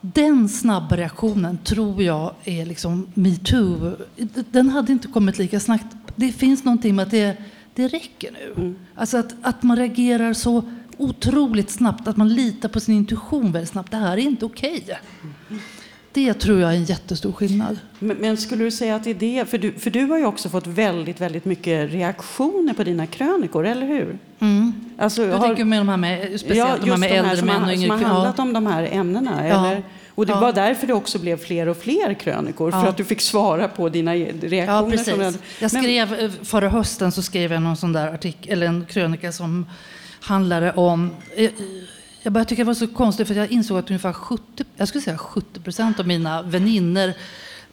Den 0.00 0.48
snabba 0.48 0.96
reaktionen 0.96 1.58
tror 1.58 2.02
jag 2.02 2.34
är 2.44 2.66
liksom 2.66 3.06
metoo. 3.14 3.96
Den 4.50 4.68
hade 4.68 4.92
inte 4.92 5.08
kommit 5.08 5.38
lika 5.38 5.60
snabbt. 5.60 5.96
Det 6.16 6.32
finns 6.32 6.64
någonting 6.64 6.96
med 6.96 7.02
att 7.02 7.10
det, 7.10 7.36
det 7.74 7.88
räcker 7.88 8.32
nu. 8.32 8.62
Mm. 8.62 8.76
Alltså 8.94 9.16
att, 9.16 9.34
att 9.42 9.62
man 9.62 9.76
reagerar 9.76 10.32
så 10.32 10.62
otroligt 10.96 11.70
snabbt, 11.70 12.08
att 12.08 12.16
man 12.16 12.34
litar 12.34 12.68
på 12.68 12.80
sin 12.80 12.94
intuition 12.94 13.52
väldigt 13.52 13.70
snabbt. 13.70 13.90
Det 13.90 13.96
här 13.96 14.12
är 14.12 14.22
inte 14.22 14.44
okej. 14.44 14.82
Okay. 14.82 14.96
Mm. 15.50 15.62
Det 16.16 16.34
tror 16.34 16.60
jag 16.60 16.72
är 16.72 16.76
en 16.76 16.84
jättestor 16.84 17.32
skillnad. 17.32 17.78
Men, 17.98 18.16
men, 18.16 18.36
skulle 18.36 18.64
du 18.64 18.70
säga 18.70 18.96
att 18.96 19.04
det 19.04 19.10
är 19.10 19.14
det, 19.14 19.50
för 19.50 19.58
du, 19.58 19.72
för 19.72 19.90
du 19.90 20.04
har 20.04 20.18
ju 20.18 20.26
också 20.26 20.48
fått 20.48 20.66
väldigt, 20.66 21.20
väldigt 21.20 21.44
mycket 21.44 21.92
reaktioner 21.92 22.74
på 22.74 22.84
dina 22.84 23.06
krönikor, 23.06 23.66
eller 23.66 23.86
hur? 23.86 24.18
Mm. 24.38 24.72
Alltså, 24.98 25.22
jag 25.22 25.36
har, 25.36 25.46
tänker 25.46 25.64
med 25.64 25.80
de 25.80 25.88
här 25.88 25.96
med, 25.96 26.40
speciellt 26.40 26.70
ja, 26.70 26.84
de 26.84 26.90
här 26.90 26.98
med 26.98 27.12
äldre 27.12 27.46
män 27.46 27.64
och 27.64 27.72
yngre 27.72 27.88
kvinnor. 27.88 27.98
Som 27.98 28.10
har 28.10 28.14
handlat 28.14 28.38
om 28.38 28.52
de 28.52 28.66
här 28.66 28.88
ämnena, 28.92 29.48
ja. 29.48 29.66
eller? 29.66 29.82
Och 30.14 30.26
det 30.26 30.32
ja. 30.32 30.40
var 30.40 30.52
därför 30.52 30.86
det 30.86 30.92
också 30.92 31.18
blev 31.18 31.36
fler 31.36 31.68
och 31.68 31.76
fler 31.76 32.14
krönikor, 32.14 32.70
ja. 32.72 32.80
för 32.80 32.88
att 32.88 32.96
du 32.96 33.04
fick 33.04 33.20
svara 33.20 33.68
på 33.68 33.88
dina 33.88 34.14
reaktioner. 34.14 34.66
Ja, 34.66 34.90
precis. 34.90 35.40
Jag 35.60 35.70
skrev, 35.70 36.10
men... 36.10 36.44
förra 36.44 36.68
hösten 36.68 37.12
så 37.12 37.22
skrev 37.22 37.52
jag 37.52 37.62
någon 37.62 37.76
sån 37.76 37.92
där 37.92 38.14
artikel, 38.14 38.52
eller 38.52 38.66
en 38.66 38.86
krönika 38.86 39.32
som 39.32 39.66
handlade 40.20 40.72
om 40.72 41.10
eh, 41.36 41.50
jag 42.26 42.32
började 42.32 42.48
tycka 42.48 42.62
det 42.62 42.66
var 42.66 42.74
så 42.74 42.86
konstigt 42.86 43.28
för 43.28 43.34
jag 43.34 43.50
insåg 43.50 43.78
att 43.78 43.90
ungefär 43.90 44.12
70, 44.12 44.64
jag 44.76 44.88
skulle 44.88 45.02
säga 45.02 45.18
70 45.18 45.60
procent 45.60 46.00
av 46.00 46.06
mina 46.06 46.42
vänner 46.42 47.14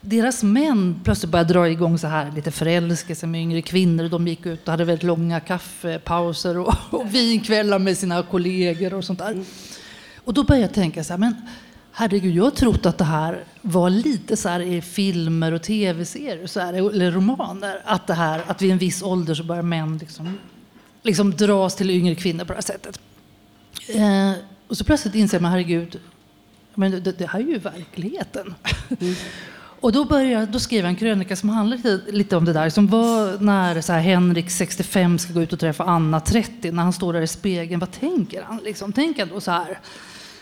deras 0.01 0.43
män 0.43 1.01
plötsligt 1.04 1.32
började 1.32 1.54
dra 1.54 1.70
igång 1.70 1.97
så 1.97 2.08
här 2.08 2.32
lite 2.32 2.51
förälskelse 2.51 3.28
med 3.28 3.41
yngre 3.41 3.62
kvinnor. 3.62 4.10
De 4.10 4.28
gick 4.28 4.45
ut 4.45 4.64
och 4.64 4.72
hade 4.72 4.86
väldigt 4.86 5.04
långa 5.04 5.39
kaffepauser 5.39 6.58
och, 6.58 6.74
och 6.89 7.14
vinkvällar 7.16 7.80
med 7.80 7.97
sina 7.97 8.24
kollegor 8.24 8.93
och 8.93 9.04
sånt 9.04 9.20
där. 9.20 9.43
Och 10.18 10.34
då 10.34 10.43
började 10.43 10.66
jag 10.66 10.74
tänka 10.74 11.04
så 11.04 11.14
här, 11.14 11.18
men 11.18 11.36
herregud, 11.91 12.36
jag 12.36 12.43
har 12.43 12.51
trott 12.51 12.86
att 12.86 12.97
det 12.97 13.04
här 13.04 13.43
var 13.62 13.89
lite 13.89 14.38
så 14.38 14.49
här 14.49 14.60
i 14.60 14.82
filmer 14.82 15.51
och 15.51 15.64
tv-serier 15.64 16.47
så 16.47 16.60
här, 16.60 16.74
eller 16.74 17.12
romaner. 17.12 17.82
Att, 17.86 18.08
det 18.08 18.14
här, 18.14 18.41
att 18.47 18.62
vid 18.62 18.72
en 18.72 18.78
viss 18.78 19.04
ålder 19.04 19.36
så 19.36 19.43
börjar 19.43 19.64
män 19.64 19.97
liksom, 19.97 20.38
liksom 21.04 21.32
dras 21.32 21.76
till 21.76 21.89
yngre 21.89 22.16
kvinnor 22.16 22.45
på 22.45 22.54
det 22.54 22.58
här 22.58 22.62
sättet. 22.62 22.99
Eh, 23.88 24.31
och 24.67 24.77
så 24.77 24.84
plötsligt 24.84 25.15
inser 25.15 25.39
man, 25.39 25.51
herregud, 25.51 25.99
men 26.75 26.91
det, 26.91 27.11
det 27.11 27.25
här 27.25 27.39
är 27.39 27.43
ju 27.43 27.57
verkligheten. 27.57 28.55
Mm. 28.99 29.15
Och 29.55 29.91
då, 29.91 30.05
började, 30.05 30.45
då 30.45 30.59
skrev 30.59 30.79
jag 30.79 30.89
en 30.89 30.95
krönika 30.95 31.36
som 31.36 31.49
handlar 31.49 31.77
lite, 31.77 32.11
lite 32.11 32.38
om 32.38 32.45
det 32.45 32.53
där. 32.53 32.69
Som 32.69 32.88
var 32.88 33.39
när 33.39 33.81
så 33.81 33.93
här, 33.93 33.99
Henrik, 33.99 34.49
65, 34.51 35.19
ska 35.19 35.34
gå 35.34 35.41
ut 35.41 35.53
och 35.53 35.59
träffa 35.59 35.84
Anna, 35.84 36.19
30. 36.19 36.71
När 36.71 36.84
han 36.84 36.93
står 36.93 37.13
där 37.13 37.21
i 37.21 37.27
spegeln, 37.27 37.79
vad 37.79 37.91
tänker 37.91 38.43
han? 38.43 38.57
Liksom, 38.63 38.93
tänker 38.93 39.25
han 39.25 39.34
då 39.34 39.41
så 39.41 39.51
här? 39.51 39.79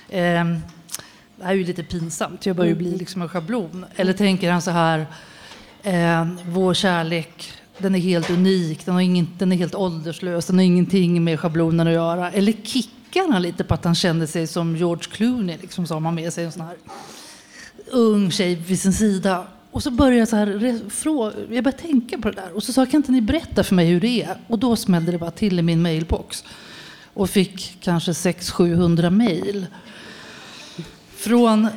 Eh, 0.10 0.46
det 1.36 1.44
här 1.44 1.52
är 1.52 1.54
ju 1.54 1.64
lite 1.64 1.84
pinsamt, 1.84 2.46
jag 2.46 2.56
börjar 2.56 2.70
ju 2.70 2.76
bli 2.76 2.98
liksom 2.98 3.22
en 3.22 3.30
schablon. 3.30 3.86
Eller 3.96 4.14
tänker 4.14 4.52
han 4.52 4.62
så 4.62 4.72
här, 4.72 5.06
Eh, 5.84 6.28
vår 6.48 6.74
kärlek, 6.74 7.52
den 7.78 7.96
är 7.96 8.00
helt 8.00 8.30
unik, 8.30 8.86
den, 8.86 8.94
har 8.94 9.02
ingen, 9.02 9.28
den 9.38 9.52
är 9.52 9.56
helt 9.56 9.76
ålderslös, 9.76 10.46
den 10.46 10.56
har 10.56 10.64
ingenting 10.64 11.24
med 11.24 11.40
schablonen 11.40 11.88
att 11.88 11.94
göra. 11.94 12.32
Eller 12.32 12.54
kickar 13.12 13.32
han 13.32 13.42
lite 13.42 13.64
på 13.64 13.74
att 13.74 13.86
han 13.86 13.96
kände 13.96 14.28
sig 14.28 14.48
som 14.48 14.76
George 14.76 15.04
Clooney, 15.12 15.58
liksom, 15.62 15.88
så 15.88 15.94
har 15.94 16.00
man 16.00 16.16
med 16.16 16.34
sig 16.34 16.46
en 16.46 16.52
sån 16.52 16.62
här 16.62 16.76
ung 17.88 18.32
tjej 18.32 18.56
vid 18.56 18.80
sin 18.80 18.94
sida. 18.94 19.48
Och 19.72 19.84
så 19.84 19.92
började 19.92 20.18
jag, 20.18 20.28
så 20.28 20.36
här, 20.36 20.48
jag 20.48 21.64
började 21.64 21.72
tänka 21.72 22.18
på 22.18 22.30
det 22.30 22.36
där. 22.36 22.56
Och 22.56 22.64
så 22.64 22.74
sa 22.74 22.86
kan 22.86 22.96
inte 22.98 23.12
ni 23.12 23.22
berätta 23.22 23.64
för 23.64 23.76
mig 23.76 23.88
hur 23.88 24.02
det 24.02 24.24
är? 24.24 24.38
Och 24.48 24.60
då 24.60 24.76
smällde 24.76 25.12
det 25.12 25.18
bara 25.18 25.32
till 25.32 25.60
i 25.60 25.62
min 25.62 25.82
mailbox. 25.82 26.44
Och 27.14 27.30
fick 27.30 27.78
kanske 27.82 28.12
600-700 28.12 29.10
mejl. 29.10 29.66
Från 31.16 31.68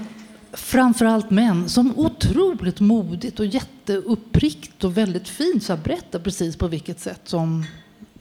framförallt 0.52 1.30
män 1.30 1.68
som 1.68 1.98
otroligt 1.98 2.80
modigt 2.80 3.40
och 3.40 3.46
jätteuppriktigt 3.46 4.84
och 4.84 4.96
väldigt 4.96 5.28
fint 5.28 5.62
så 5.62 5.76
berättar 5.76 6.18
precis 6.18 6.56
på 6.56 6.68
vilket 6.68 7.00
sätt 7.00 7.20
som 7.24 7.64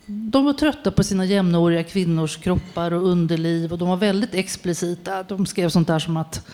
de 0.06 0.45
var 0.45 0.54
trötta 0.54 0.91
på 0.91 1.04
sina 1.04 1.26
jämnåriga 1.26 1.84
kvinnors 1.84 2.38
kroppar 2.38 2.91
och 2.91 3.08
underliv 3.08 3.72
och 3.72 3.78
de 3.78 3.89
var 3.89 3.97
väldigt 3.97 4.34
explicita. 4.34 5.24
De 5.24 5.45
skrev 5.45 5.70
sånt 5.70 5.88
där 5.88 5.99
som 5.99 6.18
att 6.18 6.47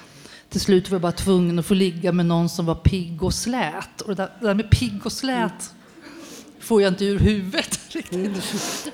till 0.50 0.62
slut 0.62 0.90
var 0.90 0.96
jag 0.96 1.02
bara 1.02 1.12
tvungen 1.12 1.60
att 1.60 1.66
få 1.66 1.74
ligga 1.74 2.12
med 2.12 2.26
någon 2.26 2.50
som 2.50 2.66
var 2.66 2.76
pigg 2.76 3.24
och 3.24 3.34
slät. 3.34 4.02
Och 4.02 4.16
det 4.16 4.16
där, 4.16 4.32
det 4.40 4.48
där 4.48 4.54
med 4.54 4.70
pigg 4.70 5.06
och 5.06 5.12
slät 5.12 5.74
får 6.60 6.82
jag 6.82 6.92
inte 6.92 7.06
ur 7.06 7.20
huvudet 7.20 7.80
riktigt. 7.90 8.92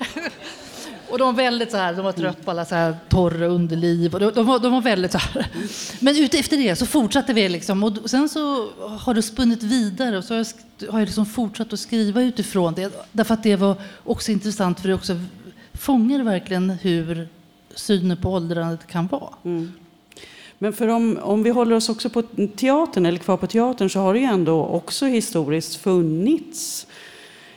Och 1.08 1.18
de 1.18 1.24
var 1.24 1.32
väldigt 1.32 1.70
så 1.70 1.76
här, 1.76 1.94
de 1.94 2.04
var 2.04 2.12
trött 2.12 2.44
på 2.44 2.50
alla 2.50 2.64
så 2.64 2.74
här 2.74 2.96
torra 3.08 3.46
underliv. 3.46 4.14
Och 4.14 4.20
de, 4.20 4.30
de, 4.30 4.46
var, 4.46 4.58
de 4.58 4.72
var 4.72 4.80
väldigt 4.80 5.12
så 5.12 5.18
här. 5.18 5.46
Men 6.00 6.16
ut 6.16 6.34
efter 6.34 6.56
det 6.56 6.76
så 6.76 6.86
fortsatte 6.86 7.32
vi 7.32 7.48
liksom. 7.48 7.84
Och 7.84 8.10
sen 8.10 8.28
så 8.28 8.68
har 8.98 9.14
det 9.14 9.22
spunnit 9.22 9.62
vidare 9.62 10.18
och 10.18 10.24
så 10.24 10.34
har 10.34 10.38
jag, 10.38 10.92
har 10.92 10.98
jag 10.98 11.06
liksom 11.06 11.26
fortsatt 11.26 11.72
att 11.72 11.80
skriva 11.80 12.22
utifrån 12.22 12.74
det. 12.74 13.06
Därför 13.12 13.34
att 13.34 13.42
det 13.42 13.56
var 13.56 13.76
också 14.04 14.32
intressant 14.32 14.80
för 14.80 14.88
det 14.88 14.94
också 14.94 15.20
fångar 15.74 16.22
verkligen 16.22 16.70
hur 16.70 17.28
synen 17.74 18.16
på 18.16 18.32
åldrandet 18.32 18.86
kan 18.86 19.06
vara. 19.06 19.34
Mm. 19.44 19.72
Men 20.58 20.72
för 20.72 20.88
om, 20.88 21.18
om 21.22 21.42
vi 21.42 21.50
håller 21.50 21.76
oss 21.76 21.88
också 21.88 22.10
på 22.10 22.22
teatern, 22.56 23.06
eller 23.06 23.18
kvar 23.18 23.36
på 23.36 23.46
teatern, 23.46 23.90
så 23.90 24.00
har 24.00 24.14
det 24.14 24.20
ju 24.20 24.26
ändå 24.26 24.66
också 24.66 25.06
historiskt 25.06 25.76
funnits 25.76 26.86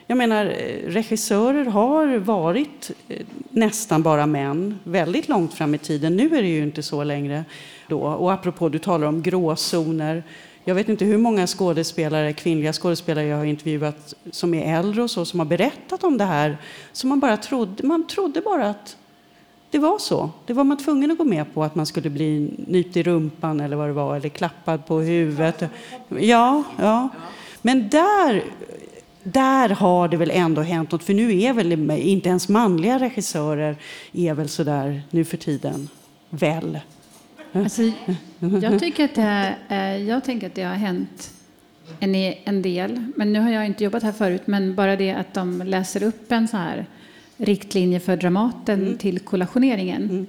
jag 0.10 0.18
menar, 0.18 0.45
eh, 0.45 0.89
regissörer 0.91 1.66
har 1.66 2.18
varit 2.18 2.91
eh, 3.07 3.26
nästan 3.49 4.03
bara 4.03 4.26
män 4.26 4.80
väldigt 4.84 5.28
långt 5.28 5.53
fram 5.53 5.76
i 5.76 5.78
tiden. 5.78 6.18
Nu 6.18 6.38
är 6.38 6.41
det 6.41 6.47
ju 6.47 6.64
inte 6.64 6.84
så 6.84 7.03
längre. 7.03 7.45
Då. 7.88 7.99
Och 7.99 8.34
apropå, 8.34 8.70
du 8.70 8.80
talar 8.80 9.07
om 9.07 9.22
gråzoner. 9.22 10.24
Jag 10.64 10.76
vet 10.76 10.89
inte 10.89 11.05
hur 11.05 11.18
många 11.18 11.47
skådespelare, 11.47 12.34
kvinnliga 12.34 12.74
skådespelare 12.74 13.26
jag 13.26 13.38
har 13.38 13.45
intervjuat 13.45 14.14
som 14.32 14.53
är 14.53 14.80
äldre 14.80 15.03
och 15.03 15.12
så, 15.12 15.26
som 15.26 15.39
har 15.39 15.47
berättat 15.47 16.03
om 16.03 16.18
det 16.18 16.26
här. 16.26 16.57
Så 16.91 17.07
man 17.07 17.20
bara 17.20 17.38
trodde, 17.38 17.88
man 17.88 18.07
trodde 18.07 18.41
bara 18.41 18.70
att 18.70 18.97
det 19.70 19.80
var 19.80 19.99
så. 19.99 20.30
Det 20.45 20.53
var 20.53 20.64
man 20.64 20.78
tvungen 20.78 21.12
att 21.12 21.18
gå 21.18 21.24
med 21.24 21.53
på, 21.53 21.64
att 21.64 21.76
man 21.76 21.86
skulle 21.86 22.10
bli 22.10 22.53
nypt 22.68 22.97
i 22.97 23.03
rumpan 23.03 23.60
eller 23.60 23.76
vad 23.76 23.89
det 23.89 23.93
var, 23.93 24.16
eller 24.16 24.30
klappad 24.30 24.86
på 24.86 24.99
huvudet. 24.99 25.64
Ja, 26.20 26.64
ja. 26.78 27.10
Men 27.62 27.89
där 27.89 28.43
där 29.24 29.70
har 29.70 30.07
det 30.07 30.17
väl 30.17 30.32
ändå 30.32 30.61
hänt 30.61 30.91
något, 30.91 31.03
för 31.03 31.13
nu 31.13 31.41
är 31.41 31.53
väl 31.53 31.91
inte 31.91 32.30
ens 32.30 32.49
manliga 32.49 32.99
regissörer 32.99 33.76
är 34.13 34.34
väl 34.34 34.49
sådär 34.49 35.01
nu 35.09 35.26
för 35.26 35.38
tiden, 35.38 35.89
väl? 36.30 36.80
Alltså, 37.53 37.82
jag, 38.61 38.80
tycker 38.80 39.05
att 39.05 39.15
det, 39.15 39.55
jag 39.97 40.24
tänker 40.24 40.47
att 40.47 40.55
det 40.55 40.63
har 40.63 40.76
hänt 40.76 41.34
en, 41.99 42.15
en 42.15 42.61
del, 42.61 43.03
men 43.15 43.34
nu 43.34 43.39
har 43.39 43.51
jag 43.51 43.65
inte 43.65 43.84
jobbat 43.84 44.03
här 44.03 44.11
förut, 44.11 44.41
men 44.45 44.76
bara 44.76 44.95
det 44.95 45.11
att 45.11 45.34
de 45.34 45.61
läser 45.61 46.03
upp 46.03 46.32
en 46.32 46.47
så 46.47 46.57
här 46.57 46.86
riktlinje 47.38 47.99
för 47.99 48.17
Dramaten 48.17 48.82
mm. 48.82 48.97
till 48.97 49.20
kollationeringen. 49.20 50.03
Mm. 50.09 50.28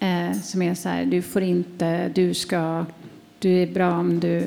Eh, 0.00 0.40
som 0.40 0.62
är 0.62 0.74
så 0.74 0.88
här, 0.88 1.04
du 1.04 1.22
får 1.22 1.42
inte, 1.42 2.08
du 2.08 2.34
ska, 2.34 2.86
du 3.38 3.62
är 3.62 3.66
bra 3.66 3.92
om 3.92 4.20
du 4.20 4.44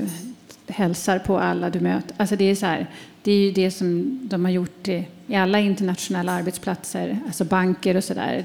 hälsar 0.73 1.19
på 1.19 1.39
alla 1.39 1.69
du 1.69 1.79
möter. 1.79 2.15
Alltså 2.17 2.35
det 2.35 2.45
är 2.45 2.55
så 2.55 2.65
här, 2.65 2.87
det 3.23 3.31
är 3.31 3.37
ju 3.37 3.51
det 3.51 3.71
som 3.71 4.19
de 4.23 4.45
har 4.45 4.51
gjort 4.51 4.87
i, 4.87 5.05
alla 5.35 5.59
internationella 5.59 6.31
arbetsplatser, 6.31 7.19
alltså 7.25 7.45
banker 7.45 7.97
och 7.97 8.03
sådär. 8.03 8.43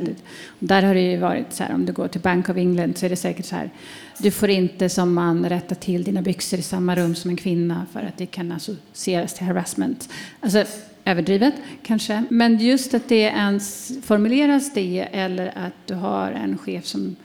Där 0.58 0.82
har 0.82 0.94
det 0.94 1.00
ju 1.00 1.16
varit 1.16 1.52
så 1.52 1.64
här, 1.64 1.74
om 1.74 1.86
du 1.86 1.92
går 1.92 2.08
till 2.08 2.20
Bank 2.20 2.48
of 2.48 2.56
England 2.56 2.98
så 2.98 3.06
är 3.06 3.10
det 3.10 3.16
säkert 3.16 3.46
så 3.46 3.56
här, 3.56 3.70
du 4.18 4.30
får 4.30 4.48
inte 4.48 4.88
som 4.88 5.14
man 5.14 5.48
rätta 5.48 5.74
till 5.74 6.04
dina 6.04 6.22
byxor 6.22 6.58
i 6.58 6.62
samma 6.62 6.96
rum 6.96 7.14
som 7.14 7.30
en 7.30 7.36
kvinna 7.36 7.86
för 7.92 8.00
att 8.00 8.16
det 8.16 8.26
kan 8.26 8.52
associeras 8.52 9.34
till 9.34 9.46
harassment. 9.46 10.08
Alltså 10.40 10.64
överdrivet 11.04 11.54
kanske, 11.82 12.24
men 12.30 12.58
just 12.58 12.94
att 12.94 13.08
det 13.08 13.22
ens 13.22 13.92
formuleras 14.02 14.74
det 14.74 15.08
eller 15.12 15.46
att 15.46 15.86
du 15.86 15.94
har 15.94 16.30
en 16.30 16.58
chef 16.58 16.84
som 16.84 17.16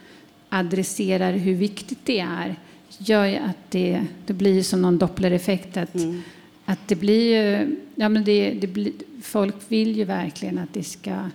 adresserar 0.49 1.33
hur 1.33 1.55
viktigt 1.55 1.99
det 2.03 2.19
är 2.19 2.55
gör 2.97 3.25
ju 3.25 3.37
att 3.37 3.57
det, 3.71 4.05
det 4.25 4.33
blir 4.33 4.63
som 4.63 4.81
någon 4.81 4.97
dopplereffekt 4.97 5.77
att 5.77 5.95
mm 5.95 6.21
att 6.65 6.87
det 6.87 6.95
blir 6.95 7.35
ju, 7.35 7.75
ja 7.95 8.09
men 8.09 8.23
det, 8.23 8.51
det 8.53 8.67
blir, 8.67 8.93
folk 9.21 9.55
vill 9.67 9.97
ju 9.97 10.03
verkligen 10.03 10.57
att 10.57 10.73
det 10.73 10.83
ska 10.83 11.29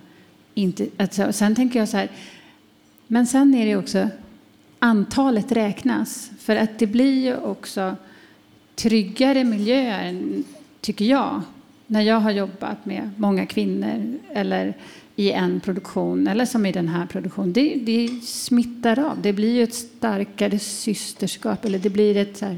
inte, 0.53 0.87
alltså, 0.97 1.33
sen 1.33 1.55
tänker 1.55 1.79
jag 1.79 1.89
så 1.89 1.97
här, 1.97 2.09
men 3.07 3.27
sen 3.27 3.55
är 3.55 3.65
det 3.65 3.75
också 3.75 4.09
antalet 4.79 5.51
räknas. 5.51 6.31
För 6.39 6.55
att 6.55 6.79
det 6.79 6.87
blir 6.87 7.23
ju 7.23 7.37
också 7.37 7.95
tryggare 8.75 9.43
miljöer, 9.43 10.23
tycker 10.81 11.05
jag, 11.05 11.41
när 11.87 12.01
jag 12.01 12.19
har 12.19 12.31
jobbat 12.31 12.85
med 12.85 13.09
många 13.17 13.45
kvinnor 13.45 14.19
eller 14.33 14.73
i 15.19 15.31
en 15.31 15.59
produktion 15.59 16.27
eller 16.27 16.45
som 16.45 16.65
i 16.65 16.71
den 16.71 16.87
här 16.87 17.05
produktionen. 17.05 17.53
Det, 17.53 17.75
det 17.75 18.09
smittar 18.23 18.99
av. 18.99 19.21
Det 19.21 19.33
blir 19.33 19.55
ju 19.55 19.63
ett 19.63 19.73
starkare 19.73 20.59
systerskap 20.59 21.65
eller 21.65 21.79
det 21.79 21.89
blir 21.89 22.17
ett 22.17 22.37
så 22.37 22.45
här, 22.45 22.57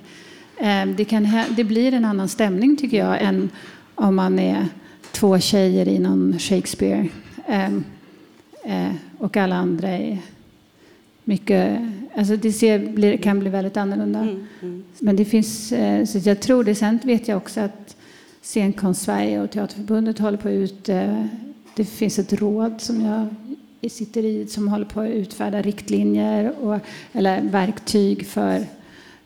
Ehm, 0.62 0.96
det, 0.96 1.06
kan, 1.06 1.28
det 1.56 1.64
blir 1.64 1.94
en 1.94 2.06
annan 2.06 2.30
stämning 2.30 2.78
tycker 2.78 2.98
jag 2.98 3.22
än 3.22 3.50
om 3.96 4.16
man 4.16 4.40
är 4.40 4.66
två 5.12 5.40
tjejer 5.40 5.88
i 5.88 6.00
någon 6.00 6.40
Shakespeare 6.40 7.08
ehm, 7.48 7.84
eh, 8.64 8.92
och 9.18 9.38
alla 9.38 9.56
andra 9.56 9.90
är 9.90 10.18
mycket... 11.24 11.80
Alltså 12.16 12.36
det 12.36 12.52
ser, 12.52 13.18
kan 13.18 13.40
bli 13.40 13.50
väldigt 13.50 13.78
annorlunda. 13.78 14.20
Mm, 14.20 14.48
mm. 14.62 14.84
Men 15.00 15.16
det 15.16 15.26
finns... 15.26 15.72
Eh, 15.72 16.06
så 16.06 16.18
jag 16.18 16.40
tror 16.40 16.64
det. 16.64 16.76
Sen 16.76 17.00
vet 17.04 17.28
jag 17.28 17.38
också 17.38 17.60
att 17.60 17.96
Scenkonst 18.42 19.02
Sverige 19.02 19.42
och 19.42 19.52
Teaterförbundet 19.52 20.20
håller 20.20 20.38
på 20.38 20.48
att 20.48 20.54
ut... 20.54 20.90
Det 21.76 21.86
finns 21.86 22.20
ett 22.20 22.34
råd 22.34 22.82
som 22.82 23.02
jag 23.02 23.28
sitter 23.92 24.26
i 24.26 24.48
som 24.48 24.68
håller 24.68 24.86
på 24.86 25.02
att 25.02 25.10
utfärda 25.10 25.62
riktlinjer 25.62 26.54
och, 26.62 26.80
eller 27.14 27.42
verktyg 27.42 28.28
för 28.28 28.66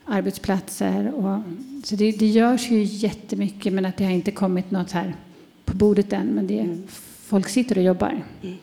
arbetsplatser. 0.05 1.13
Och, 1.13 1.41
så 1.83 1.95
det, 1.95 2.11
det 2.11 2.27
görs 2.27 2.71
ju 2.71 2.83
jättemycket 2.83 3.73
men 3.73 3.85
att 3.85 3.97
det 3.97 4.03
har 4.03 4.11
inte 4.11 4.31
kommit 4.31 4.71
något 4.71 4.91
här 4.91 5.15
på 5.65 5.75
bordet 5.75 6.13
än. 6.13 6.27
Men 6.27 6.47
det, 6.47 6.59
mm. 6.59 6.83
folk 7.25 7.49
sitter 7.49 7.77
och 7.77 7.83
jobbar. 7.83 8.23
Mm. 8.41 8.55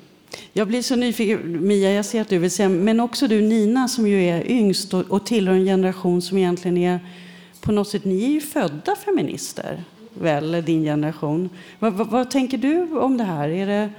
Jag 0.52 0.68
blir 0.68 0.82
så 0.82 0.96
nyfiken, 0.96 1.66
Mia, 1.66 1.92
jag 1.92 2.04
ser 2.04 2.20
att 2.20 2.28
du 2.28 2.38
vill 2.38 2.50
säga, 2.50 2.68
men 2.68 3.00
också 3.00 3.28
du 3.28 3.40
Nina 3.40 3.88
som 3.88 4.06
ju 4.06 4.24
är 4.24 4.50
yngst 4.50 4.94
och, 4.94 5.10
och 5.10 5.26
tillhör 5.26 5.54
en 5.54 5.64
generation 5.64 6.22
som 6.22 6.38
egentligen 6.38 6.76
är 6.76 7.00
på 7.60 7.72
något 7.72 7.88
sätt, 7.88 8.04
ni 8.04 8.24
är 8.24 8.28
ju 8.28 8.40
födda 8.40 8.96
feminister, 8.96 9.84
väl, 10.14 10.64
din 10.64 10.84
generation. 10.84 11.48
Vad, 11.78 11.92
vad, 11.92 12.06
vad 12.06 12.30
tänker 12.30 12.58
du 12.58 12.98
om 12.98 13.16
det 13.16 13.24
här? 13.24 13.48
Är 13.48 13.66
det, 13.66 13.90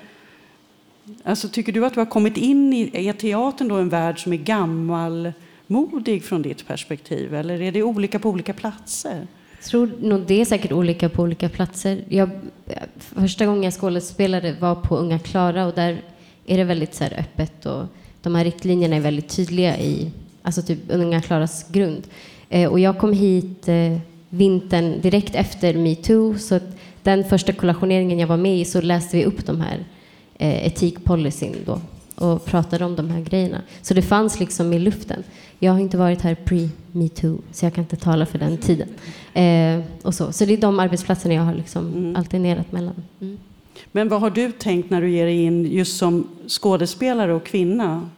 alltså, 1.24 1.48
tycker 1.48 1.72
du 1.72 1.86
att 1.86 1.94
du 1.94 2.00
har 2.00 2.06
kommit 2.06 2.38
in 2.38 2.74
i, 2.74 3.08
är 3.08 3.14
teatern 3.14 3.68
då 3.68 3.76
en 3.76 3.90
värld 3.90 4.24
som 4.24 4.34
är 4.34 4.38
gammalmodig 4.38 6.24
från 6.24 6.42
ditt 6.42 6.68
perspektiv? 6.68 7.34
Eller 7.34 7.62
är 7.62 7.72
det 7.72 7.84
olika 7.84 8.20
på 8.20 8.30
olika 8.30 8.54
platser? 8.54 9.28
Jag 9.58 9.68
tror 9.70 9.92
nog 10.02 10.22
det 10.22 10.42
är 10.42 10.46
säkert 10.46 10.72
olika 10.72 11.10
på 11.10 11.22
olika 11.22 11.50
platser. 11.50 12.04
Jag, 12.10 12.30
första 12.98 13.46
gången 13.46 13.64
jag 13.64 13.74
skådespelade 13.74 14.56
var 14.60 14.76
på 14.76 14.98
Unga 14.98 15.20
Klara 15.20 15.66
och 15.66 15.74
där 15.74 16.02
är 16.46 16.58
det 16.58 16.64
väldigt 16.64 16.96
så 16.96 17.04
öppet 17.04 17.66
och 17.66 17.86
de 18.22 18.36
här 18.36 18.44
riktlinjerna 18.44 18.96
är 18.96 19.00
väldigt 19.00 19.30
tydliga 19.30 19.78
i 19.78 20.12
alltså 20.42 20.62
typ 20.62 20.80
Unga 20.88 21.22
Klaras 21.22 21.66
grund. 21.72 22.08
Eh, 22.50 22.72
och 22.72 22.80
jag 22.80 22.98
kom 22.98 23.14
hit 23.14 23.68
eh, 23.68 23.98
vintern 24.34 25.02
direkt 25.02 25.36
efter 25.36 25.74
metoo 25.74 26.38
så 26.38 26.60
den 27.04 27.24
första 27.24 27.54
kollationeringen 27.54 28.20
jag 28.20 28.28
var 28.28 28.38
med 28.38 28.60
i 28.60 28.66
så 28.66 28.82
läste 28.82 29.18
vi 29.18 29.26
upp 29.26 29.46
de 29.46 29.62
här 29.62 29.86
eh, 30.38 30.68
etikpolicyn 30.68 31.56
då 31.66 31.82
och 32.16 32.46
pratade 32.46 32.86
om 32.86 32.96
de 32.96 33.10
här 33.10 33.22
grejerna. 33.22 33.62
Så 33.82 33.94
det 33.94 34.02
fanns 34.02 34.40
liksom 34.40 34.74
i 34.74 34.80
luften. 34.80 35.24
Jag 35.60 35.72
har 35.72 35.80
inte 35.80 35.98
varit 35.98 36.22
här 36.22 36.36
pre-metoo, 36.46 37.38
så 37.52 37.66
jag 37.66 37.74
kan 37.74 37.84
inte 37.84 37.96
tala 37.96 38.26
för 38.26 38.40
den 38.40 38.58
tiden. 38.58 38.90
Eh, 39.34 39.86
och 40.02 40.16
så. 40.16 40.32
så 40.32 40.46
det 40.46 40.54
är 40.54 40.58
de 40.58 40.80
arbetsplatserna 40.80 41.34
jag 41.34 41.44
har 41.44 41.54
liksom 41.54 41.94
mm. 41.94 42.16
alternerat 42.16 42.72
mellan. 42.72 42.96
Mm. 43.22 43.38
Men 43.92 44.10
vad 44.10 44.22
har 44.22 44.30
du 44.30 44.52
tänkt 44.52 44.90
när 44.90 45.02
du 45.02 45.10
ger 45.10 45.26
dig 45.26 45.44
in 45.44 45.66
just 45.66 45.98
som 45.98 46.28
skådespelare 46.48 47.34
och 47.34 47.46
kvinna? 47.46 48.10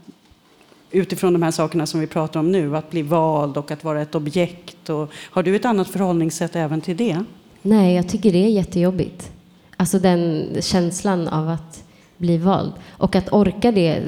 Utifrån 0.95 1.33
de 1.33 1.43
här 1.43 1.51
sakerna 1.51 1.85
som 1.85 1.99
vi 1.99 2.07
pratar 2.07 2.39
om 2.39 2.51
nu, 2.51 2.77
att 2.77 2.91
bli 2.91 3.01
vald 3.01 3.57
och 3.57 3.71
att 3.71 3.83
vara 3.83 4.01
ett 4.01 4.15
objekt. 4.15 4.89
Och, 4.89 5.11
har 5.13 5.43
du 5.43 5.55
ett 5.55 5.65
annat 5.65 5.87
förhållningssätt 5.87 6.55
även 6.55 6.81
till 6.81 6.97
det? 6.97 7.23
Nej, 7.61 7.95
jag 7.95 8.09
tycker 8.09 8.31
det 8.31 8.45
är 8.45 8.49
jättejobbigt. 8.49 9.31
Alltså 9.77 9.99
den 9.99 10.47
känslan 10.61 11.27
av 11.27 11.49
att 11.49 11.83
bli 12.17 12.37
vald. 12.37 12.71
Och 12.89 13.15
att 13.15 13.33
orka 13.33 13.71
det 13.71 14.03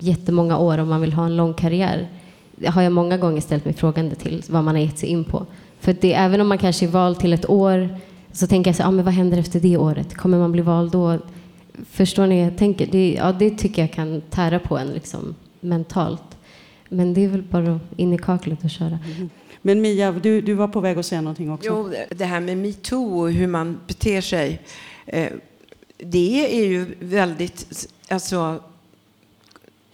jättemånga 0.00 0.58
år 0.58 0.78
om 0.78 0.88
man 0.88 1.00
vill 1.00 1.12
ha 1.12 1.24
en 1.24 1.36
lång 1.36 1.54
karriär. 1.54 2.08
Det 2.56 2.68
har 2.68 2.82
jag 2.82 2.92
många 2.92 3.16
gånger 3.16 3.40
ställt 3.40 3.64
mig 3.64 3.74
frågande 3.74 4.14
till 4.14 4.42
vad 4.48 4.64
man 4.64 4.74
har 4.74 4.82
gett 4.82 4.98
sig 4.98 5.08
in 5.08 5.24
på. 5.24 5.46
För 5.80 5.96
det, 6.00 6.14
även 6.14 6.40
om 6.40 6.48
man 6.48 6.58
kanske 6.58 6.86
är 6.86 6.90
vald 6.90 7.18
till 7.18 7.32
ett 7.32 7.50
år 7.50 7.88
så 8.32 8.46
tänker 8.46 8.68
jag 8.68 8.76
så 8.76 8.82
ah, 8.82 8.90
men 8.90 9.04
vad 9.04 9.14
händer 9.14 9.38
efter 9.38 9.60
det 9.60 9.76
året? 9.76 10.14
Kommer 10.14 10.38
man 10.38 10.52
bli 10.52 10.62
vald 10.62 10.92
då? 10.92 11.18
Förstår 11.90 12.26
ni? 12.26 12.42
Jag 12.42 12.58
tänker, 12.58 12.86
det, 12.86 13.14
ja, 13.18 13.32
det 13.32 13.50
tycker 13.50 13.82
jag 13.82 13.92
kan 13.92 14.20
tära 14.20 14.58
på 14.58 14.78
en 14.78 14.88
liksom, 14.88 15.34
mentalt. 15.60 16.36
Men 16.88 17.14
det 17.14 17.24
är 17.24 17.28
väl 17.28 17.42
bara 17.42 17.80
in 17.96 18.12
i 18.12 18.18
kaklet 18.18 18.64
och 18.64 18.70
köra. 18.70 18.98
Mm. 19.16 19.30
Men 19.62 19.80
Mia, 19.80 20.12
du, 20.12 20.40
du 20.40 20.54
var 20.54 20.68
på 20.68 20.80
väg 20.80 20.98
att 20.98 21.06
säga 21.06 21.20
någonting 21.20 21.52
också. 21.52 21.68
Jo, 21.68 21.92
det 22.10 22.24
här 22.24 22.40
med 22.40 22.58
metoo 22.58 23.20
och 23.20 23.32
hur 23.32 23.46
man 23.46 23.80
beter 23.86 24.20
sig. 24.20 24.62
Eh, 25.06 25.32
det 25.98 26.62
är 26.62 26.66
ju 26.66 26.94
väldigt... 27.00 27.88
Alltså, 28.08 28.62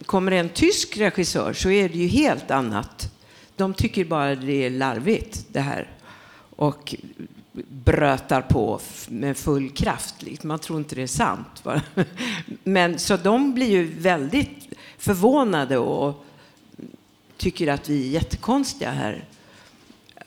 kommer 0.05 0.31
en 0.31 0.49
tysk 0.49 0.97
regissör 0.97 1.53
så 1.53 1.69
är 1.69 1.89
det 1.89 1.97
ju 1.97 2.07
helt 2.07 2.51
annat. 2.51 3.13
De 3.55 3.73
tycker 3.73 4.05
bara 4.05 4.35
det 4.35 4.65
är 4.65 4.69
larvigt 4.69 5.45
det 5.51 5.59
här. 5.59 5.89
Och 6.55 6.95
brötar 7.69 8.41
på 8.41 8.79
med 9.09 9.37
full 9.37 9.69
kraft. 9.69 10.43
Man 10.43 10.59
tror 10.59 10.79
inte 10.79 10.95
det 10.95 11.01
är 11.01 11.07
sant. 11.07 11.63
Men 12.63 12.99
så 12.99 13.17
de 13.17 13.53
blir 13.53 13.69
ju 13.69 13.85
väldigt 13.85 14.66
förvånade 14.97 15.77
och 15.77 16.25
tycker 17.37 17.67
att 17.67 17.89
vi 17.89 18.07
är 18.07 18.11
jättekonstiga 18.11 18.91
här. 18.91 19.25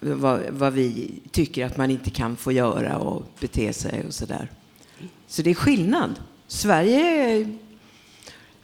Vad, 0.01 0.41
vad 0.51 0.73
vi 0.73 1.21
tycker 1.31 1.67
att 1.67 1.77
man 1.77 1.91
inte 1.91 2.11
kan 2.11 2.37
få 2.37 2.53
göra 2.53 2.99
och 2.99 3.23
bete 3.41 3.73
sig 3.73 4.05
och 4.07 4.15
sådär. 4.15 4.49
Så 5.27 5.43
det 5.43 5.51
är 5.51 5.55
skillnad. 5.55 6.11
Sverige 6.47 7.01
är 7.01 7.59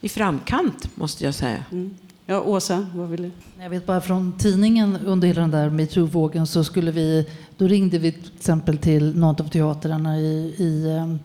i 0.01 0.09
framkant, 0.09 0.97
måste 0.97 1.25
jag 1.25 1.35
säga. 1.35 1.65
Mm. 1.73 1.97
Ja, 2.27 2.41
Åsa, 2.41 2.87
vad 2.95 3.09
vill 3.09 3.23
du? 3.23 3.31
Jag 3.63 3.71
vet 3.71 3.87
bara 3.87 4.01
från 4.01 4.39
tidningen 4.39 4.97
under 4.97 5.29
hela 5.29 5.41
den 5.41 5.51
där 5.51 5.71
metoo-vågen 5.71 6.47
så 6.47 6.65
skulle 6.65 6.91
vi, 6.91 7.27
då 7.57 7.67
ringde 7.67 7.99
vi 7.99 8.13
till 8.13 8.33
exempel 8.37 8.79
till 8.79 9.17
någon 9.19 9.41
av 9.41 9.49
teatrarna 9.49 10.19
i, 10.21 10.55
i 10.59 10.87
um, 10.87 11.19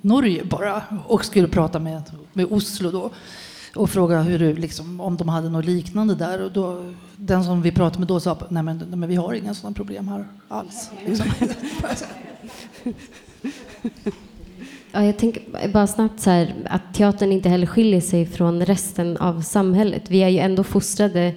Norge 0.00 0.44
bara 0.44 0.82
och 1.06 1.24
skulle 1.24 1.48
prata 1.48 1.78
med, 1.78 2.02
med 2.32 2.46
Oslo 2.50 2.90
då 2.90 3.10
och 3.76 3.90
fråga 3.90 4.22
hur, 4.22 4.54
liksom, 4.56 5.00
om 5.00 5.16
de 5.16 5.28
hade 5.28 5.48
något 5.48 5.64
liknande 5.64 6.14
där. 6.14 6.42
Och 6.42 6.52
då, 6.52 6.92
den 7.16 7.44
som 7.44 7.62
vi 7.62 7.72
pratade 7.72 7.98
med 7.98 8.08
då 8.08 8.20
sa 8.20 8.38
nej 8.48 8.62
men, 8.62 8.78
nej, 8.78 8.98
men 8.98 9.08
vi 9.08 9.16
har 9.16 9.34
inga 9.34 9.54
sådana 9.54 9.74
problem 9.74 10.08
här 10.08 10.26
alls. 10.48 10.90
Liksom. 11.06 11.26
Ja, 14.92 15.04
jag 15.04 15.18
tänker 15.18 15.68
bara 15.68 15.86
snabbt 15.86 16.20
så 16.20 16.30
här, 16.30 16.54
att 16.64 16.94
teatern 16.94 17.32
inte 17.32 17.48
heller 17.48 17.66
skiljer 17.66 18.00
sig 18.00 18.26
från 18.26 18.64
resten 18.64 19.16
av 19.16 19.40
samhället. 19.40 20.02
Vi 20.08 20.22
är 20.22 20.28
ju 20.28 20.38
ändå 20.38 20.64
fostrade, 20.64 21.34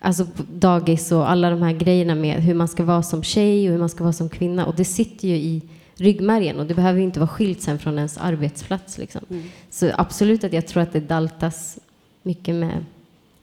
alltså 0.00 0.26
på 0.26 0.42
dagis 0.52 1.12
och 1.12 1.30
alla 1.30 1.50
de 1.50 1.62
här 1.62 1.72
grejerna 1.72 2.14
med 2.14 2.42
hur 2.42 2.54
man 2.54 2.68
ska 2.68 2.84
vara 2.84 3.02
som 3.02 3.22
tjej 3.22 3.66
och 3.68 3.72
hur 3.72 3.78
man 3.78 3.88
ska 3.88 4.04
vara 4.04 4.12
som 4.12 4.28
kvinna. 4.28 4.66
Och 4.66 4.74
det 4.74 4.84
sitter 4.84 5.28
ju 5.28 5.34
i 5.34 5.62
ryggmärgen 5.94 6.58
och 6.60 6.66
det 6.66 6.74
behöver 6.74 6.98
ju 6.98 7.04
inte 7.04 7.20
vara 7.20 7.28
skilt 7.28 7.62
sen 7.62 7.78
från 7.78 7.96
ens 7.98 8.18
arbetsplats. 8.18 8.98
Liksom. 8.98 9.20
Mm. 9.30 9.42
Så 9.70 9.90
absolut 9.94 10.44
att 10.44 10.52
jag 10.52 10.66
tror 10.66 10.82
att 10.82 10.92
det 10.92 11.00
daltas 11.00 11.78
mycket 12.22 12.54
med 12.54 12.84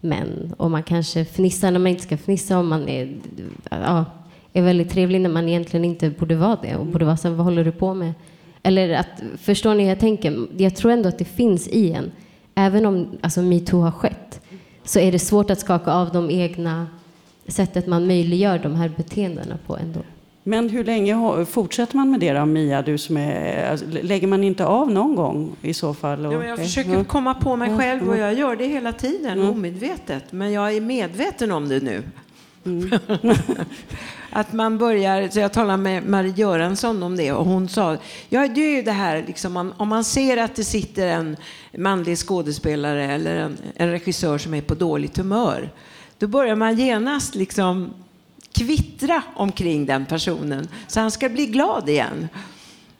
män 0.01 0.53
och 0.57 0.71
man 0.71 0.83
kanske 0.83 1.25
fnissar 1.25 1.71
när 1.71 1.79
man 1.79 1.87
inte 1.87 2.03
ska 2.03 2.17
fnissa 2.17 2.59
om 2.59 2.67
man 2.67 2.89
är, 2.89 3.17
ja, 3.69 4.05
är 4.53 4.61
väldigt 4.61 4.89
trevlig 4.89 5.21
när 5.21 5.29
man 5.29 5.49
egentligen 5.49 5.85
inte 5.85 6.09
borde 6.09 6.35
vara 6.35 6.57
det 6.61 6.75
och 6.75 6.85
borde 6.85 7.05
vara 7.05 7.17
så 7.17 7.29
vad 7.29 7.45
håller 7.45 7.63
du 7.63 7.71
på 7.71 7.93
med? 7.93 8.13
Eller 8.63 8.89
att, 8.89 9.23
förstår 9.37 9.75
ni 9.75 9.83
hur 9.83 9.89
jag 9.89 9.99
tänker? 9.99 10.47
Jag 10.57 10.75
tror 10.75 10.91
ändå 10.91 11.09
att 11.09 11.17
det 11.17 11.25
finns 11.25 11.67
i 11.67 11.91
en. 11.91 12.11
Även 12.55 12.85
om 12.85 13.07
alltså, 13.21 13.41
metoo 13.41 13.81
har 13.81 13.91
skett 13.91 14.41
så 14.83 14.99
är 14.99 15.11
det 15.11 15.19
svårt 15.19 15.49
att 15.49 15.59
skaka 15.59 15.91
av 15.91 16.11
de 16.11 16.31
egna 16.31 16.87
sättet 17.47 17.87
man 17.87 18.07
möjliggör 18.07 18.59
de 18.59 18.75
här 18.75 18.91
beteendena 18.97 19.57
på 19.67 19.77
ändå. 19.77 19.99
Men 20.49 20.69
hur 20.69 20.83
länge 20.83 21.45
fortsätter 21.45 21.95
man 21.95 22.11
med 22.11 22.19
det 22.19 22.33
då, 22.33 22.45
Mia? 22.45 22.81
Du 22.81 22.97
som 22.97 23.17
är, 23.17 23.71
alltså, 23.71 23.85
lägger 24.01 24.27
man 24.27 24.43
inte 24.43 24.65
av 24.65 24.91
någon 24.91 25.15
gång 25.15 25.55
i 25.61 25.73
så 25.73 25.93
fall? 25.93 26.25
Och, 26.25 26.33
ja, 26.33 26.45
jag 26.45 26.57
försöker 26.57 26.93
ja. 26.93 27.03
komma 27.03 27.33
på 27.33 27.55
mig 27.55 27.77
själv 27.77 28.09
och 28.09 28.17
jag 28.17 28.33
gör 28.33 28.55
det 28.55 28.65
hela 28.65 28.93
tiden, 28.93 29.39
mm. 29.39 29.49
omedvetet. 29.49 30.31
Men 30.31 30.51
jag 30.51 30.75
är 30.75 30.81
medveten 30.81 31.51
om 31.51 31.69
det 31.69 31.83
nu. 31.83 32.03
Mm. 32.65 32.91
att 34.29 34.53
man 34.53 34.77
börjar, 34.77 35.29
så 35.29 35.39
jag 35.39 35.53
talade 35.53 35.77
med 35.77 36.07
Marie 36.07 36.33
Göransson 36.35 37.03
om 37.03 37.17
det 37.17 37.31
och 37.31 37.45
hon 37.45 37.69
sa, 37.69 37.97
ja 38.29 38.47
det 38.47 38.61
är 38.61 38.75
ju 38.75 38.81
det 38.81 38.91
här 38.91 39.23
liksom, 39.27 39.73
om 39.77 39.87
man 39.87 40.03
ser 40.03 40.37
att 40.37 40.55
det 40.55 40.63
sitter 40.63 41.07
en 41.07 41.37
manlig 41.77 42.17
skådespelare 42.17 43.05
eller 43.05 43.35
en, 43.35 43.57
en 43.75 43.91
regissör 43.91 44.37
som 44.37 44.53
är 44.53 44.61
på 44.61 44.75
dåligt 44.75 45.17
humör, 45.17 45.69
då 46.17 46.27
börjar 46.27 46.55
man 46.55 46.75
genast 46.75 47.35
liksom 47.35 47.93
kvittra 48.59 49.23
omkring 49.35 49.85
den 49.85 50.05
personen 50.05 50.67
så 50.87 50.99
han 50.99 51.11
ska 51.11 51.29
bli 51.29 51.45
glad 51.45 51.89
igen. 51.89 52.27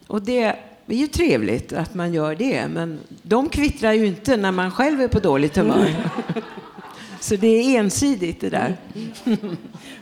Och 0.07 0.21
det 0.21 0.43
är 0.43 0.55
ju 0.87 1.07
trevligt 1.07 1.73
att 1.73 1.93
man 1.93 2.13
gör 2.13 2.35
det, 2.35 2.67
men 2.67 2.99
de 3.21 3.49
kvittrar 3.49 3.93
ju 3.93 4.05
inte 4.05 4.37
när 4.37 4.51
man 4.51 4.71
själv 4.71 5.01
är 5.01 5.07
på 5.07 5.19
dåligt 5.19 5.57
humör. 5.57 5.93
Så 7.19 7.35
det 7.35 7.47
är 7.47 7.79
ensidigt 7.79 8.41
det 8.41 8.49
där. 8.49 8.77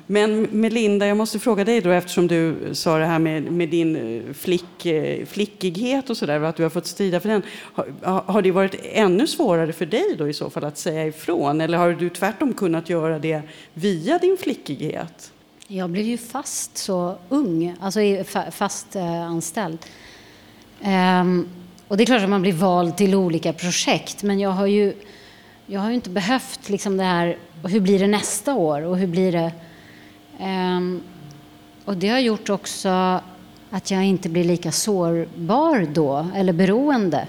Men 0.10 0.48
Melinda, 0.52 1.08
jag 1.08 1.18
måste 1.18 1.40
fråga 1.40 1.64
dig 1.64 1.82
då 1.82 1.90
eftersom 1.90 2.28
du 2.28 2.56
sa 2.72 2.98
det 2.98 3.06
här 3.06 3.20
med, 3.20 3.52
med 3.52 3.70
din 3.70 3.96
eh, 3.96 4.34
flick, 4.34 4.86
eh, 4.86 5.26
flickighet 5.26 6.10
och 6.10 6.18
sådär, 6.18 6.42
att 6.42 6.56
du 6.56 6.64
har 6.64 6.70
fått 6.70 6.88
strida 6.88 7.20
för 7.20 7.30
den. 7.30 7.42
Har, 8.02 8.22
har 8.26 8.42
det 8.42 8.52
varit 8.52 8.76
ännu 8.84 9.28
svårare 9.28 9.74
för 9.74 9.86
dig 9.86 10.16
då 10.18 10.30
i 10.30 10.34
så 10.34 10.50
fall 10.50 10.64
att 10.64 10.78
säga 10.78 11.06
ifrån? 11.08 11.62
Eller 11.62 11.78
har 11.78 11.92
du 11.92 12.10
tvärtom 12.10 12.54
kunnat 12.54 12.90
göra 12.90 13.20
det 13.20 13.42
via 13.74 14.18
din 14.18 14.38
flickighet? 14.40 15.32
Jag 15.70 15.90
blev 15.90 16.06
ju 16.06 16.18
fast 16.18 16.78
så 16.78 17.18
ung, 17.30 17.76
alltså 17.82 18.00
fast 18.52 18.96
eh, 18.96 19.22
anställd. 19.24 19.78
Ehm, 20.82 21.48
och 21.88 21.98
det 21.98 22.04
är 22.04 22.06
klart 22.06 22.22
att 22.22 22.30
man 22.30 22.42
blir 22.42 22.54
vald 22.54 22.98
till 22.98 23.16
olika 23.16 23.54
projekt, 23.54 24.24
men 24.24 24.40
jag 24.40 24.50
har 24.50 24.66
ju, 24.66 24.94
jag 25.66 25.82
har 25.82 25.90
ju 25.90 25.96
inte 25.96 26.10
behövt 26.10 26.70
liksom 26.70 26.98
det 26.98 27.04
här, 27.04 27.38
hur 27.64 27.80
blir 27.80 28.00
det 28.00 28.08
nästa 28.08 28.54
år 28.54 28.82
och 28.82 28.98
hur 28.98 29.08
blir 29.08 29.32
det? 29.32 29.52
Ehm, 30.40 31.02
och 31.86 31.98
det 31.98 32.10
har 32.10 32.20
gjort 32.20 32.50
också 32.50 33.22
att 33.70 33.92
jag 33.92 34.06
inte 34.06 34.30
blir 34.30 34.44
lika 34.44 34.72
sårbar 34.72 35.88
då, 35.94 36.28
eller 36.36 36.54
beroende. 36.54 37.28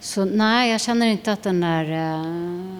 Så 0.00 0.24
nej, 0.24 0.70
jag 0.70 0.80
känner 0.80 1.06
inte 1.06 1.32
att 1.32 1.42
den 1.42 1.60
där 1.60 1.90
eh, 1.92 2.77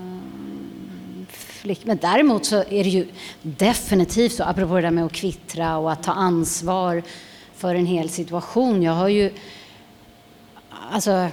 konflikt. 1.69 1.87
Men 1.87 1.99
däremot 1.99 2.45
så 2.45 2.57
är 2.57 2.85
det 2.85 2.91
ju 2.91 3.07
definitivt 3.43 4.33
så, 4.33 4.45
apropå 4.45 4.75
det 4.75 4.83
där 4.83 4.91
med 4.91 5.05
att 5.05 5.13
kvittra 5.13 5.77
och 5.77 5.93
att 5.93 6.03
ta 6.03 6.13
ansvar 6.13 7.03
för 7.57 7.75
en 7.75 7.87
hel 7.87 8.09
situation. 8.09 8.83
Jag 8.83 8.93
har 8.93 9.09
ju, 9.09 9.31
alltså, 10.91 11.29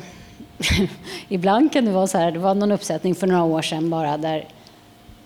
ibland 1.29 1.71
kan 1.71 1.85
det 1.85 1.91
vara 1.91 2.07
så 2.07 2.17
här, 2.17 2.31
det 2.31 2.39
var 2.39 2.55
någon 2.55 2.71
uppsättning 2.71 3.15
för 3.15 3.27
några 3.27 3.43
år 3.43 3.61
sedan 3.61 3.89
bara 3.89 4.17
där 4.17 4.47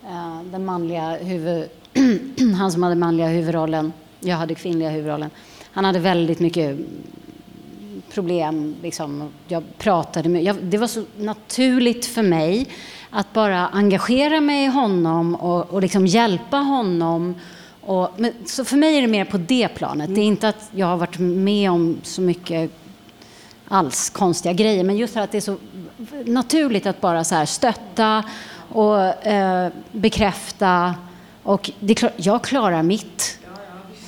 uh, 0.06 0.44
den 0.52 0.66
manliga 0.66 1.18
huvud, 1.18 1.70
han 2.58 2.72
som 2.72 2.84
hade 2.84 2.96
manliga 2.96 3.28
huvudrollen, 3.28 3.94
jag 4.20 4.36
hade 4.36 4.56
kvinnliga 4.56 4.90
huvudrollen, 4.90 5.30
han 5.72 5.86
hade 5.86 6.00
väldigt 6.00 6.40
mycket 6.40 6.78
problem. 8.14 8.76
Liksom. 8.82 9.30
Jag 9.48 9.64
pratade 9.78 10.30
med, 10.30 10.44
jag, 10.44 10.56
det 10.56 10.78
var 10.78 10.88
så 10.88 11.04
naturligt 11.18 12.06
för 12.06 12.24
mig 12.24 12.68
att 13.12 13.34
bara 13.34 13.68
engagera 13.68 14.42
mig 14.42 14.64
i 14.64 14.68
honom 14.68 15.36
och, 15.36 15.70
och 15.70 15.82
liksom 15.82 16.08
hjälpa 16.08 16.58
honom. 16.58 17.36
Och, 17.82 18.10
men, 18.18 18.34
så 18.46 18.66
för 18.66 18.78
mig 18.78 18.98
är 18.98 19.02
det 19.02 19.08
mer 19.08 19.26
på 19.26 19.38
det 19.38 19.68
planet. 19.68 20.08
Mm. 20.08 20.16
Det 20.16 20.22
är 20.22 20.26
inte 20.26 20.50
att 20.50 20.70
jag 20.72 20.88
har 20.88 20.98
varit 20.98 21.20
med 21.20 21.72
om 21.72 21.98
så 22.04 22.22
mycket 22.22 22.72
alls 23.68 24.10
konstiga 24.10 24.54
grejer, 24.54 24.84
men 24.84 24.98
just 24.98 25.18
att 25.18 25.32
det 25.32 25.38
är 25.38 25.42
så 25.42 25.58
naturligt 26.26 26.86
att 26.86 27.02
bara 27.02 27.24
så 27.24 27.36
här 27.36 27.46
stötta 27.46 28.24
och 28.70 29.28
eh, 29.28 29.72
bekräfta. 29.92 30.96
Och 31.44 31.72
det 31.80 31.94
är 31.94 31.96
klart, 31.96 32.14
jag 32.16 32.44
klarar 32.44 32.84
mitt 32.84 33.40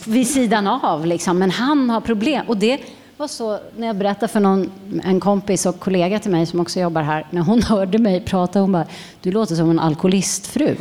vid 0.05 0.27
sidan 0.27 0.67
av, 0.67 1.05
liksom, 1.05 1.39
men 1.39 1.51
han 1.51 1.89
har 1.89 2.01
problem. 2.01 2.45
Och 2.47 2.57
det 2.57 2.79
var 3.21 3.27
så 3.27 3.59
när 3.77 3.87
jag 3.87 3.95
berättade 3.95 4.27
för 4.27 4.39
någon, 4.39 4.71
en 5.03 5.19
kompis 5.19 5.65
och 5.65 5.79
kollega 5.79 6.19
till 6.19 6.31
mig 6.31 6.45
som 6.45 6.59
också 6.59 6.79
jobbar 6.79 7.01
här, 7.01 7.27
när 7.29 7.41
hon 7.41 7.63
hörde 7.69 7.97
mig 7.97 8.21
prata, 8.21 8.59
hon 8.59 8.71
bara, 8.71 8.85
du 9.21 9.31
låter 9.31 9.55
som 9.55 9.69
en 9.69 9.79
alkoholistfru. 9.79 10.75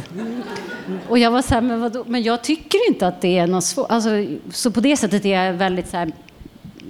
Och 1.09 1.18
jag 1.18 1.30
var 1.30 1.43
så 1.43 1.55
här, 1.55 1.61
men, 1.61 1.80
vadå? 1.80 2.05
men 2.07 2.22
jag 2.22 2.43
tycker 2.43 2.88
inte 2.88 3.07
att 3.07 3.20
det 3.20 3.38
är 3.38 3.47
något 3.47 3.64
svårt. 3.64 3.86
Alltså, 3.91 4.11
så 4.53 4.70
på 4.70 4.80
det 4.80 4.97
sättet 4.97 5.24
är 5.24 5.45
jag 5.45 5.53
väldigt, 5.53 5.88
så 5.88 5.97
här, 5.97 6.12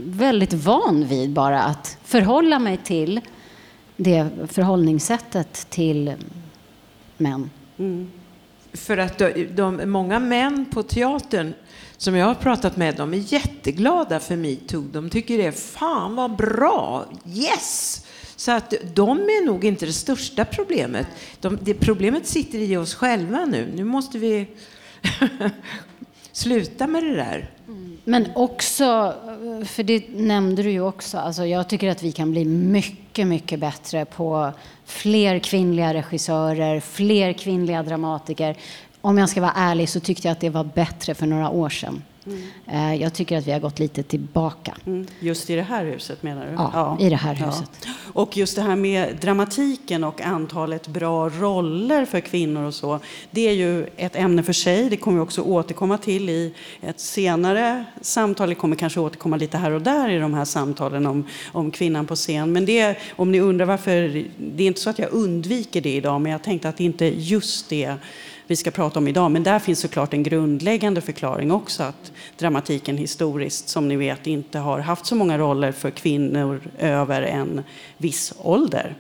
väldigt 0.05 0.53
van 0.53 1.07
vid 1.07 1.30
bara 1.30 1.62
att 1.62 1.98
förhålla 2.05 2.59
mig 2.59 2.76
till 2.76 3.20
det 3.96 4.26
förhållningssättet 4.48 5.66
till 5.70 6.14
män. 7.16 7.51
Mm. 7.78 8.11
För 8.72 8.98
att 8.98 9.18
de, 9.18 9.48
de, 9.55 9.90
många 9.90 10.18
män 10.18 10.66
på 10.74 10.82
teatern 10.82 11.55
som 12.01 12.16
jag 12.16 12.26
har 12.26 12.34
pratat 12.34 12.76
med, 12.76 12.96
de 12.96 13.14
är 13.14 13.32
jätteglada 13.32 14.20
för 14.20 14.36
metoo. 14.36 14.82
De 14.92 15.11
tycker 15.11 15.38
det 15.38 15.46
är 15.46 15.53
fan 15.53 16.16
vad 16.16 16.36
bra, 16.36 17.07
yes! 17.26 18.05
Så 18.36 18.53
att 18.53 18.74
de 18.94 19.18
är 19.18 19.46
nog 19.46 19.64
inte 19.64 19.86
det 19.86 19.92
största 19.92 20.44
problemet. 20.44 21.07
De, 21.40 21.59
det 21.62 21.74
problemet 21.74 22.26
sitter 22.26 22.59
i 22.59 22.76
oss 22.76 22.94
själva 22.94 23.44
nu. 23.44 23.72
Nu 23.74 23.84
måste 23.84 24.18
vi 24.18 24.46
sluta 26.32 26.86
med 26.86 27.03
det 27.05 27.14
där. 27.14 27.51
Men 28.05 28.26
också, 28.34 29.14
för 29.66 29.82
det 29.82 30.09
nämnde 30.09 30.62
du 30.62 30.70
ju 30.70 30.80
också, 30.80 31.18
alltså 31.18 31.46
jag 31.46 31.68
tycker 31.68 31.90
att 31.90 32.03
vi 32.03 32.12
kan 32.12 32.30
bli 32.30 32.44
mycket, 32.44 33.26
mycket 33.26 33.61
bättre 33.61 34.05
på 34.05 34.53
fler 34.84 35.38
kvinnliga 35.38 35.94
regissörer, 35.94 36.80
fler 36.80 37.32
kvinnliga 37.32 37.82
dramatiker. 37.82 38.57
Om 39.01 39.18
jag 39.18 39.28
ska 39.28 39.40
vara 39.40 39.53
ärlig 39.57 39.88
så 39.88 40.01
tyckte 40.01 40.28
jag 40.28 40.32
att 40.32 40.40
det 40.40 40.51
var 40.51 40.64
bättre 40.64 41.14
för 41.14 41.26
några 41.26 41.51
år 41.51 41.68
sedan. 41.68 42.03
Mm. 42.26 43.01
Jag 43.01 43.12
tycker 43.12 43.38
att 43.38 43.46
vi 43.46 43.53
har 43.53 43.61
gått 43.61 43.78
lite 43.78 44.03
tillbaka. 44.03 44.76
Mm. 44.86 45.07
Just 45.20 45.51
i 45.51 45.55
det 45.55 45.62
här 45.62 45.84
huset 45.84 46.22
menar 46.22 46.46
du? 46.46 46.53
Ja, 46.53 46.70
ja. 46.74 47.07
i 47.07 47.11
det 47.11 47.16
här 47.16 47.34
huset. 47.34 47.70
Ja. 47.84 47.90
Och 48.12 48.36
just 48.36 48.57
det 48.57 48.62
här 48.62 48.76
med 48.76 49.16
dramatiken 49.20 50.05
och 50.05 50.20
antalet 50.20 50.88
bra 50.88 51.28
roller 51.28 52.05
för 52.05 52.20
kvinnor 52.20 52.64
och 52.64 52.74
så. 52.74 53.01
Det 53.30 53.48
är 53.48 53.53
ju 53.53 53.86
ett 53.96 54.16
ämne 54.16 54.42
för 54.42 54.53
sig. 54.53 54.90
Det 54.90 54.96
kommer 54.96 55.18
vi 55.18 55.24
också 55.24 55.42
återkomma 55.42 55.98
till 55.98 56.28
i 56.28 56.55
ett 56.80 57.01
senare 57.01 57.84
samtal. 58.01 58.48
Det 58.48 58.55
kommer 58.55 58.76
kanske 58.76 59.01
återkomma 59.01 59.36
lite 59.36 59.59
här 59.59 59.70
och 59.70 59.82
där 59.82 60.09
i 60.09 60.18
de 60.18 60.34
här 60.34 60.44
samtalen 60.44 61.07
om, 61.07 61.26
om 61.53 61.70
kvinnan 61.70 62.07
på 62.07 62.16
scen. 62.16 62.53
Men 62.53 62.66
det, 62.66 62.98
om 63.16 63.32
ni 63.32 63.40
undrar 63.40 63.66
varför, 63.66 64.24
det 64.36 64.62
är 64.62 64.66
inte 64.66 64.80
så 64.80 64.90
att 64.90 64.98
jag 64.98 65.12
undviker 65.12 65.80
det 65.80 65.94
idag, 65.94 66.20
men 66.20 66.32
jag 66.32 66.42
tänkte 66.42 66.68
att 66.68 66.76
det 66.76 66.84
inte 66.84 67.07
är 67.07 67.11
just 67.11 67.68
det 67.68 67.94
vi 68.51 68.57
ska 68.57 68.70
prata 68.70 68.98
om 68.98 69.09
idag. 69.09 69.30
Men 69.30 69.42
där 69.42 69.59
finns 69.59 69.80
såklart 69.80 70.12
en 70.12 70.22
grundläggande 70.22 71.01
förklaring 71.01 71.53
också 71.53 71.82
att 71.82 72.12
dramatiken 72.38 72.96
historiskt, 72.96 73.68
som 73.68 73.88
ni 73.88 73.96
vet, 73.96 74.26
inte 74.26 74.59
har 74.59 74.78
haft 74.78 75.07
så 75.07 75.14
många 75.14 75.38
roller 75.38 75.72
för 75.72 75.90
kvinnor 75.90 76.61
över 76.78 77.22
en 77.22 77.62
viss 77.96 78.32
ålder. 78.38 78.94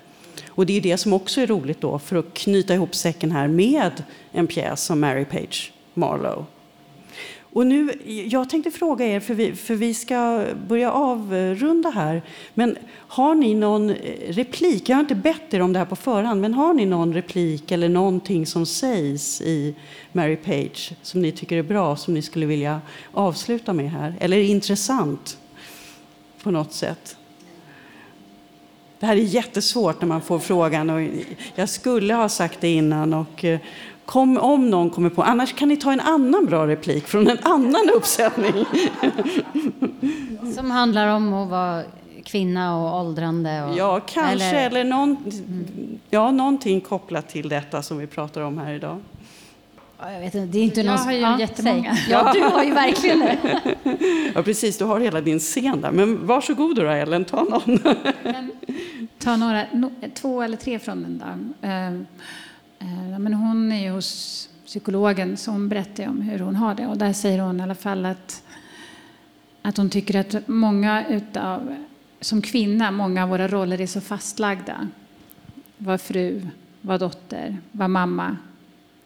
Och 0.48 0.66
det 0.66 0.76
är 0.76 0.80
det 0.80 0.96
som 0.96 1.12
också 1.12 1.40
är 1.40 1.46
roligt 1.46 1.80
då, 1.80 1.98
för 1.98 2.16
att 2.16 2.34
knyta 2.34 2.74
ihop 2.74 2.94
säcken 2.94 3.32
här 3.32 3.48
med 3.48 4.02
en 4.32 4.46
pjäs 4.46 4.82
som 4.84 5.00
Mary 5.00 5.24
Page 5.24 5.72
Marlowe 5.94 6.44
och 7.52 7.66
nu, 7.66 7.92
jag 8.28 8.50
tänkte 8.50 8.70
fråga 8.70 9.06
er, 9.06 9.20
för 9.20 9.34
vi, 9.34 9.54
för 9.54 9.74
vi 9.74 9.94
ska 9.94 10.46
börja 10.68 10.92
avrunda 10.92 11.90
här. 11.90 12.22
Men 12.54 12.76
har 12.92 13.34
ni 13.34 13.54
någon 13.54 13.90
eh, 13.90 13.96
replik? 14.28 14.88
Jag 14.88 14.96
har 14.96 15.00
inte 15.00 15.14
bett 15.14 15.54
er 15.54 15.60
om 15.60 15.72
det 15.72 15.78
här 15.78 15.86
på 15.86 15.96
förhand, 15.96 16.40
men 16.40 16.54
har 16.54 16.74
ni 16.74 16.86
någon 16.86 17.14
replik 17.14 17.70
eller 17.70 17.88
någonting 17.88 18.46
som 18.46 18.66
sägs 18.66 19.40
i 19.40 19.74
Mary 20.12 20.36
Page 20.36 20.92
som 21.02 21.22
ni 21.22 21.32
tycker 21.32 21.56
är 21.56 21.62
bra, 21.62 21.96
som 21.96 22.14
ni 22.14 22.22
skulle 22.22 22.46
vilja 22.46 22.80
avsluta 23.12 23.72
med 23.72 23.90
här? 23.90 24.14
Eller 24.20 24.36
är 24.36 24.44
intressant 24.44 25.38
på 26.42 26.50
något 26.50 26.72
sätt? 26.72 27.16
Det 29.00 29.06
här 29.06 29.16
är 29.16 29.20
jättesvårt 29.20 30.00
när 30.00 30.08
man 30.08 30.22
får 30.22 30.38
frågan. 30.38 30.90
Och 30.90 31.08
jag 31.54 31.68
skulle 31.68 32.14
ha 32.14 32.28
sagt 32.28 32.60
det 32.60 32.68
innan 32.68 33.14
och 33.14 33.44
eh, 33.44 33.60
Kom, 34.10 34.38
om 34.38 34.70
någon 34.70 34.90
kommer 34.90 35.10
på, 35.10 35.22
annars 35.22 35.54
kan 35.54 35.68
ni 35.68 35.76
ta 35.76 35.92
en 35.92 36.00
annan 36.00 36.46
bra 36.46 36.66
replik 36.66 37.06
från 37.06 37.28
en 37.28 37.38
annan 37.42 37.90
uppsättning. 37.94 38.64
Som 40.54 40.70
handlar 40.70 41.06
om 41.06 41.32
att 41.32 41.48
vara 41.48 41.82
kvinna 42.24 42.76
och 42.76 43.00
åldrande? 43.00 43.64
Och, 43.64 43.76
ja, 43.76 44.00
kanske. 44.00 44.46
Eller, 44.46 44.66
eller 44.66 44.84
någon, 44.84 45.16
ja, 46.10 46.30
någonting 46.30 46.80
kopplat 46.80 47.28
till 47.28 47.48
detta 47.48 47.82
som 47.82 47.98
vi 47.98 48.06
pratar 48.06 48.40
om 48.40 48.58
här 48.58 48.72
idag. 48.72 48.98
Jag, 50.00 50.20
vet 50.20 50.34
inte, 50.34 50.52
det 50.52 50.58
är 50.58 50.62
inte 50.62 50.80
jag 50.80 50.86
någon... 50.86 50.98
har 50.98 51.12
ju 51.12 51.18
ja, 51.18 51.40
jättemånga. 51.40 51.96
Ja, 52.08 52.32
du 52.34 52.40
har 52.40 52.64
ju 52.64 52.72
verkligen 52.72 53.18
det. 53.18 53.38
ja, 54.34 54.42
precis. 54.42 54.78
Du 54.78 54.84
har 54.84 55.00
hela 55.00 55.20
din 55.20 55.38
scen 55.38 55.80
där. 55.80 55.90
Men 55.90 56.26
varsågod 56.26 56.76
då, 56.76 56.82
Ellen. 56.82 57.24
Ta 57.24 57.42
någon. 57.44 57.78
ta 59.18 59.36
några, 59.36 59.64
no, 59.72 59.90
två 60.14 60.42
eller 60.42 60.56
tre 60.56 60.78
från 60.78 61.02
den 61.02 61.18
där. 61.62 62.04
Eh, 62.80 63.18
men 63.18 63.34
hon 63.34 63.72
är 63.72 63.90
hos 63.90 64.48
psykologen 64.66 65.36
så 65.36 65.50
hon 65.50 65.68
berättar 65.68 66.08
om 66.08 66.20
hur 66.20 66.38
hon 66.38 66.56
har 66.56 66.74
det. 66.74 66.86
Och 66.86 66.98
där 66.98 67.12
säger 67.12 67.38
hon 67.38 67.60
i 67.60 67.62
alla 67.62 67.74
fall 67.74 68.06
att, 68.06 68.42
att 69.62 69.76
hon 69.76 69.90
tycker 69.90 70.20
att 70.20 70.48
många 70.48 71.06
utav, 71.08 71.76
som 72.20 72.42
kvinna, 72.42 72.90
många 72.90 73.22
av 73.22 73.28
våra 73.28 73.48
roller 73.48 73.80
är 73.80 73.86
så 73.86 74.00
fastlagda. 74.00 74.88
Var 75.78 75.98
fru, 75.98 76.46
var 76.80 76.98
dotter, 76.98 77.58
var 77.72 77.88
mamma, 77.88 78.36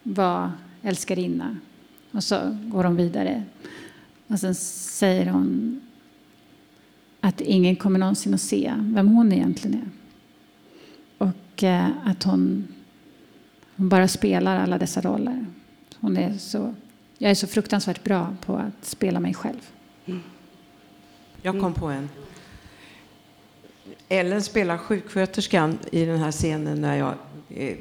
var 0.03 0.51
älskarinna. 0.81 1.57
Och 2.11 2.23
så 2.23 2.57
går 2.63 2.83
hon 2.83 2.95
vidare. 2.95 3.43
Och 4.27 4.39
sen 4.39 4.55
säger 4.55 5.25
hon 5.25 5.81
att 7.21 7.41
ingen 7.41 7.75
kommer 7.75 7.99
någonsin 7.99 8.33
att 8.33 8.41
se 8.41 8.73
vem 8.77 9.07
hon 9.07 9.31
egentligen 9.31 9.81
är. 9.81 9.89
Och 11.17 11.63
eh, 11.63 11.89
att 12.05 12.23
hon 12.23 12.67
hon 13.75 13.89
bara 13.89 14.07
spelar 14.07 14.57
alla 14.57 14.77
dessa 14.77 15.01
roller. 15.01 15.45
Hon 15.99 16.17
är 16.17 16.37
så, 16.37 16.75
jag 17.17 17.31
är 17.31 17.35
så 17.35 17.47
fruktansvärt 17.47 18.03
bra 18.03 18.35
på 18.45 18.55
att 18.55 18.85
spela 18.85 19.19
mig 19.19 19.33
själv. 19.33 19.69
Mm. 20.05 20.21
Jag 21.41 21.59
kom 21.59 21.73
på 21.73 21.85
en. 21.85 22.09
Ellen 24.09 24.43
spelar 24.43 24.77
sjuksköterskan 24.77 25.77
i 25.91 26.05
den 26.05 26.17
här 26.19 26.31
scenen 26.31 26.81
när 26.81 26.95
jag 26.95 27.13
är 27.49 27.77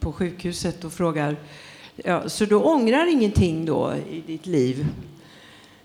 på 0.00 0.12
sjukhuset 0.12 0.84
och 0.84 0.92
frågar 0.92 1.36
ja, 1.96 2.28
så 2.28 2.44
du 2.44 2.54
ångrar 2.54 3.12
ingenting 3.12 3.64
då 3.64 3.94
i 4.10 4.20
ditt 4.20 4.46
liv? 4.46 4.86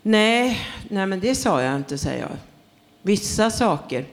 Nej, 0.01 0.59
nej 0.89 1.07
men 1.07 1.19
det 1.19 1.35
sa 1.35 1.61
jag 1.61 1.75
inte, 1.75 1.97
säger 1.97 2.21
jag. 2.21 2.37
Vissa 3.01 3.51
saker, 3.51 4.05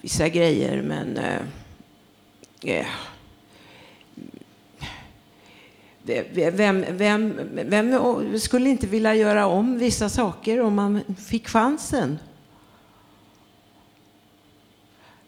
vissa 0.00 0.28
grejer, 0.28 0.82
men 0.82 1.16
eh, 1.16 1.40
yeah 2.62 2.86
vem, 6.32 6.84
vem, 6.90 7.40
vem 7.52 7.98
skulle 8.38 8.68
inte 8.68 8.86
vilja 8.86 9.14
göra 9.14 9.46
om 9.46 9.78
vissa 9.78 10.08
saker 10.08 10.60
om 10.60 10.74
man 10.74 11.00
fick 11.28 11.48
chansen? 11.48 12.18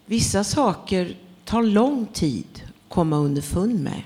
Vissa 0.05 0.43
saker 0.43 1.15
tar 1.45 1.63
lång 1.63 2.05
tid 2.05 2.63
att 2.63 2.89
komma 2.89 3.17
underfund 3.17 3.83
med. 3.83 4.01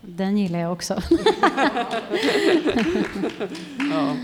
Den 0.00 0.38
gillar 0.38 0.58
jag 0.58 0.72
också. 0.72 0.94
ja. 3.90 4.16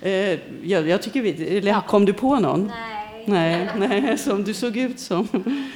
Eh, 0.00 0.38
jag, 0.62 0.88
jag, 0.88 1.02
tycker 1.02 1.22
vi, 1.22 1.58
eller, 1.58 1.80
kom 1.80 2.04
du 2.04 2.12
på 2.12 2.38
någon? 2.38 2.66
Nej. 2.66 2.91
Nej, 3.24 3.68
nej, 3.76 4.18
som 4.18 4.44
du 4.44 4.54
såg 4.54 4.76
ut 4.76 5.00
som. 5.00 5.28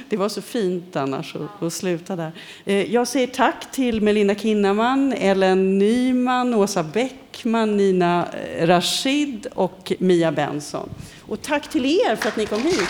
Det 0.09 0.17
var 0.17 0.29
så 0.29 0.41
fint 0.41 0.95
annars 0.95 1.35
att, 1.35 1.63
att 1.63 1.73
sluta 1.73 2.15
där. 2.15 2.31
Eh, 2.65 2.93
jag 2.93 3.07
säger 3.07 3.27
tack 3.27 3.71
till 3.71 4.01
Melinda 4.01 4.35
Kinnaman, 4.35 5.13
Ellen 5.13 5.77
Nyman, 5.77 6.53
Åsa 6.53 6.83
Bäckman, 6.83 7.77
Nina 7.77 8.27
eh, 8.57 8.67
Rashid 8.67 9.47
och 9.53 9.93
Mia 9.99 10.31
Benson. 10.31 10.89
Och 11.21 11.41
tack 11.41 11.69
till 11.69 11.85
er 11.85 12.15
för 12.15 12.29
att 12.29 12.37
ni 12.37 12.45
kom 12.45 12.61
hit. 12.61 12.89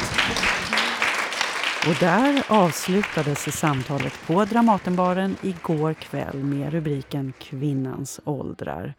Och 1.87 1.95
där 1.99 2.43
avslutades 2.47 3.59
samtalet 3.59 4.13
på 4.27 4.45
Dramatenbaren 4.45 5.35
igår 5.41 5.93
kväll 5.93 6.35
med 6.35 6.73
rubriken 6.73 7.33
Kvinnans 7.39 8.19
åldrar. 8.23 8.93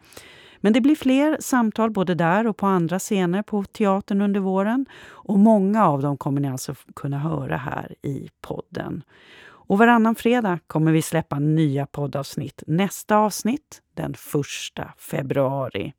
Men 0.61 0.73
det 0.73 0.81
blir 0.81 0.95
fler 0.95 1.37
samtal 1.39 1.91
både 1.91 2.15
där 2.15 2.47
och 2.47 2.57
på 2.57 2.67
andra 2.67 2.99
scener 2.99 3.41
på 3.41 3.63
teatern 3.63 4.21
under 4.21 4.39
våren. 4.39 4.85
Och 5.05 5.39
många 5.39 5.87
av 5.87 6.01
dem 6.01 6.17
kommer 6.17 6.41
ni 6.41 6.49
alltså 6.49 6.75
kunna 6.95 7.19
höra 7.19 7.57
här 7.57 7.95
i 8.01 8.29
podden. 8.41 9.03
Och 9.69 9.77
varannan 9.77 10.15
fredag 10.15 10.59
kommer 10.67 10.91
vi 10.91 11.01
släppa 11.01 11.39
nya 11.39 11.85
poddavsnitt. 11.85 12.63
Nästa 12.67 13.17
avsnitt 13.17 13.81
den 13.93 14.11
1 14.11 14.87
februari. 14.97 15.93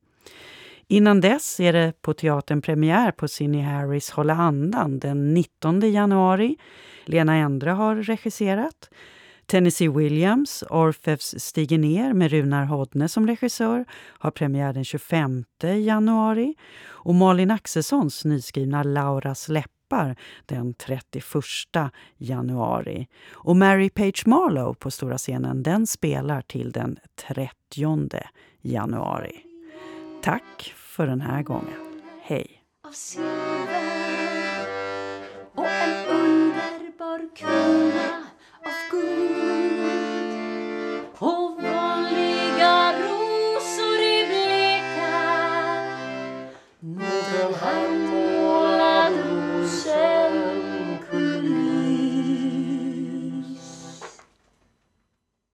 Innan 0.86 1.20
dess 1.20 1.60
är 1.60 1.72
det 1.72 2.02
på 2.02 2.14
teatern 2.14 2.62
premiär 2.62 3.10
på 3.10 3.28
Cindy 3.28 3.60
Harris 3.60 4.10
Hålla 4.10 4.34
andan 4.34 4.98
den 4.98 5.34
19 5.34 5.92
januari. 5.92 6.56
Lena 7.04 7.36
Endre 7.36 7.70
har 7.70 7.96
regisserat. 7.96 8.90
Tennessee 9.50 9.88
Williams, 9.88 10.64
Orfevs 10.70 11.34
stiger 11.38 11.78
ner 11.78 12.12
med 12.12 12.30
Runar 12.30 12.64
Hodne 12.64 13.08
som 13.08 13.26
regissör, 13.26 13.84
har 14.18 14.30
premiär 14.30 14.72
den 14.72 14.84
25 14.84 15.44
januari. 15.62 16.54
Och 16.88 17.14
Malin 17.14 17.50
Axelssons 17.50 18.24
nyskrivna 18.24 18.82
Lauras 18.82 19.48
läppar 19.48 20.16
den 20.46 20.74
31 20.74 21.24
januari. 22.18 23.08
Och 23.32 23.56
Mary 23.56 23.90
Page 23.90 24.26
Marlowe 24.26 24.74
på 24.74 24.90
stora 24.90 25.18
scenen 25.18 25.62
den 25.62 25.86
spelar 25.86 26.42
till 26.42 26.72
den 26.72 26.98
30 27.28 27.50
januari. 28.62 29.36
Tack 30.22 30.74
för 30.76 31.06
den 31.06 31.20
här 31.20 31.42
gången. 31.42 32.02
Hej! 32.22 32.60
av 32.90 32.92
silver 32.92 33.30
och 35.54 35.66
en 35.66 36.06
underbar 36.06 37.36
kvinna 37.36 38.30
av 38.64 38.90
guld 38.90 39.39